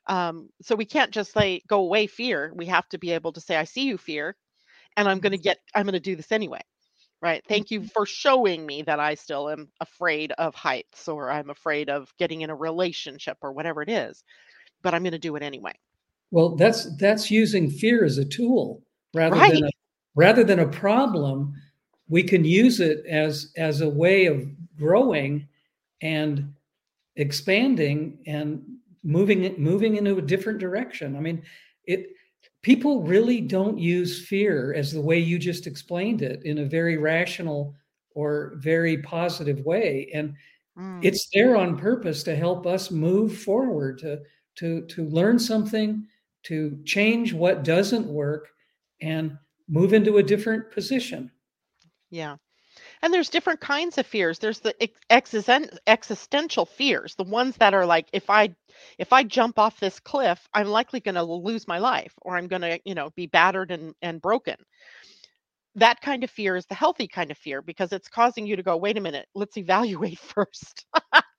Um, 0.07 0.49
so 0.61 0.76
we 0.76 0.86
can't 0.86 1.11
just 1.11 1.34
say 1.34 1.61
go 1.67 1.82
away 1.82 2.07
fear. 2.07 2.53
We 2.55 2.67
have 2.67 2.88
to 2.89 2.99
be 2.99 3.11
able 3.11 3.34
to 3.34 3.41
say 3.41 3.57
I 3.57 3.65
see 3.65 3.84
you 3.86 3.97
fear, 3.97 4.36
and 4.97 5.09
I'm 5.09 5.19
going 5.19 5.34
to 5.34 5.39
get 5.39 5.59
I'm 5.76 5.86
going 5.86 5.93
to 5.93 5.99
do 6.01 6.15
this 6.17 6.32
anyway. 6.34 6.61
Right? 7.24 7.41
Thank 7.47 7.71
you 7.71 7.80
mm-hmm. 7.80 7.88
for 7.88 8.05
showing 8.05 8.65
me 8.65 8.82
that 8.82 8.99
I 8.99 9.15
still 9.15 9.49
am 9.49 9.69
afraid 9.80 10.34
of 10.34 10.55
heights 10.55 11.07
or 11.07 11.32
I'm 11.32 11.49
afraid 11.49 11.89
of 11.89 12.13
getting 12.19 12.41
in 12.41 12.49
a 12.49 12.55
relationship 12.55 13.38
or 13.41 13.53
whatever 13.53 13.82
it 13.82 13.88
is, 13.88 14.26
but 14.82 14.93
I'm 14.93 15.03
going 15.03 15.13
to 15.13 15.19
do 15.19 15.38
it 15.38 15.41
anyway. 15.41 15.71
Well, 16.32 16.57
that's 16.57 16.93
that's 16.97 17.32
using 17.32 17.69
fear 17.69 18.03
as 18.03 18.17
a 18.17 18.26
tool 18.26 18.84
rather 19.13 19.38
Right. 19.38 19.53
than 19.53 19.63
a, 19.63 19.69
rather 20.15 20.43
than 20.43 20.59
a 20.59 20.67
problem. 20.67 21.53
We 22.09 22.24
can 22.24 22.43
use 22.43 22.82
it 22.82 23.05
as 23.05 23.53
as 23.55 23.80
a 23.80 23.89
way 23.89 24.26
of 24.26 24.45
growing 24.76 25.47
and 26.01 26.53
expanding 27.15 28.19
and 28.28 28.63
moving 29.01 29.45
it 29.45 29.59
moving 29.59 29.95
into 29.95 30.17
a 30.17 30.21
different 30.21 30.59
direction. 30.59 31.15
I 31.15 31.21
mean, 31.21 31.43
it 31.86 32.07
people 32.64 33.03
really 33.03 33.41
don't 33.41 33.78
use 33.80 34.26
fear 34.28 34.74
as 34.74 34.91
the 34.93 35.01
way 35.01 35.20
you 35.20 35.39
just 35.39 35.68
explained 35.68 36.22
it 36.24 36.43
in 36.45 36.59
a 36.59 36.66
very 36.66 36.97
rational 36.97 37.76
or 38.16 38.53
very 38.57 38.97
positive 39.03 39.61
way 39.66 40.09
and 40.14 40.36
Mm. 40.76 41.05
it's 41.05 41.30
there 41.34 41.55
on 41.57 41.78
purpose 41.78 42.24
to 42.24 42.36
help 42.36 42.66
us 42.68 42.91
move 42.91 43.38
forward 43.38 43.99
to 43.99 44.22
to 44.55 44.86
to 44.88 45.05
learn 45.07 45.39
something 45.39 46.07
to 46.43 46.82
change 46.86 47.34
what 47.34 47.64
doesn't 47.64 48.07
work 48.07 48.49
and 49.01 49.38
move 49.68 49.93
into 49.93 50.18
a 50.18 50.24
different 50.24 50.72
position 50.72 51.32
Yeah. 52.09 52.38
And 53.04 53.14
there's 53.14 53.30
different 53.30 53.62
kinds 53.62 53.99
of 53.99 54.08
fears. 54.08 54.39
There's 54.39 54.62
the 54.62 54.76
ex- 54.84 55.01
existen- 55.12 55.78
existential 55.88 56.66
fears, 56.66 57.16
the 57.16 57.26
ones 57.26 57.58
that 57.60 57.76
are 57.76 57.88
like 57.88 58.10
if 58.14 58.30
I 58.32 58.56
if 58.99 59.14
I 59.14 59.24
jump 59.26 59.60
off 59.60 59.80
this 59.82 60.01
cliff, 60.01 60.49
I'm 60.56 60.70
likely 60.70 61.01
going 61.01 61.16
to 61.16 61.24
lose 61.24 61.68
my 61.70 61.80
life 61.80 62.14
or 62.24 62.38
I'm 62.38 62.49
going 62.49 62.64
to, 62.64 62.80
you 62.86 62.95
know, 62.95 63.12
be 63.12 63.28
battered 63.28 63.72
and 63.72 63.95
and 64.04 64.22
broken. 64.22 64.58
That 65.76 66.01
kind 66.01 66.24
of 66.24 66.32
fear 66.32 66.56
is 66.56 66.66
the 66.68 66.76
healthy 66.76 67.08
kind 67.08 67.32
of 67.32 67.38
fear 67.38 67.62
because 67.62 67.93
it's 67.93 68.10
causing 68.10 68.47
you 68.47 68.58
to 68.58 68.64
go, 68.64 68.78
"Wait 68.78 68.97
a 68.97 69.01
minute, 69.01 69.28
let's 69.36 69.58
evaluate 69.58 70.20
first. 70.36 70.86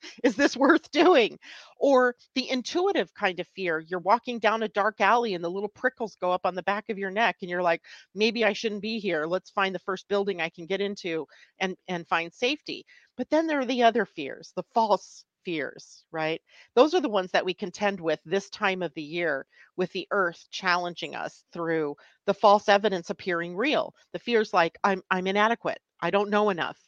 is 0.24 0.36
this 0.36 0.56
worth 0.56 0.90
doing?" 0.90 1.38
Or 1.78 2.16
the 2.34 2.48
intuitive 2.50 3.12
kind 3.14 3.38
of 3.40 3.46
fear, 3.48 3.78
you're 3.80 4.00
walking 4.00 4.38
down 4.38 4.62
a 4.62 4.68
dark 4.68 5.00
alley 5.00 5.34
and 5.34 5.44
the 5.44 5.50
little 5.50 5.68
prickles 5.68 6.16
go 6.16 6.30
up 6.32 6.44
on 6.46 6.54
the 6.54 6.62
back 6.62 6.88
of 6.90 6.98
your 6.98 7.10
neck 7.10 7.36
and 7.40 7.50
you're 7.50 7.62
like, 7.62 7.82
maybe 8.14 8.44
I 8.44 8.52
shouldn't 8.52 8.82
be 8.82 8.98
here. 8.98 9.26
Let's 9.26 9.50
find 9.50 9.74
the 9.74 9.78
first 9.80 10.08
building 10.08 10.40
I 10.40 10.48
can 10.48 10.66
get 10.66 10.80
into 10.80 11.26
and 11.58 11.76
and 11.88 12.06
find 12.08 12.32
safety. 12.32 12.86
But 13.16 13.30
then 13.30 13.46
there 13.46 13.60
are 13.60 13.64
the 13.66 13.82
other 13.84 14.04
fears, 14.06 14.52
the 14.56 14.64
false 14.74 15.24
fears, 15.44 16.04
right? 16.10 16.40
Those 16.74 16.94
are 16.94 17.00
the 17.00 17.08
ones 17.08 17.30
that 17.32 17.44
we 17.44 17.54
contend 17.54 18.00
with 18.00 18.20
this 18.24 18.48
time 18.50 18.82
of 18.82 18.94
the 18.94 19.02
year 19.02 19.46
with 19.76 19.92
the 19.92 20.06
earth 20.10 20.44
challenging 20.50 21.14
us 21.14 21.44
through 21.52 21.96
the 22.26 22.34
false 22.34 22.68
evidence 22.68 23.10
appearing 23.10 23.56
real. 23.56 23.94
The 24.12 24.18
fears 24.18 24.52
like 24.52 24.78
I'm 24.84 25.02
I'm 25.10 25.26
inadequate. 25.26 25.80
I 26.00 26.10
don't 26.10 26.30
know 26.30 26.50
enough. 26.50 26.78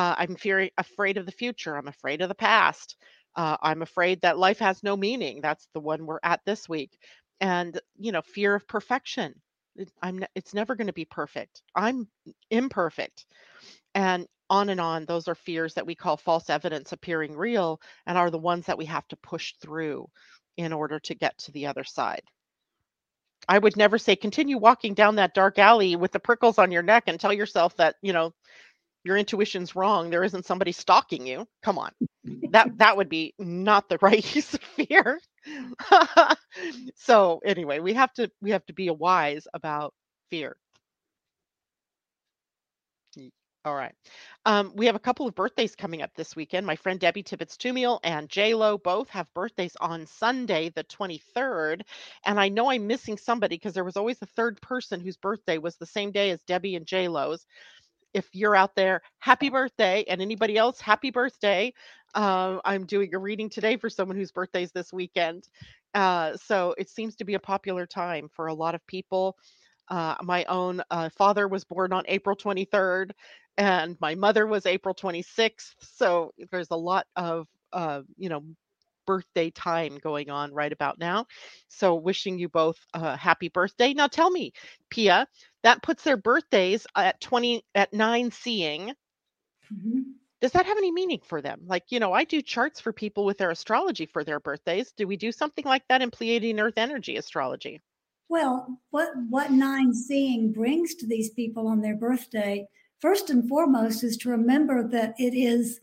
Uh, 0.00 0.14
I'm 0.16 0.36
fearing 0.36 0.70
afraid 0.78 1.18
of 1.18 1.26
the 1.26 1.32
future. 1.32 1.76
I'm 1.76 1.88
afraid 1.88 2.22
of 2.22 2.30
the 2.30 2.34
past. 2.34 2.96
Uh, 3.36 3.58
I'm 3.62 3.82
afraid 3.82 4.22
that 4.22 4.38
life 4.38 4.58
has 4.60 4.82
no 4.82 4.96
meaning. 4.96 5.40
That's 5.42 5.68
the 5.74 5.80
one 5.80 6.06
we're 6.06 6.20
at 6.22 6.40
this 6.46 6.68
week. 6.68 6.96
And 7.40 7.78
you 7.98 8.12
know, 8.12 8.22
fear 8.22 8.54
of 8.54 8.66
perfection 8.66 9.34
I'm 10.02 10.24
it's 10.34 10.54
never 10.54 10.74
going 10.74 10.86
to 10.86 10.94
be 10.94 11.04
perfect. 11.04 11.62
I'm 11.74 12.08
imperfect. 12.50 13.26
And 13.94 14.26
on 14.48 14.70
and 14.70 14.80
on. 14.80 15.04
Those 15.04 15.28
are 15.28 15.34
fears 15.34 15.74
that 15.74 15.86
we 15.86 15.94
call 15.94 16.16
false 16.16 16.50
evidence 16.50 16.92
appearing 16.92 17.36
real 17.36 17.80
and 18.06 18.18
are 18.18 18.30
the 18.30 18.38
ones 18.38 18.66
that 18.66 18.78
we 18.78 18.86
have 18.86 19.06
to 19.08 19.16
push 19.16 19.54
through 19.60 20.08
in 20.56 20.72
order 20.72 20.98
to 21.00 21.14
get 21.14 21.36
to 21.38 21.52
the 21.52 21.66
other 21.66 21.84
side. 21.84 22.22
I 23.48 23.58
would 23.58 23.76
never 23.76 23.98
say 23.98 24.16
continue 24.16 24.58
walking 24.58 24.94
down 24.94 25.16
that 25.16 25.34
dark 25.34 25.58
alley 25.58 25.96
with 25.96 26.12
the 26.12 26.20
prickles 26.20 26.58
on 26.58 26.72
your 26.72 26.82
neck 26.82 27.04
and 27.06 27.18
tell 27.18 27.32
yourself 27.32 27.76
that, 27.76 27.96
you 28.02 28.12
know, 28.12 28.32
your 29.04 29.16
intuition's 29.16 29.76
wrong. 29.76 30.10
There 30.10 30.24
isn't 30.24 30.46
somebody 30.46 30.72
stalking 30.72 31.26
you. 31.26 31.46
Come 31.62 31.78
on. 31.78 31.90
That 32.52 32.78
that 32.78 32.96
would 32.96 33.08
be 33.08 33.34
not 33.38 33.88
the 33.88 33.98
right 34.02 34.34
use 34.34 34.54
of 34.54 34.60
fear. 34.60 35.20
so 36.96 37.40
anyway, 37.44 37.78
we 37.80 37.94
have 37.94 38.12
to 38.14 38.30
we 38.42 38.50
have 38.50 38.66
to 38.66 38.72
be 38.74 38.90
wise 38.90 39.46
about 39.54 39.94
fear. 40.30 40.56
All 43.64 43.74
right. 43.74 43.94
Um, 44.46 44.72
we 44.74 44.86
have 44.86 44.94
a 44.96 45.00
couple 45.00 45.26
of 45.26 45.34
birthdays 45.34 45.76
coming 45.76 46.00
up 46.00 46.10
this 46.16 46.34
weekend. 46.34 46.66
My 46.66 46.76
friend 46.76 46.98
Debbie 46.98 47.22
Tibbetts 47.22 47.58
Tumiel 47.58 48.00
and 48.02 48.26
J 48.28 48.54
Lo 48.54 48.78
both 48.78 49.10
have 49.10 49.32
birthdays 49.34 49.76
on 49.76 50.06
Sunday, 50.06 50.70
the 50.70 50.84
23rd. 50.84 51.82
And 52.24 52.40
I 52.40 52.48
know 52.48 52.70
I'm 52.70 52.86
missing 52.86 53.18
somebody 53.18 53.56
because 53.56 53.74
there 53.74 53.84
was 53.84 53.98
always 53.98 54.16
a 54.22 54.26
third 54.26 54.60
person 54.62 54.98
whose 55.00 55.18
birthday 55.18 55.58
was 55.58 55.76
the 55.76 55.84
same 55.84 56.10
day 56.10 56.30
as 56.30 56.40
Debbie 56.44 56.74
and 56.76 56.86
J 56.86 57.08
Lo's. 57.08 57.44
If 58.14 58.28
you're 58.34 58.56
out 58.56 58.74
there, 58.74 59.02
happy 59.18 59.48
birthday. 59.50 60.04
And 60.08 60.20
anybody 60.20 60.56
else, 60.56 60.80
happy 60.80 61.10
birthday. 61.10 61.72
Uh, 62.14 62.58
I'm 62.64 62.86
doing 62.86 63.14
a 63.14 63.18
reading 63.18 63.48
today 63.48 63.76
for 63.76 63.88
someone 63.88 64.16
whose 64.16 64.32
birthday 64.32 64.62
is 64.64 64.72
this 64.72 64.92
weekend. 64.92 65.48
Uh, 65.94 66.36
so 66.36 66.74
it 66.78 66.88
seems 66.88 67.16
to 67.16 67.24
be 67.24 67.34
a 67.34 67.40
popular 67.40 67.86
time 67.86 68.28
for 68.34 68.46
a 68.46 68.54
lot 68.54 68.74
of 68.74 68.86
people. 68.86 69.36
Uh, 69.88 70.14
my 70.22 70.44
own 70.44 70.82
uh, 70.90 71.08
father 71.10 71.48
was 71.48 71.64
born 71.64 71.92
on 71.92 72.04
April 72.06 72.36
23rd, 72.36 73.12
and 73.58 73.96
my 74.00 74.14
mother 74.14 74.46
was 74.46 74.66
April 74.66 74.94
26th. 74.94 75.74
So 75.80 76.32
there's 76.50 76.70
a 76.70 76.76
lot 76.76 77.06
of, 77.16 77.48
uh, 77.72 78.02
you 78.16 78.28
know, 78.28 78.44
birthday 79.10 79.50
time 79.50 79.98
going 79.98 80.30
on 80.30 80.54
right 80.54 80.72
about 80.72 81.00
now. 81.00 81.26
So 81.66 81.96
wishing 81.96 82.38
you 82.38 82.48
both 82.48 82.78
a 82.94 83.16
happy 83.16 83.48
birthday. 83.48 83.92
Now 83.92 84.06
tell 84.06 84.30
me, 84.30 84.52
Pia, 84.88 85.26
that 85.64 85.82
puts 85.82 86.04
their 86.04 86.16
birthdays 86.16 86.86
at 86.94 87.20
20 87.20 87.64
at 87.74 87.92
9 87.92 88.30
seeing. 88.30 88.94
Mhm. 89.72 90.14
Does 90.40 90.52
that 90.52 90.66
have 90.66 90.78
any 90.78 90.92
meaning 90.92 91.20
for 91.24 91.42
them? 91.42 91.60
Like, 91.66 91.86
you 91.88 91.98
know, 91.98 92.12
I 92.12 92.22
do 92.24 92.40
charts 92.40 92.80
for 92.80 92.92
people 92.92 93.24
with 93.24 93.36
their 93.36 93.50
astrology 93.50 94.06
for 94.06 94.22
their 94.22 94.38
birthdays. 94.38 94.92
Do 94.92 95.08
we 95.08 95.16
do 95.16 95.32
something 95.32 95.64
like 95.64 95.82
that 95.88 96.02
in 96.02 96.10
Pleiadian 96.12 96.60
Earth 96.60 96.78
Energy 96.78 97.16
astrology? 97.16 97.80
Well, 98.28 98.80
what 98.90 99.10
what 99.28 99.50
nine 99.50 99.92
seeing 99.92 100.52
brings 100.52 100.94
to 100.96 101.06
these 101.06 101.30
people 101.30 101.66
on 101.66 101.80
their 101.80 101.96
birthday, 101.96 102.68
first 103.00 103.30
and 103.30 103.48
foremost, 103.48 104.04
is 104.04 104.16
to 104.18 104.30
remember 104.30 104.86
that 104.86 105.14
it 105.18 105.34
is 105.34 105.80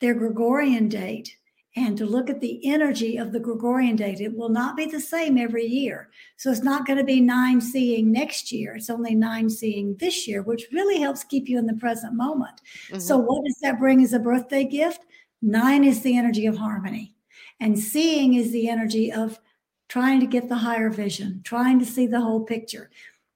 their 0.00 0.14
Gregorian 0.14 0.88
date 0.88 1.36
and 1.76 1.98
to 1.98 2.06
look 2.06 2.30
at 2.30 2.40
the 2.40 2.60
energy 2.64 3.16
of 3.16 3.32
the 3.32 3.40
Gregorian 3.40 3.96
date. 3.96 4.20
It 4.20 4.36
will 4.36 4.48
not 4.48 4.76
be 4.76 4.86
the 4.86 5.00
same 5.00 5.36
every 5.36 5.66
year. 5.66 6.10
So 6.36 6.50
it's 6.50 6.62
not 6.62 6.86
going 6.86 6.98
to 6.98 7.04
be 7.04 7.20
nine 7.20 7.60
seeing 7.60 8.12
next 8.12 8.52
year. 8.52 8.76
It's 8.76 8.90
only 8.90 9.14
nine 9.14 9.50
seeing 9.50 9.96
this 9.96 10.28
year, 10.28 10.42
which 10.42 10.66
really 10.72 11.00
helps 11.00 11.24
keep 11.24 11.48
you 11.48 11.58
in 11.58 11.66
the 11.66 11.74
present 11.74 12.14
moment. 12.14 12.60
So, 12.98 13.18
Mhm. 13.18 13.26
what 13.26 13.44
does 13.44 13.58
that 13.62 13.80
bring 13.80 14.02
as 14.02 14.12
a 14.12 14.18
birthday 14.20 14.64
gift? 14.64 15.04
Nine 15.42 15.84
is 15.84 16.02
the 16.02 16.16
energy 16.16 16.46
of 16.46 16.56
harmony, 16.56 17.16
and 17.60 17.78
seeing 17.78 18.34
is 18.34 18.52
the 18.52 18.68
energy 18.68 19.12
of 19.12 19.40
trying 19.88 20.20
to 20.20 20.26
get 20.26 20.48
the 20.48 20.56
higher 20.56 20.90
vision, 20.90 21.40
trying 21.44 21.78
to 21.78 21.84
see 21.84 22.06
the 22.06 22.20
whole 22.20 22.40
picture. 22.40 22.90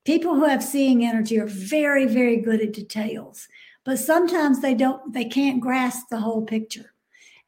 People 0.04 0.34
who 0.34 0.44
have 0.44 0.64
seeing 0.64 1.04
energy 1.04 1.38
are 1.38 1.46
very, 1.46 2.06
very 2.06 2.36
good 2.36 2.62
at 2.62 2.72
details, 2.72 3.48
but 3.84 3.98
sometimes 3.98 4.60
they 4.60 4.74
don't, 4.74 5.12
they 5.12 5.24
can't 5.24 5.60
grasp 5.60 6.06
the 6.08 6.20
whole 6.20 6.42
picture. 6.42 6.94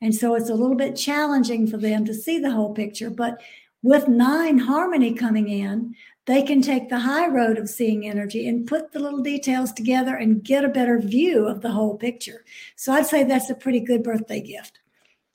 And 0.00 0.14
so 0.14 0.34
it's 0.34 0.50
a 0.50 0.54
little 0.54 0.76
bit 0.76 0.96
challenging 0.96 1.66
for 1.66 1.76
them 1.76 2.04
to 2.06 2.14
see 2.14 2.38
the 2.38 2.50
whole 2.50 2.72
picture. 2.72 3.10
But 3.10 3.40
with 3.82 4.08
nine 4.08 4.58
harmony 4.58 5.14
coming 5.14 5.48
in, 5.48 5.94
they 6.26 6.42
can 6.42 6.62
take 6.62 6.88
the 6.88 6.98
high 6.98 7.28
road 7.28 7.58
of 7.58 7.68
seeing 7.68 8.06
energy 8.06 8.46
and 8.46 8.66
put 8.66 8.92
the 8.92 9.00
little 9.00 9.22
details 9.22 9.72
together 9.72 10.16
and 10.16 10.44
get 10.44 10.64
a 10.64 10.68
better 10.68 10.98
view 10.98 11.46
of 11.46 11.60
the 11.60 11.70
whole 11.70 11.96
picture. 11.96 12.44
So 12.76 12.92
I'd 12.92 13.06
say 13.06 13.24
that's 13.24 13.50
a 13.50 13.54
pretty 13.54 13.80
good 13.80 14.02
birthday 14.02 14.40
gift. 14.40 14.80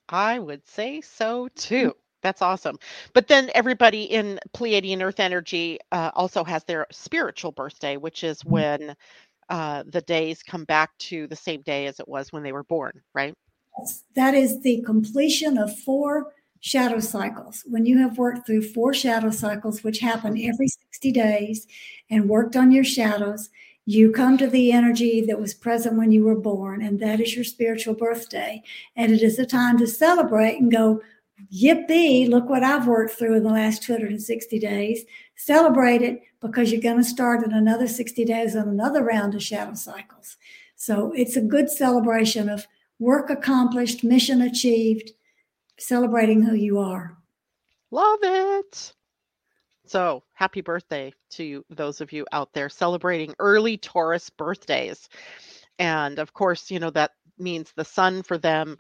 I 0.09 0.39
would 0.39 0.65
say 0.67 1.01
so 1.01 1.47
too. 1.55 1.93
That's 2.21 2.41
awesome. 2.41 2.79
But 3.13 3.27
then 3.27 3.51
everybody 3.53 4.03
in 4.03 4.39
Pleiadian 4.55 5.01
Earth 5.03 5.19
Energy 5.19 5.79
uh, 5.91 6.11
also 6.15 6.43
has 6.43 6.63
their 6.63 6.87
spiritual 6.91 7.51
birthday, 7.51 7.97
which 7.97 8.23
is 8.23 8.43
when 8.45 8.95
uh, 9.49 9.83
the 9.87 10.01
days 10.01 10.41
come 10.41 10.63
back 10.65 10.97
to 10.97 11.27
the 11.27 11.35
same 11.35 11.61
day 11.61 11.85
as 11.85 11.99
it 11.99 12.07
was 12.07 12.31
when 12.31 12.41
they 12.41 12.51
were 12.51 12.63
born, 12.63 12.99
right? 13.13 13.35
That 14.15 14.33
is 14.33 14.61
the 14.61 14.81
completion 14.83 15.57
of 15.57 15.77
four 15.79 16.33
shadow 16.59 16.99
cycles. 16.99 17.63
When 17.67 17.85
you 17.85 17.97
have 17.99 18.17
worked 18.17 18.47
through 18.47 18.63
four 18.63 18.93
shadow 18.93 19.29
cycles, 19.29 19.83
which 19.83 19.99
happen 19.99 20.41
every 20.41 20.67
60 20.67 21.11
days, 21.11 21.67
and 22.09 22.29
worked 22.29 22.55
on 22.55 22.71
your 22.71 22.83
shadows, 22.83 23.49
you 23.85 24.11
come 24.11 24.37
to 24.39 24.47
the 24.47 24.71
energy 24.71 25.21
that 25.27 25.39
was 25.39 25.53
present 25.53 25.95
when 25.95 26.11
you 26.11 26.23
were 26.23 26.39
born, 26.39 26.81
and 26.81 26.99
that 26.99 27.19
is 27.19 27.35
your 27.35 27.43
spiritual 27.43 27.93
birthday. 27.93 28.63
And 28.95 29.11
it 29.11 29.21
is 29.21 29.37
a 29.37 29.45
time 29.45 29.77
to 29.77 29.85
celebrate 29.85 30.59
and 30.59 30.71
go, 30.71 31.01
yippee, 31.53 32.27
look 32.27 32.49
what 32.49 32.63
I've 32.63 32.87
worked 32.87 33.13
through 33.13 33.35
in 33.35 33.43
the 33.43 33.51
last 33.51 33.83
260 33.83 34.57
days. 34.57 35.05
Celebrate 35.35 36.01
it 36.01 36.21
because 36.41 36.71
you're 36.71 36.81
going 36.81 36.97
to 36.97 37.03
start 37.03 37.45
in 37.45 37.51
another 37.51 37.87
60 37.87 38.25
days 38.25 38.55
on 38.55 38.67
another 38.67 39.03
round 39.03 39.35
of 39.35 39.43
shadow 39.43 39.75
cycles. 39.75 40.37
So 40.75 41.13
it's 41.15 41.35
a 41.35 41.41
good 41.41 41.69
celebration 41.69 42.49
of 42.49 42.65
work 42.99 43.29
accomplished, 43.29 44.03
mission 44.03 44.41
achieved, 44.41 45.11
celebrating 45.77 46.41
who 46.41 46.55
you 46.55 46.79
are. 46.79 47.17
Love 47.91 48.19
it. 48.21 48.93
So, 49.87 50.23
happy 50.33 50.61
birthday 50.61 51.13
to 51.31 51.63
those 51.69 52.01
of 52.01 52.11
you 52.11 52.25
out 52.31 52.53
there 52.53 52.69
celebrating 52.69 53.35
early 53.39 53.77
Taurus 53.77 54.29
birthdays. 54.29 55.09
And 55.77 56.17
of 56.17 56.33
course, 56.33 56.71
you 56.71 56.79
know, 56.79 56.89
that 56.91 57.11
means 57.37 57.71
the 57.75 57.85
sun 57.85 58.23
for 58.23 58.37
them 58.37 58.77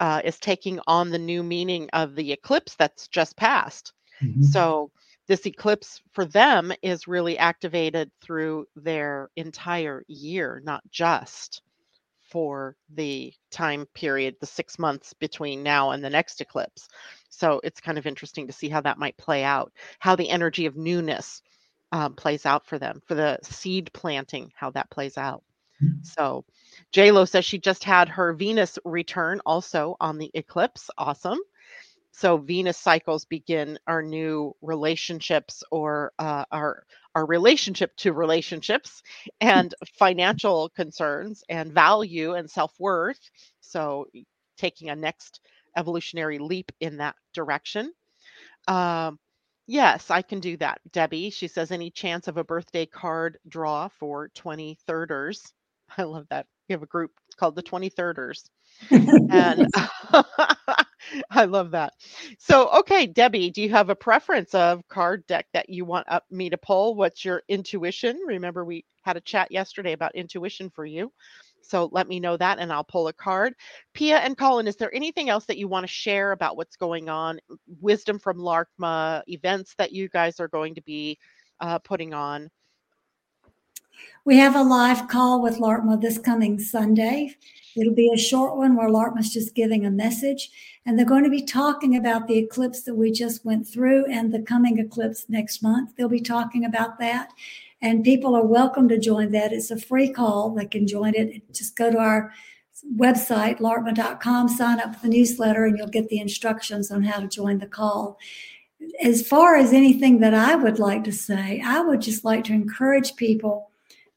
uh, 0.00 0.22
is 0.24 0.38
taking 0.38 0.80
on 0.86 1.10
the 1.10 1.18
new 1.18 1.42
meaning 1.42 1.90
of 1.92 2.14
the 2.14 2.32
eclipse 2.32 2.74
that's 2.76 3.08
just 3.08 3.36
passed. 3.36 3.92
Mm-hmm. 4.22 4.42
So, 4.42 4.90
this 5.28 5.44
eclipse 5.44 6.00
for 6.12 6.24
them 6.24 6.72
is 6.82 7.08
really 7.08 7.36
activated 7.36 8.12
through 8.22 8.66
their 8.76 9.28
entire 9.36 10.04
year, 10.06 10.62
not 10.64 10.82
just 10.88 11.62
for 12.28 12.76
the 12.94 13.32
time 13.50 13.86
period, 13.94 14.36
the 14.40 14.46
six 14.46 14.78
months 14.78 15.12
between 15.14 15.62
now 15.62 15.90
and 15.90 16.04
the 16.04 16.10
next 16.10 16.40
eclipse. 16.40 16.88
So 17.30 17.60
it's 17.64 17.80
kind 17.80 17.98
of 17.98 18.06
interesting 18.06 18.46
to 18.46 18.52
see 18.52 18.68
how 18.68 18.80
that 18.82 18.98
might 18.98 19.16
play 19.16 19.44
out, 19.44 19.72
how 19.98 20.16
the 20.16 20.30
energy 20.30 20.66
of 20.66 20.76
newness 20.76 21.42
um, 21.92 22.14
plays 22.14 22.46
out 22.46 22.66
for 22.66 22.78
them, 22.78 23.00
for 23.06 23.14
the 23.14 23.38
seed 23.42 23.90
planting, 23.92 24.50
how 24.54 24.70
that 24.70 24.90
plays 24.90 25.16
out. 25.16 25.42
Mm-hmm. 25.82 26.02
So 26.02 26.44
JLo 26.92 27.28
says 27.28 27.44
she 27.44 27.58
just 27.58 27.84
had 27.84 28.08
her 28.08 28.32
Venus 28.32 28.78
return 28.84 29.40
also 29.46 29.96
on 30.00 30.18
the 30.18 30.30
eclipse. 30.34 30.90
Awesome. 30.98 31.38
So 32.12 32.38
Venus 32.38 32.78
cycles 32.78 33.26
begin 33.26 33.78
our 33.86 34.02
new 34.02 34.56
relationships 34.62 35.62
or 35.70 36.12
uh, 36.18 36.46
our 36.50 36.86
our 37.16 37.26
relationship 37.26 37.96
to 37.98 38.14
relationships 38.14 39.02
and 39.42 39.74
financial 39.98 40.70
concerns 40.70 41.44
and 41.50 41.72
value 41.74 42.34
and 42.34 42.50
self-worth. 42.50 43.20
So 43.62 44.06
taking 44.58 44.90
a 44.90 44.96
next 44.96 45.40
evolutionary 45.76 46.38
leap 46.38 46.72
in 46.80 46.98
that 46.98 47.16
direction. 47.34 47.92
Um, 48.68 49.18
yes, 49.66 50.10
I 50.10 50.22
can 50.22 50.40
do 50.40 50.56
that. 50.58 50.80
Debbie, 50.92 51.30
she 51.30 51.48
says, 51.48 51.72
any 51.72 51.90
chance 51.90 52.28
of 52.28 52.38
a 52.38 52.44
birthday 52.44 52.86
card 52.86 53.38
draw 53.48 53.88
for 53.88 54.30
23rders? 54.36 55.40
I 55.98 56.04
love 56.04 56.26
that. 56.30 56.46
We 56.68 56.74
have 56.74 56.84
a 56.84 56.88
group 56.88 57.12
called 57.38 57.56
the 57.56 57.64
23rders. 57.64 58.44
and 59.30 59.66
I 61.30 61.44
love 61.44 61.72
that. 61.72 61.94
So, 62.38 62.68
okay, 62.80 63.06
Debbie, 63.06 63.50
do 63.50 63.62
you 63.62 63.70
have 63.70 63.90
a 63.90 63.94
preference 63.96 64.54
of 64.54 64.86
card 64.88 65.26
deck 65.26 65.46
that 65.52 65.68
you 65.70 65.84
want 65.84 66.06
up 66.10 66.24
me 66.30 66.50
to 66.50 66.58
pull? 66.58 66.94
What's 66.94 67.24
your 67.24 67.42
intuition? 67.48 68.18
Remember, 68.26 68.64
we 68.64 68.84
had 69.02 69.16
a 69.16 69.20
chat 69.22 69.50
yesterday 69.52 69.92
about 69.92 70.14
intuition 70.14 70.70
for 70.70 70.84
you. 70.84 71.12
So 71.62 71.88
let 71.92 72.08
me 72.08 72.20
know 72.20 72.36
that 72.36 72.58
and 72.60 72.72
I'll 72.72 72.84
pull 72.84 73.08
a 73.08 73.12
card. 73.12 73.54
Pia 73.94 74.18
and 74.18 74.36
Cullen, 74.36 74.68
is 74.68 74.76
there 74.76 74.94
anything 74.94 75.30
else 75.30 75.46
that 75.46 75.58
you 75.58 75.68
want 75.68 75.84
to 75.84 75.92
share 75.92 76.32
about 76.32 76.56
what's 76.56 76.76
going 76.76 77.08
on? 77.08 77.40
Wisdom 77.80 78.18
from 78.18 78.38
LARCMA, 78.38 79.22
events 79.28 79.74
that 79.78 79.92
you 79.92 80.08
guys 80.08 80.40
are 80.40 80.48
going 80.48 80.76
to 80.76 80.82
be 80.82 81.18
uh, 81.60 81.78
putting 81.80 82.14
on? 82.14 82.50
We 84.24 84.36
have 84.38 84.56
a 84.56 84.62
live 84.62 85.08
call 85.08 85.40
with 85.40 85.58
LARCMA 85.58 86.00
this 86.00 86.18
coming 86.18 86.58
Sunday. 86.58 87.36
It'll 87.76 87.94
be 87.94 88.10
a 88.12 88.18
short 88.18 88.56
one 88.56 88.74
where 88.74 88.88
LARCMA's 88.88 89.32
just 89.32 89.54
giving 89.54 89.86
a 89.86 89.90
message. 89.90 90.50
And 90.84 90.98
they're 90.98 91.06
going 91.06 91.24
to 91.24 91.30
be 91.30 91.42
talking 91.42 91.96
about 91.96 92.26
the 92.26 92.38
eclipse 92.38 92.82
that 92.82 92.94
we 92.94 93.12
just 93.12 93.44
went 93.44 93.68
through 93.68 94.06
and 94.10 94.32
the 94.32 94.42
coming 94.42 94.78
eclipse 94.78 95.26
next 95.28 95.62
month. 95.62 95.94
They'll 95.96 96.08
be 96.08 96.20
talking 96.20 96.64
about 96.64 96.98
that. 96.98 97.30
And 97.82 98.04
people 98.04 98.34
are 98.34 98.44
welcome 98.44 98.88
to 98.88 98.98
join 98.98 99.30
that. 99.32 99.52
It's 99.52 99.70
a 99.70 99.78
free 99.78 100.10
call. 100.10 100.50
They 100.50 100.66
can 100.66 100.86
join 100.86 101.14
it. 101.14 101.42
Just 101.52 101.76
go 101.76 101.90
to 101.90 101.98
our 101.98 102.32
website, 102.96 103.58
larcma.com, 103.58 104.48
sign 104.48 104.80
up 104.80 104.96
for 104.96 105.02
the 105.02 105.12
newsletter, 105.12 105.64
and 105.64 105.78
you'll 105.78 105.86
get 105.86 106.08
the 106.08 106.20
instructions 106.20 106.90
on 106.90 107.02
how 107.02 107.20
to 107.20 107.28
join 107.28 107.58
the 107.58 107.66
call. 107.66 108.18
As 109.02 109.26
far 109.26 109.56
as 109.56 109.72
anything 109.72 110.20
that 110.20 110.34
I 110.34 110.54
would 110.54 110.78
like 110.78 111.04
to 111.04 111.12
say, 111.12 111.62
I 111.64 111.80
would 111.80 112.00
just 112.00 112.24
like 112.24 112.44
to 112.44 112.52
encourage 112.52 113.16
people 113.16 113.70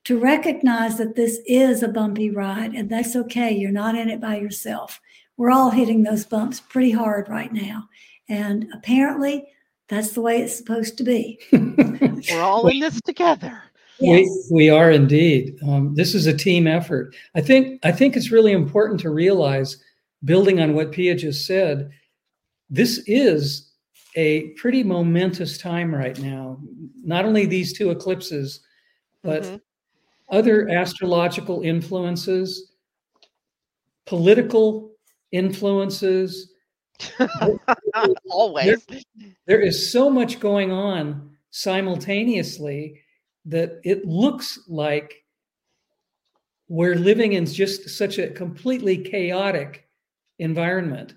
to 0.10 0.18
recognize 0.18 0.98
that 0.98 1.16
this 1.16 1.38
is 1.46 1.84
a 1.84 1.88
bumpy 1.88 2.32
ride 2.32 2.74
and 2.74 2.90
that's 2.90 3.16
okay. 3.16 3.56
You're 3.56 3.70
not 3.70 3.94
in 3.94 4.10
it 4.10 4.20
by 4.20 4.38
yourself. 4.38 5.00
We're 5.38 5.52
all 5.52 5.70
hitting 5.70 6.02
those 6.02 6.26
bumps 6.26 6.60
pretty 6.60 6.90
hard 6.90 7.30
right 7.30 7.54
now. 7.54 7.88
And 8.28 8.72
apparently, 8.74 9.46
that's 9.88 10.14
the 10.14 10.22
way 10.22 10.42
it's 10.42 10.58
supposed 10.58 10.98
to 10.98 11.04
be. 11.04 11.40
We're 11.52 12.42
all 12.42 12.68
in 12.70 12.80
this 12.80 13.00
together. 13.02 13.62
Yes. 14.00 14.28
We, 14.50 14.56
we 14.56 14.70
are 14.72 14.90
indeed. 14.90 15.60
Um, 15.62 15.94
this 15.94 16.16
is 16.16 16.26
a 16.26 16.36
team 16.36 16.66
effort. 16.66 17.16
I 17.36 17.42
think 17.42 17.80
I 17.86 17.92
think 17.92 18.18
it's 18.18 18.32
really 18.32 18.52
important 18.52 19.00
to 19.02 19.12
realize, 19.12 19.78
building 20.26 20.60
on 20.60 20.74
what 20.74 20.92
Pia 20.92 21.14
just 21.14 21.46
said, 21.46 21.92
this 22.68 23.04
is 23.06 23.72
a 24.16 24.48
pretty 24.54 24.82
momentous 24.82 25.60
time 25.60 25.94
right 25.94 26.18
now. 26.18 26.58
Not 27.04 27.26
only 27.26 27.46
these 27.46 27.78
two 27.78 27.92
eclipses, 27.92 28.62
but 29.22 29.44
mm-hmm. 29.44 29.58
Other 30.32 30.70
astrological 30.70 31.62
influences, 31.62 32.74
political 34.06 34.92
influences, 35.32 36.54
Always. 38.30 38.86
There, 38.86 39.00
there 39.48 39.62
is 39.62 39.92
so 39.92 40.10
much 40.10 40.40
going 40.40 40.72
on 40.72 41.32
simultaneously 41.52 43.02
that 43.46 43.80
it 43.84 44.06
looks 44.06 44.60
like 44.68 45.24
we're 46.68 46.96
living 46.96 47.34
in 47.34 47.46
just 47.46 47.90
such 47.90 48.20
a 48.20 48.30
completely 48.30 48.98
chaotic 48.98 49.88
environment. 50.38 51.16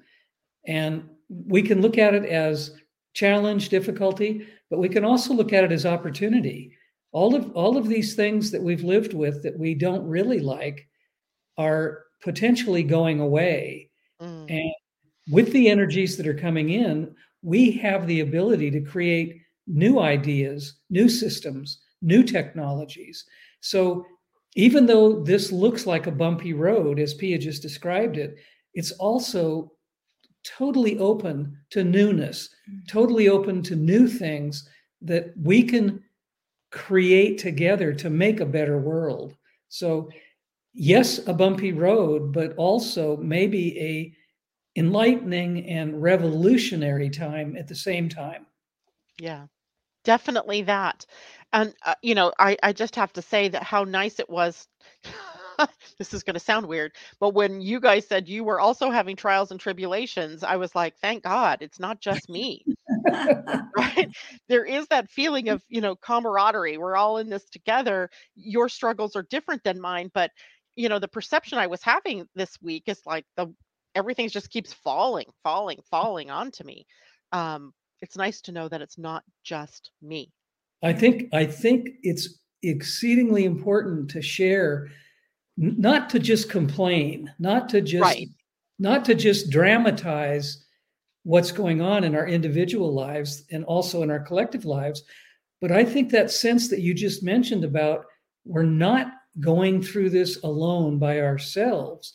And 0.67 1.09
we 1.29 1.63
can 1.63 1.83
look 1.83 1.99
at 1.99 2.15
it 2.15 2.25
as 2.25 2.75
challenge, 3.13 3.69
difficulty, 3.69 4.47
but 4.71 4.79
we 4.79 4.89
can 4.89 5.05
also 5.05 5.35
look 5.35 5.53
at 5.53 5.65
it 5.65 5.73
as 5.73 5.85
opportunity. 5.85 6.73
All 7.13 7.35
of 7.35 7.53
all 7.53 7.77
of 7.77 7.89
these 7.89 8.15
things 8.15 8.51
that 8.51 8.63
we've 8.63 8.85
lived 8.85 9.13
with 9.13 9.43
that 9.43 9.59
we 9.59 9.75
don't 9.75 10.07
really 10.07 10.41
like 10.41 10.89
are 11.59 12.05
potentially 12.23 12.83
going 12.83 13.21
away. 13.21 13.91
Mm. 14.21 14.51
And 14.51 14.73
with 15.31 15.53
the 15.53 15.69
energies 15.69 16.17
that 16.17 16.27
are 16.27 16.35
coming 16.35 16.71
in, 16.71 17.15
we 17.43 17.73
have 17.73 18.07
the 18.07 18.21
ability 18.21 18.71
to 18.71 18.81
create 18.81 19.43
new 19.67 19.99
ideas, 20.01 20.81
new 20.91 21.09
systems, 21.09 21.81
new 22.01 22.23
technologies. 22.23 23.25
So 23.61 24.07
even 24.55 24.87
though 24.87 25.23
this 25.23 25.53
looks 25.53 25.87
like 25.87 26.07
a 26.07 26.13
bumpy 26.13 26.53
road, 26.53 26.99
as 26.99 27.15
Pia 27.15 27.39
just 27.39 27.63
described 27.63 28.17
it, 28.17 28.37
it's 28.75 28.93
also 28.93 29.73
totally 30.45 30.99
open 30.99 31.57
to 31.71 31.85
newness, 31.85 32.49
totally 32.89 33.29
open 33.29 33.63
to 33.63 33.77
new 33.77 34.09
things 34.09 34.69
that 35.01 35.33
we 35.37 35.63
can 35.63 36.02
create 36.87 37.39
together 37.39 37.93
to 37.93 38.11
make 38.11 38.41
a 38.41 38.47
better 38.47 38.79
world. 38.79 39.35
So, 39.69 40.11
yes, 40.75 41.27
a 41.27 41.33
bumpy 41.33 41.73
road, 41.73 42.33
but 42.33 42.55
also 42.57 43.17
maybe 43.19 43.79
a 43.79 44.13
enlightening 44.75 45.69
and 45.69 46.03
revolutionary 46.03 47.11
time 47.11 47.57
at 47.57 47.69
the 47.69 47.75
same 47.75 48.09
time. 48.09 48.47
Yeah, 49.19 49.47
definitely 50.05 50.63
that. 50.63 51.07
And, 51.53 51.75
uh, 51.85 51.95
you 52.03 52.15
know, 52.15 52.33
I, 52.39 52.57
I 52.63 52.73
just 52.73 52.97
have 52.97 53.13
to 53.13 53.23
say 53.23 53.49
that 53.49 53.63
how 53.63 53.85
nice 53.85 54.19
it 54.19 54.31
was. 54.31 54.67
this 55.99 56.15
is 56.15 56.23
going 56.23 56.35
to 56.35 56.41
sound 56.41 56.67
weird, 56.67 56.93
but 57.21 57.35
when 57.35 57.61
you 57.61 57.81
guys 57.81 58.07
said 58.07 58.29
you 58.29 58.45
were 58.45 58.61
also 58.61 58.91
having 58.91 59.17
trials 59.17 59.51
and 59.51 59.61
tribulations, 59.61 60.43
I 60.45 60.57
was 60.57 60.75
like, 60.75 60.97
thank 60.99 61.25
God 61.25 61.59
it's 61.61 61.81
not 61.81 62.01
just 62.01 62.29
me. 62.29 62.65
right? 63.77 64.09
There 64.49 64.65
is 64.65 64.87
that 64.89 65.11
feeling 65.11 65.49
of, 65.49 65.63
you 65.69 65.81
know, 65.81 65.97
camaraderie. 65.97 66.79
We're 66.79 66.97
all 66.97 67.19
in 67.19 67.29
this 67.29 67.49
together. 67.51 68.11
Your 68.37 68.69
struggles 68.69 69.17
are 69.17 69.27
different 69.31 69.65
than 69.65 69.81
mine, 69.81 70.11
but 70.15 70.31
you 70.75 70.89
know 70.89 70.99
the 70.99 71.07
perception 71.07 71.59
i 71.59 71.67
was 71.67 71.83
having 71.83 72.27
this 72.35 72.57
week 72.63 72.85
is 72.87 73.03
like 73.05 73.27
the 73.37 73.53
everything 73.95 74.29
just 74.29 74.51
keeps 74.51 74.73
falling, 74.73 75.27
falling, 75.43 75.79
falling 75.91 76.31
onto 76.31 76.65
me. 76.65 76.87
Um, 77.33 77.73
it's 78.01 78.17
nice 78.17 78.41
to 78.43 78.53
know 78.53 78.69
that 78.69 78.83
it's 78.83 78.99
not 78.99 79.23
just 79.45 79.91
me. 80.01 80.33
I 80.83 80.93
think 80.93 81.33
I 81.33 81.47
think 81.47 81.89
it's 82.03 82.41
exceedingly 82.63 83.45
important 83.45 84.11
to 84.11 84.23
share, 84.23 84.89
not 85.57 86.11
to 86.11 86.19
just 86.19 86.49
complain, 86.49 87.33
not 87.39 87.69
to 87.71 87.81
just 87.81 88.03
right. 88.03 88.29
not 88.79 89.05
to 89.05 89.15
just 89.15 89.51
dramatize 89.51 90.65
what's 91.25 91.53
going 91.53 91.81
on 91.81 92.05
in 92.05 92.15
our 92.15 92.27
individual 92.27 92.93
lives 92.93 93.45
and 93.51 93.65
also 93.65 94.03
in 94.03 94.11
our 94.11 94.21
collective 94.21 94.65
lives. 94.65 95.03
But 95.61 95.71
I 95.71 95.85
think 95.85 96.11
that 96.11 96.31
sense 96.31 96.69
that 96.69 96.81
you 96.81 96.95
just 96.95 97.23
mentioned 97.23 97.65
about 97.65 98.07
we're 98.45 98.65
not 98.65 99.13
going 99.41 99.83
through 99.83 100.11
this 100.11 100.43
alone 100.43 100.99
by 100.99 101.21
ourselves 101.21 102.15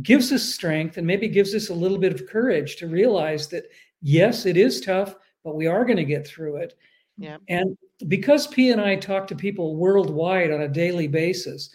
gives 0.00 0.32
us 0.32 0.42
strength 0.42 0.96
and 0.96 1.06
maybe 1.06 1.28
gives 1.28 1.54
us 1.54 1.68
a 1.68 1.74
little 1.74 1.98
bit 1.98 2.14
of 2.14 2.26
courage 2.26 2.76
to 2.76 2.86
realize 2.86 3.48
that 3.48 3.64
yes, 4.00 4.46
it 4.46 4.56
is 4.56 4.80
tough, 4.80 5.14
but 5.44 5.56
we 5.56 5.66
are 5.66 5.84
going 5.84 5.98
to 5.98 6.04
get 6.04 6.26
through 6.26 6.56
it. 6.56 6.74
Yeah. 7.18 7.36
And 7.48 7.76
because 8.08 8.46
P 8.46 8.70
and 8.70 8.80
I 8.80 8.96
talk 8.96 9.26
to 9.28 9.36
people 9.36 9.76
worldwide 9.76 10.50
on 10.50 10.62
a 10.62 10.68
daily 10.68 11.08
basis, 11.08 11.70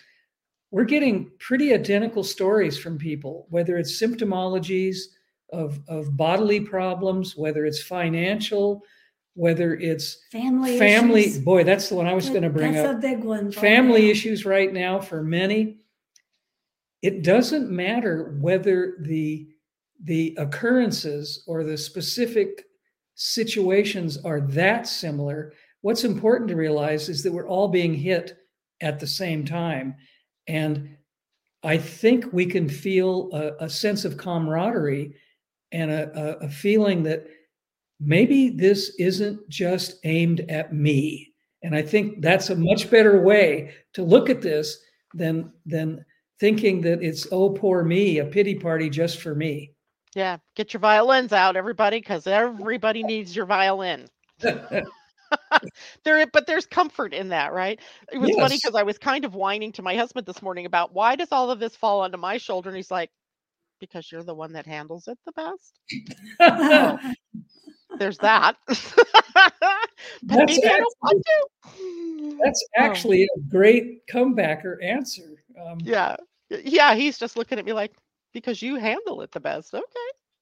we're 0.71 0.85
getting 0.85 1.31
pretty 1.39 1.73
identical 1.73 2.23
stories 2.23 2.77
from 2.77 2.97
people, 2.97 3.47
whether 3.49 3.77
it's 3.77 4.01
symptomologies 4.01 4.97
of, 5.53 5.79
of 5.87 6.17
bodily 6.17 6.59
problems, 6.59 7.37
whether 7.37 7.65
it's 7.65 7.81
financial, 7.81 8.83
whether 9.33 9.75
it's 9.75 10.23
family 10.31 10.79
family 10.79 11.21
issues. 11.25 11.37
boy 11.37 11.63
that's 11.63 11.89
the 11.89 11.95
one 11.95 12.07
i 12.07 12.13
was 12.13 12.27
going 12.27 12.41
to 12.41 12.49
bring 12.49 12.73
That's 12.73 12.87
up 12.87 12.95
a 12.95 12.99
big 12.99 13.23
one. 13.23 13.51
family 13.51 14.01
me. 14.01 14.09
issues 14.09 14.47
right 14.47 14.73
now 14.73 14.99
for 14.99 15.21
many 15.21 15.77
it 17.03 17.21
doesn't 17.21 17.69
matter 17.69 18.35
whether 18.41 18.97
the 19.01 19.47
the 20.03 20.35
occurrences 20.39 21.43
or 21.45 21.63
the 21.63 21.77
specific 21.77 22.65
situations 23.13 24.17
are 24.25 24.41
that 24.41 24.87
similar 24.87 25.53
what's 25.81 26.03
important 26.03 26.49
to 26.49 26.55
realize 26.55 27.07
is 27.07 27.21
that 27.21 27.31
we're 27.31 27.47
all 27.47 27.67
being 27.67 27.93
hit 27.93 28.39
at 28.81 28.99
the 28.99 29.05
same 29.05 29.45
time 29.45 29.93
and 30.47 30.95
i 31.63 31.77
think 31.77 32.25
we 32.31 32.45
can 32.45 32.67
feel 32.67 33.29
a, 33.33 33.65
a 33.65 33.69
sense 33.69 34.05
of 34.05 34.17
camaraderie 34.17 35.13
and 35.71 35.91
a, 35.91 36.37
a, 36.41 36.45
a 36.45 36.49
feeling 36.49 37.03
that 37.03 37.25
maybe 37.99 38.49
this 38.49 38.95
isn't 38.99 39.47
just 39.49 39.95
aimed 40.03 40.41
at 40.49 40.73
me 40.73 41.33
and 41.63 41.75
i 41.75 41.81
think 41.81 42.21
that's 42.21 42.49
a 42.49 42.55
much 42.55 42.89
better 42.89 43.21
way 43.21 43.73
to 43.93 44.03
look 44.03 44.29
at 44.29 44.41
this 44.41 44.79
than 45.13 45.51
than 45.65 46.03
thinking 46.39 46.81
that 46.81 47.01
it's 47.01 47.27
oh 47.31 47.49
poor 47.49 47.83
me 47.83 48.19
a 48.19 48.25
pity 48.25 48.55
party 48.55 48.89
just 48.89 49.19
for 49.21 49.33
me 49.33 49.71
Yeah. 50.15 50.37
Get 50.55 50.73
your 50.73 50.79
violins 50.79 51.31
out, 51.31 51.55
everybody, 51.55 51.99
because 51.99 52.25
everybody 52.25 53.03
needs 53.03 53.35
your 53.35 53.45
violin. 53.45 54.07
there 56.03 56.25
but 56.27 56.47
there's 56.47 56.65
comfort 56.65 57.13
in 57.13 57.29
that 57.29 57.53
right? 57.53 57.79
It 58.11 58.17
was 58.17 58.31
funny 58.35 58.57
because 58.57 58.75
i 58.75 58.83
was 58.83 58.97
kind 58.97 59.25
of 59.25 59.35
whining 59.35 59.71
to 59.73 59.81
my 59.81 59.95
husband 59.95 60.25
this 60.25 60.41
morning 60.41 60.65
about 60.65 60.93
why 60.93 61.15
does 61.15 61.31
all 61.31 61.51
of 61.51 61.59
this 61.59 61.75
fall 61.75 62.01
onto 62.01 62.17
my 62.17 62.37
shoulder? 62.37 62.69
And 62.69 62.75
he's 62.77 62.91
like 62.91 63.09
because 63.79 64.11
you're 64.11 64.23
the 64.23 64.33
one 64.35 64.53
that 64.53 64.65
handles 64.65 65.07
it 65.07 65.17
the 65.25 65.31
best. 65.33 65.79
There's 67.99 68.17
that. 68.19 68.55
But 70.23 70.37
That's 70.37 70.55
maybe 70.57 70.67
i 70.67 70.77
don't 70.77 70.95
want 71.01 71.23
to 71.25 72.37
that's 72.43 72.63
Oh. 72.77 72.83
actually 72.83 73.23
a 73.23 73.39
great 73.49 74.05
comebacker 74.07 74.83
answer 74.83 75.43
um, 75.59 75.79
yeah. 75.83 76.15
Yeah 76.49 76.95
he's 76.95 77.17
just 77.17 77.35
looking 77.37 77.57
at 77.59 77.65
me 77.65 77.73
like 77.73 77.93
because 78.33 78.61
you 78.61 78.75
handle 78.75 79.21
it 79.21 79.31
the 79.31 79.39
best. 79.39 79.73
Okay 79.73 79.83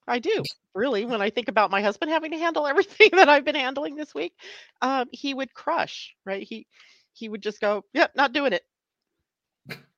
i 0.07 0.19
do 0.19 0.43
really 0.73 1.05
when 1.05 1.21
i 1.21 1.29
think 1.29 1.47
about 1.47 1.71
my 1.71 1.81
husband 1.81 2.11
having 2.11 2.31
to 2.31 2.37
handle 2.37 2.67
everything 2.67 3.09
that 3.13 3.29
i've 3.29 3.45
been 3.45 3.55
handling 3.55 3.95
this 3.95 4.13
week 4.13 4.33
um, 4.81 5.07
he 5.11 5.33
would 5.33 5.53
crush 5.53 6.13
right? 6.25 6.43
He 6.43 6.67
he 7.13 7.29
would 7.29 7.41
just 7.41 7.61
go 7.61 7.83
yep 7.93 8.11
not 8.15 8.33
doing 8.33 8.53
it. 8.53 8.63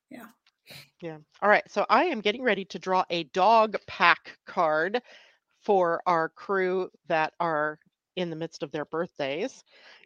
Yeah. 0.09 0.27
yeah. 1.01 1.17
All 1.41 1.49
right 1.49 1.63
so 1.69 1.85
i 1.89 2.05
am 2.05 2.21
getting 2.21 2.43
ready 2.43 2.65
to 2.65 2.79
draw 2.79 3.03
a 3.09 3.23
dog 3.25 3.77
pack 3.87 4.37
card 4.45 5.01
for 5.61 6.01
our 6.05 6.29
crew 6.29 6.89
that 7.07 7.33
are 7.39 7.79
in 8.15 8.29
the 8.29 8.35
midst 8.35 8.63
of 8.63 8.71
their 8.71 8.85
birthdays 8.85 9.63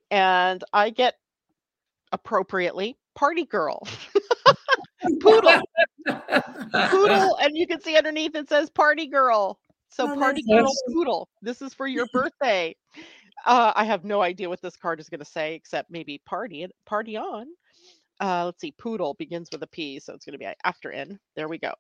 and 0.10 0.64
i 0.74 0.90
get 0.90 1.16
appropriately 2.12 2.98
party 3.16 3.46
girl. 3.46 3.88
Poodle. 5.20 5.62
Poodle 6.08 7.38
and 7.42 7.58
you 7.58 7.66
can 7.66 7.82
see 7.82 7.98
underneath 7.98 8.36
it 8.36 8.48
says 8.48 8.70
party 8.70 9.08
girl 9.08 9.60
so 9.92 10.08
Oh, 10.08 10.16
party 10.18 10.44
girl 10.44 10.80
poodle 10.94 11.30
this 11.42 11.62
is 11.62 11.74
for 11.74 11.88
your 11.88 12.08
birthday. 12.08 12.76
Uh, 13.46 13.74
i 13.76 13.84
have 13.86 14.06
no 14.06 14.22
idea 14.22 14.50
what 14.50 14.62
this 14.62 14.78
card 14.78 15.00
is 15.00 15.10
going 15.10 15.20
to 15.20 15.26
say 15.26 15.56
except 15.56 15.90
maybe 15.92 16.22
party 16.26 16.64
and 16.64 16.74
party 16.86 17.18
on. 17.18 17.48
Uh, 18.22 18.46
let's 18.46 18.62
see 18.62 18.72
poodle 18.74 19.16
begins 19.16 19.50
with 19.52 19.64
a 19.64 19.68
p 19.68 20.00
so 20.00 20.14
it's 20.14 20.26
going 20.26 20.34
to 20.34 20.40
be 20.40 20.48
after 20.66 20.92
n. 20.92 21.20
There 21.36 21.50
we 21.50 21.58
go. 21.60 21.74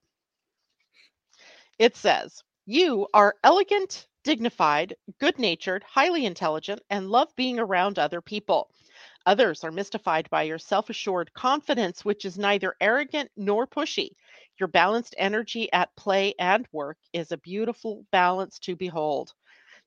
It 1.80 1.95
says 1.97 2.43
you 2.66 3.07
are 3.14 3.36
elegant 3.43 4.07
dignified 4.24 4.95
good 5.20 5.39
natured 5.39 5.84
highly 5.84 6.26
intelligent 6.26 6.82
and 6.89 7.09
love 7.09 7.36
being 7.36 7.59
around 7.59 7.99
other 7.99 8.22
people. 8.22 8.72
Others 9.26 9.64
are 9.64 9.72
mystified 9.72 10.30
by 10.30 10.43
your 10.43 10.59
self 10.59 10.89
assured 10.89 11.34
confidence, 11.34 12.05
which 12.05 12.26
is 12.26 12.38
neither 12.38 12.76
arrogant 12.82 13.32
nor 13.36 13.68
pushy. 13.68 14.12
Your 14.62 14.68
balanced 14.68 15.16
energy 15.18 15.74
at 15.74 15.89
play 15.95 16.36
and 16.38 16.68
work 16.72 16.99
is 17.14 17.32
a 17.32 17.38
beautiful 17.38 18.05
balance 18.12 18.59
to 18.59 18.76
behold. 18.76 19.34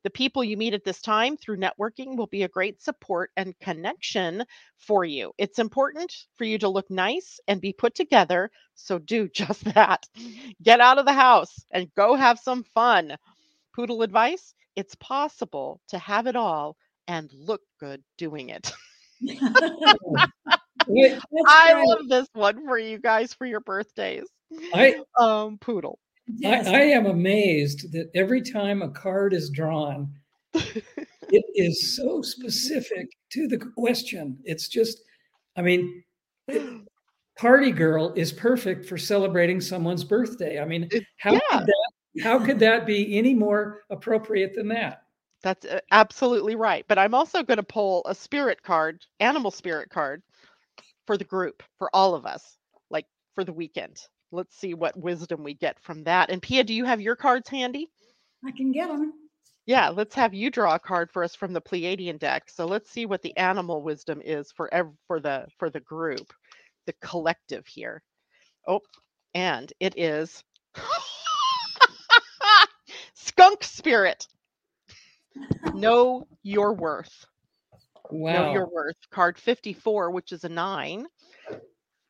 The 0.02 0.10
people 0.10 0.42
you 0.42 0.56
meet 0.56 0.74
at 0.74 0.82
this 0.82 1.00
time 1.00 1.36
through 1.36 1.58
networking 1.58 2.16
will 2.16 2.26
be 2.26 2.42
a 2.42 2.48
great 2.48 2.82
support 2.82 3.30
and 3.36 3.56
connection 3.60 4.44
for 4.76 5.04
you. 5.04 5.32
It's 5.38 5.60
important 5.60 6.12
for 6.34 6.42
you 6.42 6.58
to 6.58 6.68
look 6.68 6.90
nice 6.90 7.38
and 7.46 7.60
be 7.60 7.72
put 7.72 7.94
together, 7.94 8.50
so 8.74 8.98
do 8.98 9.28
just 9.32 9.62
that. 9.74 10.08
Get 10.60 10.80
out 10.80 10.98
of 10.98 11.06
the 11.06 11.12
house 11.12 11.54
and 11.70 11.94
go 11.94 12.16
have 12.16 12.40
some 12.40 12.64
fun. 12.64 13.16
Poodle 13.76 14.02
advice 14.02 14.54
it's 14.74 14.96
possible 14.96 15.80
to 15.86 15.98
have 15.98 16.26
it 16.26 16.34
all 16.34 16.76
and 17.06 17.32
look 17.32 17.60
good 17.78 18.02
doing 18.18 18.48
it. 18.48 18.72
I 21.46 21.84
love 21.86 22.08
this 22.08 22.26
one 22.32 22.66
for 22.66 22.78
you 22.78 22.98
guys 22.98 23.32
for 23.32 23.46
your 23.46 23.60
birthdays. 23.60 24.26
I, 24.72 24.96
Um, 25.20 25.58
poodle. 25.58 25.98
Yes. 26.26 26.66
I, 26.66 26.72
I 26.72 26.80
am 26.80 27.06
amazed 27.06 27.92
that 27.92 28.10
every 28.14 28.40
time 28.40 28.82
a 28.82 28.88
card 28.88 29.34
is 29.34 29.50
drawn, 29.50 30.10
it 30.54 31.44
is 31.54 31.96
so 31.96 32.22
specific 32.22 33.08
to 33.32 33.46
the 33.46 33.58
question. 33.58 34.38
It's 34.44 34.68
just, 34.68 35.02
I 35.56 35.62
mean, 35.62 36.02
it- 36.48 36.82
party 37.36 37.72
girl 37.72 38.12
is 38.14 38.32
perfect 38.32 38.86
for 38.86 38.96
celebrating 38.96 39.60
someone's 39.60 40.04
birthday. 40.04 40.60
I 40.60 40.64
mean, 40.64 40.88
how 41.18 41.32
yeah. 41.32 41.40
could 41.50 41.66
that 41.66 41.90
how 42.22 42.38
could 42.38 42.58
that 42.60 42.86
be 42.86 43.18
any 43.18 43.34
more 43.34 43.82
appropriate 43.90 44.54
than 44.54 44.68
that? 44.68 45.02
That's 45.42 45.66
uh, 45.66 45.80
absolutely 45.90 46.54
right. 46.54 46.84
But 46.88 46.98
I'm 46.98 47.14
also 47.14 47.42
going 47.42 47.58
to 47.58 47.64
pull 47.64 48.02
a 48.06 48.14
spirit 48.14 48.62
card, 48.62 49.04
animal 49.20 49.50
spirit 49.50 49.90
card 49.90 50.22
for 51.06 51.18
the 51.18 51.24
group, 51.24 51.62
for 51.76 51.90
all 51.92 52.14
of 52.14 52.24
us, 52.24 52.56
like 52.90 53.06
for 53.34 53.44
the 53.44 53.52
weekend. 53.52 53.98
Let's 54.34 54.56
see 54.56 54.74
what 54.74 54.96
wisdom 54.96 55.44
we 55.44 55.54
get 55.54 55.78
from 55.80 56.04
that. 56.04 56.30
And 56.30 56.42
Pia, 56.42 56.64
do 56.64 56.74
you 56.74 56.84
have 56.84 57.00
your 57.00 57.16
cards 57.16 57.48
handy? 57.48 57.88
I 58.44 58.50
can 58.50 58.72
get 58.72 58.88
them. 58.88 59.12
Yeah, 59.66 59.88
let's 59.88 60.14
have 60.16 60.34
you 60.34 60.50
draw 60.50 60.74
a 60.74 60.78
card 60.78 61.10
for 61.12 61.24
us 61.24 61.34
from 61.34 61.52
the 61.52 61.60
Pleiadian 61.60 62.18
deck. 62.18 62.50
So 62.50 62.66
let's 62.66 62.90
see 62.90 63.06
what 63.06 63.22
the 63.22 63.36
animal 63.36 63.82
wisdom 63.82 64.20
is 64.22 64.52
for 64.52 64.72
ev- 64.74 64.92
for 65.06 65.20
the 65.20 65.46
for 65.58 65.70
the 65.70 65.80
group, 65.80 66.32
the 66.86 66.92
collective 67.00 67.66
here. 67.66 68.02
Oh, 68.66 68.80
and 69.34 69.72
it 69.80 69.98
is 69.98 70.42
skunk 73.14 73.64
spirit. 73.64 74.26
Know 75.72 76.26
your 76.42 76.74
worth. 76.74 77.24
Know 78.28 78.44
your 78.44 78.68
worth. 78.68 78.96
Card 79.10 79.38
54, 79.38 80.10
which 80.10 80.32
is 80.32 80.44
a 80.44 80.48
nine. 80.48 81.06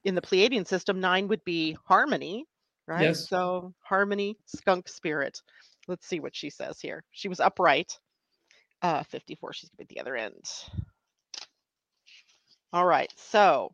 In 0.05 0.15
the 0.15 0.23
Pleiadian 0.23 0.67
system, 0.67 1.01
nine 1.01 1.29
would 1.29 1.45
be 1.45 1.77
harmony, 1.87 2.47
right? 2.87 3.03
Yes. 3.03 3.29
So 3.29 3.75
harmony, 3.81 4.37
skunk 4.47 4.89
spirit. 4.89 5.41
Let's 5.89 6.07
see 6.07 6.21
what 6.21 6.37
she 6.37 6.51
says 6.51 6.81
here. 6.81 7.05
She 7.11 7.29
was 7.29 7.41
upright. 7.41 7.99
Uh, 8.83 9.03
54, 9.05 9.53
she's 9.55 9.71
gonna 9.71 9.79
be 9.79 9.85
at 9.85 9.89
the 9.89 10.01
other 10.01 10.17
end. 10.17 10.45
All 12.73 12.85
right, 12.85 13.13
so 13.17 13.73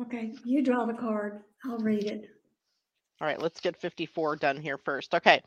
Okay, 0.00 0.32
you 0.44 0.62
draw 0.62 0.86
the 0.86 0.94
card. 0.94 1.40
I'll 1.64 1.78
read 1.78 2.04
it. 2.04 2.30
All 3.20 3.26
right, 3.26 3.40
let's 3.40 3.60
get 3.60 3.76
54 3.76 4.36
done 4.36 4.56
here 4.56 4.78
first. 4.78 5.14
Okay. 5.14 5.42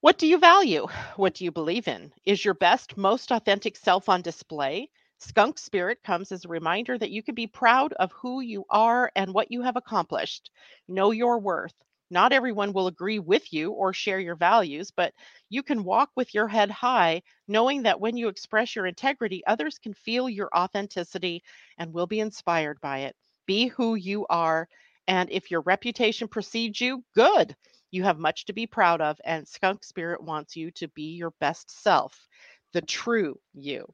What 0.00 0.18
do 0.18 0.26
you 0.26 0.38
value? 0.38 0.86
What 1.16 1.34
do 1.34 1.44
you 1.44 1.50
believe 1.50 1.88
in? 1.88 2.12
Is 2.24 2.44
your 2.44 2.54
best, 2.54 2.96
most 2.96 3.32
authentic 3.32 3.76
self 3.76 4.08
on 4.08 4.22
display? 4.22 4.88
Skunk 5.20 5.58
Spirit 5.58 6.02
comes 6.02 6.32
as 6.32 6.44
a 6.44 6.48
reminder 6.48 6.98
that 6.98 7.10
you 7.12 7.22
can 7.22 7.34
be 7.34 7.46
proud 7.46 7.92
of 7.94 8.12
who 8.12 8.40
you 8.40 8.64
are 8.70 9.12
and 9.14 9.32
what 9.32 9.52
you 9.52 9.62
have 9.62 9.76
accomplished. 9.76 10.50
Know 10.88 11.12
your 11.12 11.38
worth. 11.38 11.74
Not 12.10 12.32
everyone 12.32 12.72
will 12.72 12.88
agree 12.88 13.20
with 13.20 13.52
you 13.52 13.70
or 13.72 13.92
share 13.92 14.18
your 14.18 14.36
values, 14.36 14.90
but 14.90 15.14
you 15.48 15.62
can 15.62 15.84
walk 15.84 16.10
with 16.16 16.34
your 16.34 16.48
head 16.48 16.70
high, 16.70 17.22
knowing 17.46 17.82
that 17.84 18.00
when 18.00 18.16
you 18.16 18.28
express 18.28 18.74
your 18.74 18.86
integrity, 18.86 19.42
others 19.46 19.78
can 19.78 19.94
feel 19.94 20.28
your 20.28 20.50
authenticity 20.56 21.42
and 21.78 21.92
will 21.92 22.06
be 22.06 22.20
inspired 22.20 22.80
by 22.80 23.00
it. 23.00 23.16
Be 23.46 23.68
who 23.68 23.94
you 23.94 24.26
are 24.28 24.68
and 25.06 25.30
if 25.30 25.50
your 25.50 25.60
reputation 25.62 26.28
precedes 26.28 26.80
you, 26.80 27.04
good. 27.14 27.56
You 27.90 28.04
have 28.04 28.18
much 28.18 28.46
to 28.46 28.52
be 28.52 28.66
proud 28.66 29.00
of, 29.00 29.20
and 29.24 29.46
Skunk 29.46 29.84
Spirit 29.84 30.22
wants 30.22 30.56
you 30.56 30.70
to 30.72 30.88
be 30.88 31.14
your 31.16 31.32
best 31.40 31.70
self, 31.70 32.26
the 32.72 32.80
true 32.82 33.38
you. 33.52 33.92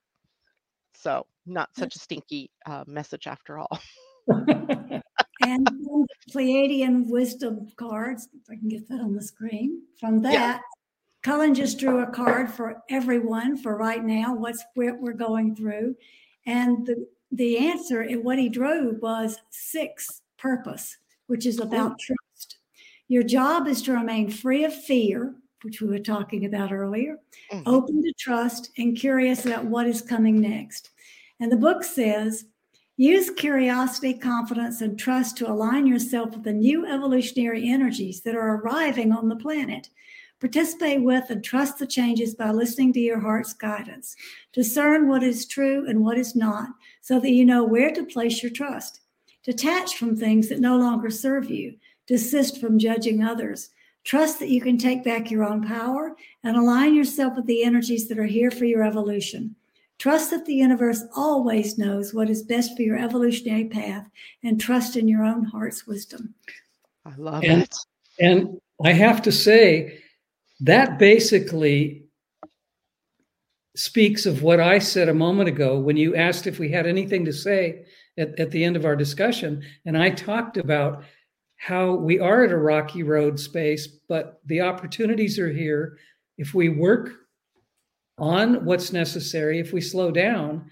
So, 0.98 1.26
not 1.46 1.70
such 1.76 1.94
a 1.96 1.98
stinky 1.98 2.50
uh, 2.66 2.84
message 2.86 3.26
after 3.26 3.58
all. 3.58 3.80
and 4.28 5.02
Pleiadian 6.32 7.06
wisdom 7.08 7.68
cards, 7.76 8.28
if 8.34 8.50
I 8.50 8.56
can 8.56 8.68
get 8.68 8.88
that 8.88 9.00
on 9.00 9.14
the 9.14 9.22
screen. 9.22 9.82
From 10.00 10.22
that, 10.22 10.32
yeah. 10.32 10.58
Cullen 11.22 11.54
just 11.54 11.78
drew 11.78 12.00
a 12.00 12.06
card 12.06 12.50
for 12.50 12.82
everyone 12.88 13.56
for 13.56 13.76
right 13.76 14.04
now, 14.04 14.34
what's 14.34 14.64
what 14.74 15.00
we're 15.00 15.12
going 15.12 15.56
through. 15.56 15.96
And 16.46 16.86
the, 16.86 17.06
the 17.32 17.58
answer 17.58 18.02
and 18.02 18.22
what 18.22 18.38
he 18.38 18.48
drew 18.48 18.98
was 19.00 19.38
six 19.50 20.22
purpose, 20.38 20.96
which 21.26 21.46
is 21.46 21.58
about 21.58 21.92
Ooh. 21.92 21.96
trust. 22.06 22.58
Your 23.08 23.22
job 23.22 23.66
is 23.66 23.82
to 23.82 23.92
remain 23.92 24.30
free 24.30 24.64
of 24.64 24.74
fear, 24.74 25.34
which 25.66 25.80
we 25.80 25.88
were 25.88 25.98
talking 25.98 26.46
about 26.46 26.72
earlier, 26.72 27.18
mm-hmm. 27.52 27.68
open 27.68 28.02
to 28.02 28.12
trust, 28.18 28.70
and 28.78 28.96
curious 28.96 29.44
about 29.44 29.64
what 29.64 29.86
is 29.86 30.00
coming 30.00 30.40
next. 30.40 30.90
And 31.40 31.50
the 31.50 31.56
book 31.56 31.84
says, 31.84 32.46
use 32.96 33.28
curiosity, 33.30 34.14
confidence, 34.14 34.80
and 34.80 34.98
trust 34.98 35.36
to 35.36 35.50
align 35.50 35.86
yourself 35.86 36.30
with 36.30 36.44
the 36.44 36.52
new 36.52 36.86
evolutionary 36.86 37.68
energies 37.68 38.22
that 38.22 38.36
are 38.36 38.54
arriving 38.54 39.12
on 39.12 39.28
the 39.28 39.36
planet. 39.36 39.90
Participate 40.40 41.02
with 41.02 41.28
and 41.30 41.42
trust 41.42 41.78
the 41.78 41.86
changes 41.86 42.34
by 42.34 42.50
listening 42.52 42.92
to 42.92 43.00
your 43.00 43.18
heart's 43.18 43.52
guidance. 43.52 44.14
Discern 44.52 45.08
what 45.08 45.22
is 45.22 45.46
true 45.46 45.88
and 45.88 46.04
what 46.04 46.16
is 46.16 46.36
not 46.36 46.68
so 47.00 47.18
that 47.18 47.32
you 47.32 47.44
know 47.44 47.64
where 47.64 47.90
to 47.92 48.04
place 48.04 48.42
your 48.42 48.52
trust. 48.52 49.00
Detach 49.42 49.96
from 49.96 50.16
things 50.16 50.48
that 50.48 50.60
no 50.60 50.76
longer 50.76 51.10
serve 51.10 51.50
you. 51.50 51.74
Desist 52.06 52.60
from 52.60 52.78
judging 52.78 53.24
others. 53.24 53.70
Trust 54.06 54.38
that 54.38 54.50
you 54.50 54.60
can 54.60 54.78
take 54.78 55.02
back 55.02 55.32
your 55.32 55.44
own 55.44 55.66
power 55.66 56.14
and 56.44 56.56
align 56.56 56.94
yourself 56.94 57.34
with 57.34 57.46
the 57.46 57.64
energies 57.64 58.06
that 58.06 58.20
are 58.20 58.24
here 58.24 58.52
for 58.52 58.64
your 58.64 58.84
evolution. 58.84 59.56
Trust 59.98 60.30
that 60.30 60.46
the 60.46 60.54
universe 60.54 61.02
always 61.16 61.76
knows 61.76 62.14
what 62.14 62.30
is 62.30 62.44
best 62.44 62.76
for 62.76 62.82
your 62.82 62.96
evolutionary 62.96 63.64
path 63.64 64.08
and 64.44 64.60
trust 64.60 64.96
in 64.96 65.08
your 65.08 65.24
own 65.24 65.42
heart's 65.42 65.88
wisdom. 65.88 66.34
I 67.04 67.14
love 67.16 67.42
and, 67.42 67.62
it. 67.62 67.76
And 68.20 68.60
I 68.84 68.92
have 68.92 69.22
to 69.22 69.32
say, 69.32 69.98
that 70.60 70.98
basically 70.98 72.04
speaks 73.74 74.24
of 74.24 74.42
what 74.42 74.60
I 74.60 74.78
said 74.78 75.08
a 75.08 75.14
moment 75.14 75.48
ago 75.48 75.80
when 75.80 75.96
you 75.96 76.14
asked 76.14 76.46
if 76.46 76.58
we 76.58 76.70
had 76.70 76.86
anything 76.86 77.24
to 77.24 77.32
say 77.32 77.84
at, 78.16 78.38
at 78.38 78.52
the 78.52 78.64
end 78.64 78.76
of 78.76 78.84
our 78.84 78.96
discussion. 78.96 79.62
And 79.84 79.98
I 79.98 80.10
talked 80.10 80.56
about 80.56 81.04
how 81.56 81.94
we 81.94 82.18
are 82.18 82.44
at 82.44 82.52
a 82.52 82.56
rocky 82.56 83.02
road 83.02 83.40
space, 83.40 83.86
but 83.86 84.40
the 84.46 84.60
opportunities 84.60 85.38
are 85.38 85.50
here. 85.50 85.98
If 86.38 86.54
we 86.54 86.68
work 86.68 87.12
on 88.18 88.64
what's 88.64 88.92
necessary, 88.92 89.58
if 89.58 89.72
we 89.72 89.80
slow 89.80 90.10
down, 90.10 90.70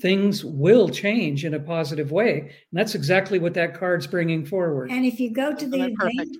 things 0.00 0.44
will 0.44 0.88
change 0.88 1.44
in 1.44 1.54
a 1.54 1.60
positive 1.60 2.12
way. 2.12 2.40
And 2.40 2.50
that's 2.72 2.94
exactly 2.94 3.38
what 3.38 3.54
that 3.54 3.78
card's 3.78 4.06
bringing 4.06 4.44
forward. 4.44 4.90
And 4.90 5.04
if 5.04 5.18
you 5.18 5.32
go 5.32 5.54
to 5.54 5.66
the 5.66 5.82
advanced, 5.82 6.38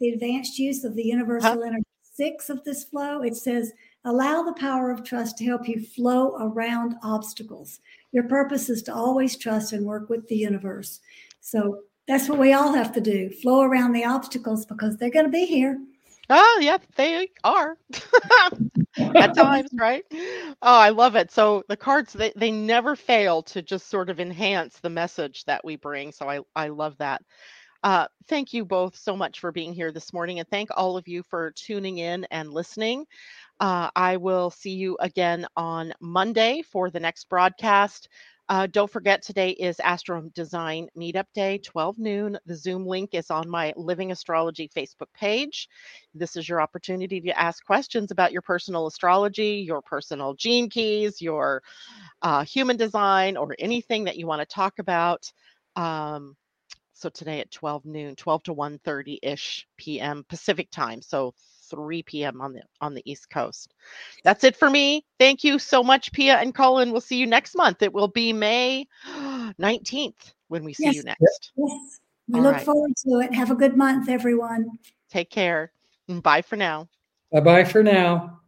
the 0.00 0.10
advanced 0.10 0.58
use 0.58 0.84
of 0.84 0.94
the 0.94 1.04
universal 1.04 1.54
huh? 1.54 1.60
energy 1.60 1.84
six 2.18 2.50
of 2.50 2.64
this 2.64 2.82
flow, 2.82 3.22
it 3.22 3.36
says, 3.36 3.72
allow 4.04 4.42
the 4.42 4.52
power 4.54 4.90
of 4.90 5.04
trust 5.04 5.38
to 5.38 5.44
help 5.44 5.68
you 5.68 5.80
flow 5.80 6.36
around 6.40 6.96
obstacles. 7.04 7.78
Your 8.10 8.24
purpose 8.24 8.68
is 8.68 8.82
to 8.84 8.94
always 8.94 9.36
trust 9.36 9.72
and 9.72 9.86
work 9.86 10.10
with 10.10 10.26
the 10.26 10.36
universe. 10.36 10.98
So 11.40 11.82
that's 12.08 12.28
what 12.28 12.38
we 12.38 12.54
all 12.54 12.72
have 12.72 12.92
to 12.94 13.00
do 13.00 13.30
flow 13.30 13.60
around 13.60 13.92
the 13.92 14.04
obstacles 14.04 14.64
because 14.64 14.96
they're 14.96 15.10
going 15.10 15.26
to 15.26 15.30
be 15.30 15.44
here. 15.44 15.78
Oh, 16.30 16.58
yeah, 16.60 16.78
they 16.96 17.28
are 17.44 17.76
at 18.98 19.34
times, 19.34 19.70
right? 19.74 20.04
Oh, 20.12 20.78
I 20.78 20.90
love 20.90 21.16
it. 21.16 21.30
So 21.30 21.62
the 21.68 21.76
cards 21.76 22.12
they, 22.12 22.32
they 22.34 22.50
never 22.50 22.96
fail 22.96 23.42
to 23.44 23.62
just 23.62 23.88
sort 23.88 24.10
of 24.10 24.20
enhance 24.20 24.78
the 24.80 24.90
message 24.90 25.44
that 25.44 25.64
we 25.64 25.76
bring. 25.76 26.12
So 26.12 26.28
I, 26.28 26.40
I 26.56 26.68
love 26.68 26.96
that. 26.98 27.22
Uh, 27.82 28.06
thank 28.26 28.52
you 28.52 28.64
both 28.64 28.96
so 28.96 29.16
much 29.16 29.40
for 29.40 29.52
being 29.52 29.72
here 29.72 29.92
this 29.92 30.12
morning, 30.12 30.40
and 30.40 30.48
thank 30.48 30.68
all 30.76 30.96
of 30.96 31.06
you 31.06 31.22
for 31.22 31.52
tuning 31.52 31.98
in 31.98 32.26
and 32.30 32.52
listening. 32.52 33.06
Uh, 33.60 33.90
I 33.94 34.16
will 34.16 34.50
see 34.50 34.72
you 34.72 34.96
again 35.00 35.46
on 35.56 35.92
Monday 36.00 36.62
for 36.62 36.90
the 36.90 37.00
next 37.00 37.28
broadcast. 37.28 38.08
Uh, 38.48 38.66
don't 38.66 38.90
forget, 38.90 39.22
today 39.22 39.50
is 39.50 39.78
Astro 39.80 40.22
Design 40.34 40.88
Meetup 40.96 41.26
Day, 41.34 41.58
12 41.58 41.98
noon. 41.98 42.38
The 42.46 42.56
Zoom 42.56 42.86
link 42.86 43.10
is 43.12 43.30
on 43.30 43.48
my 43.50 43.74
Living 43.76 44.10
Astrology 44.10 44.70
Facebook 44.74 45.12
page. 45.12 45.68
This 46.14 46.34
is 46.34 46.48
your 46.48 46.62
opportunity 46.62 47.20
to 47.20 47.38
ask 47.38 47.62
questions 47.66 48.10
about 48.10 48.32
your 48.32 48.40
personal 48.40 48.86
astrology, 48.86 49.64
your 49.66 49.82
personal 49.82 50.32
gene 50.32 50.70
keys, 50.70 51.20
your 51.20 51.62
uh, 52.22 52.42
human 52.44 52.78
design, 52.78 53.36
or 53.36 53.54
anything 53.58 54.04
that 54.04 54.16
you 54.16 54.26
want 54.26 54.40
to 54.40 54.46
talk 54.46 54.78
about. 54.78 55.30
Um, 55.76 56.34
so 56.94 57.10
today 57.10 57.40
at 57.40 57.50
12 57.50 57.84
noon, 57.84 58.16
12 58.16 58.44
to 58.44 58.54
1:30 58.54 59.18
ish 59.22 59.66
p.m. 59.76 60.24
Pacific 60.26 60.70
time. 60.70 61.02
So 61.02 61.34
3 61.70 62.02
p.m. 62.02 62.40
on 62.40 62.52
the 62.52 62.62
on 62.80 62.94
the 62.94 63.02
East 63.10 63.30
Coast. 63.30 63.74
That's 64.24 64.44
it 64.44 64.56
for 64.56 64.70
me. 64.70 65.04
Thank 65.18 65.44
you 65.44 65.58
so 65.58 65.82
much, 65.82 66.12
Pia 66.12 66.36
and 66.36 66.54
Cullen. 66.54 66.92
We'll 66.92 67.00
see 67.00 67.16
you 67.16 67.26
next 67.26 67.56
month. 67.56 67.82
It 67.82 67.92
will 67.92 68.08
be 68.08 68.32
May 68.32 68.86
19th 69.06 70.32
when 70.48 70.64
we 70.64 70.72
see 70.72 70.84
yes. 70.84 70.94
you 70.96 71.02
next. 71.02 71.52
Yes. 71.56 72.00
We 72.28 72.40
All 72.40 72.44
look 72.44 72.54
right. 72.54 72.64
forward 72.64 72.92
to 73.06 73.20
it. 73.20 73.34
Have 73.34 73.50
a 73.50 73.54
good 73.54 73.76
month, 73.76 74.08
everyone. 74.08 74.78
Take 75.10 75.30
care. 75.30 75.72
Bye 76.08 76.42
for 76.42 76.56
now. 76.56 76.88
Bye 77.32 77.40
bye 77.40 77.64
for 77.64 77.82
now. 77.82 78.40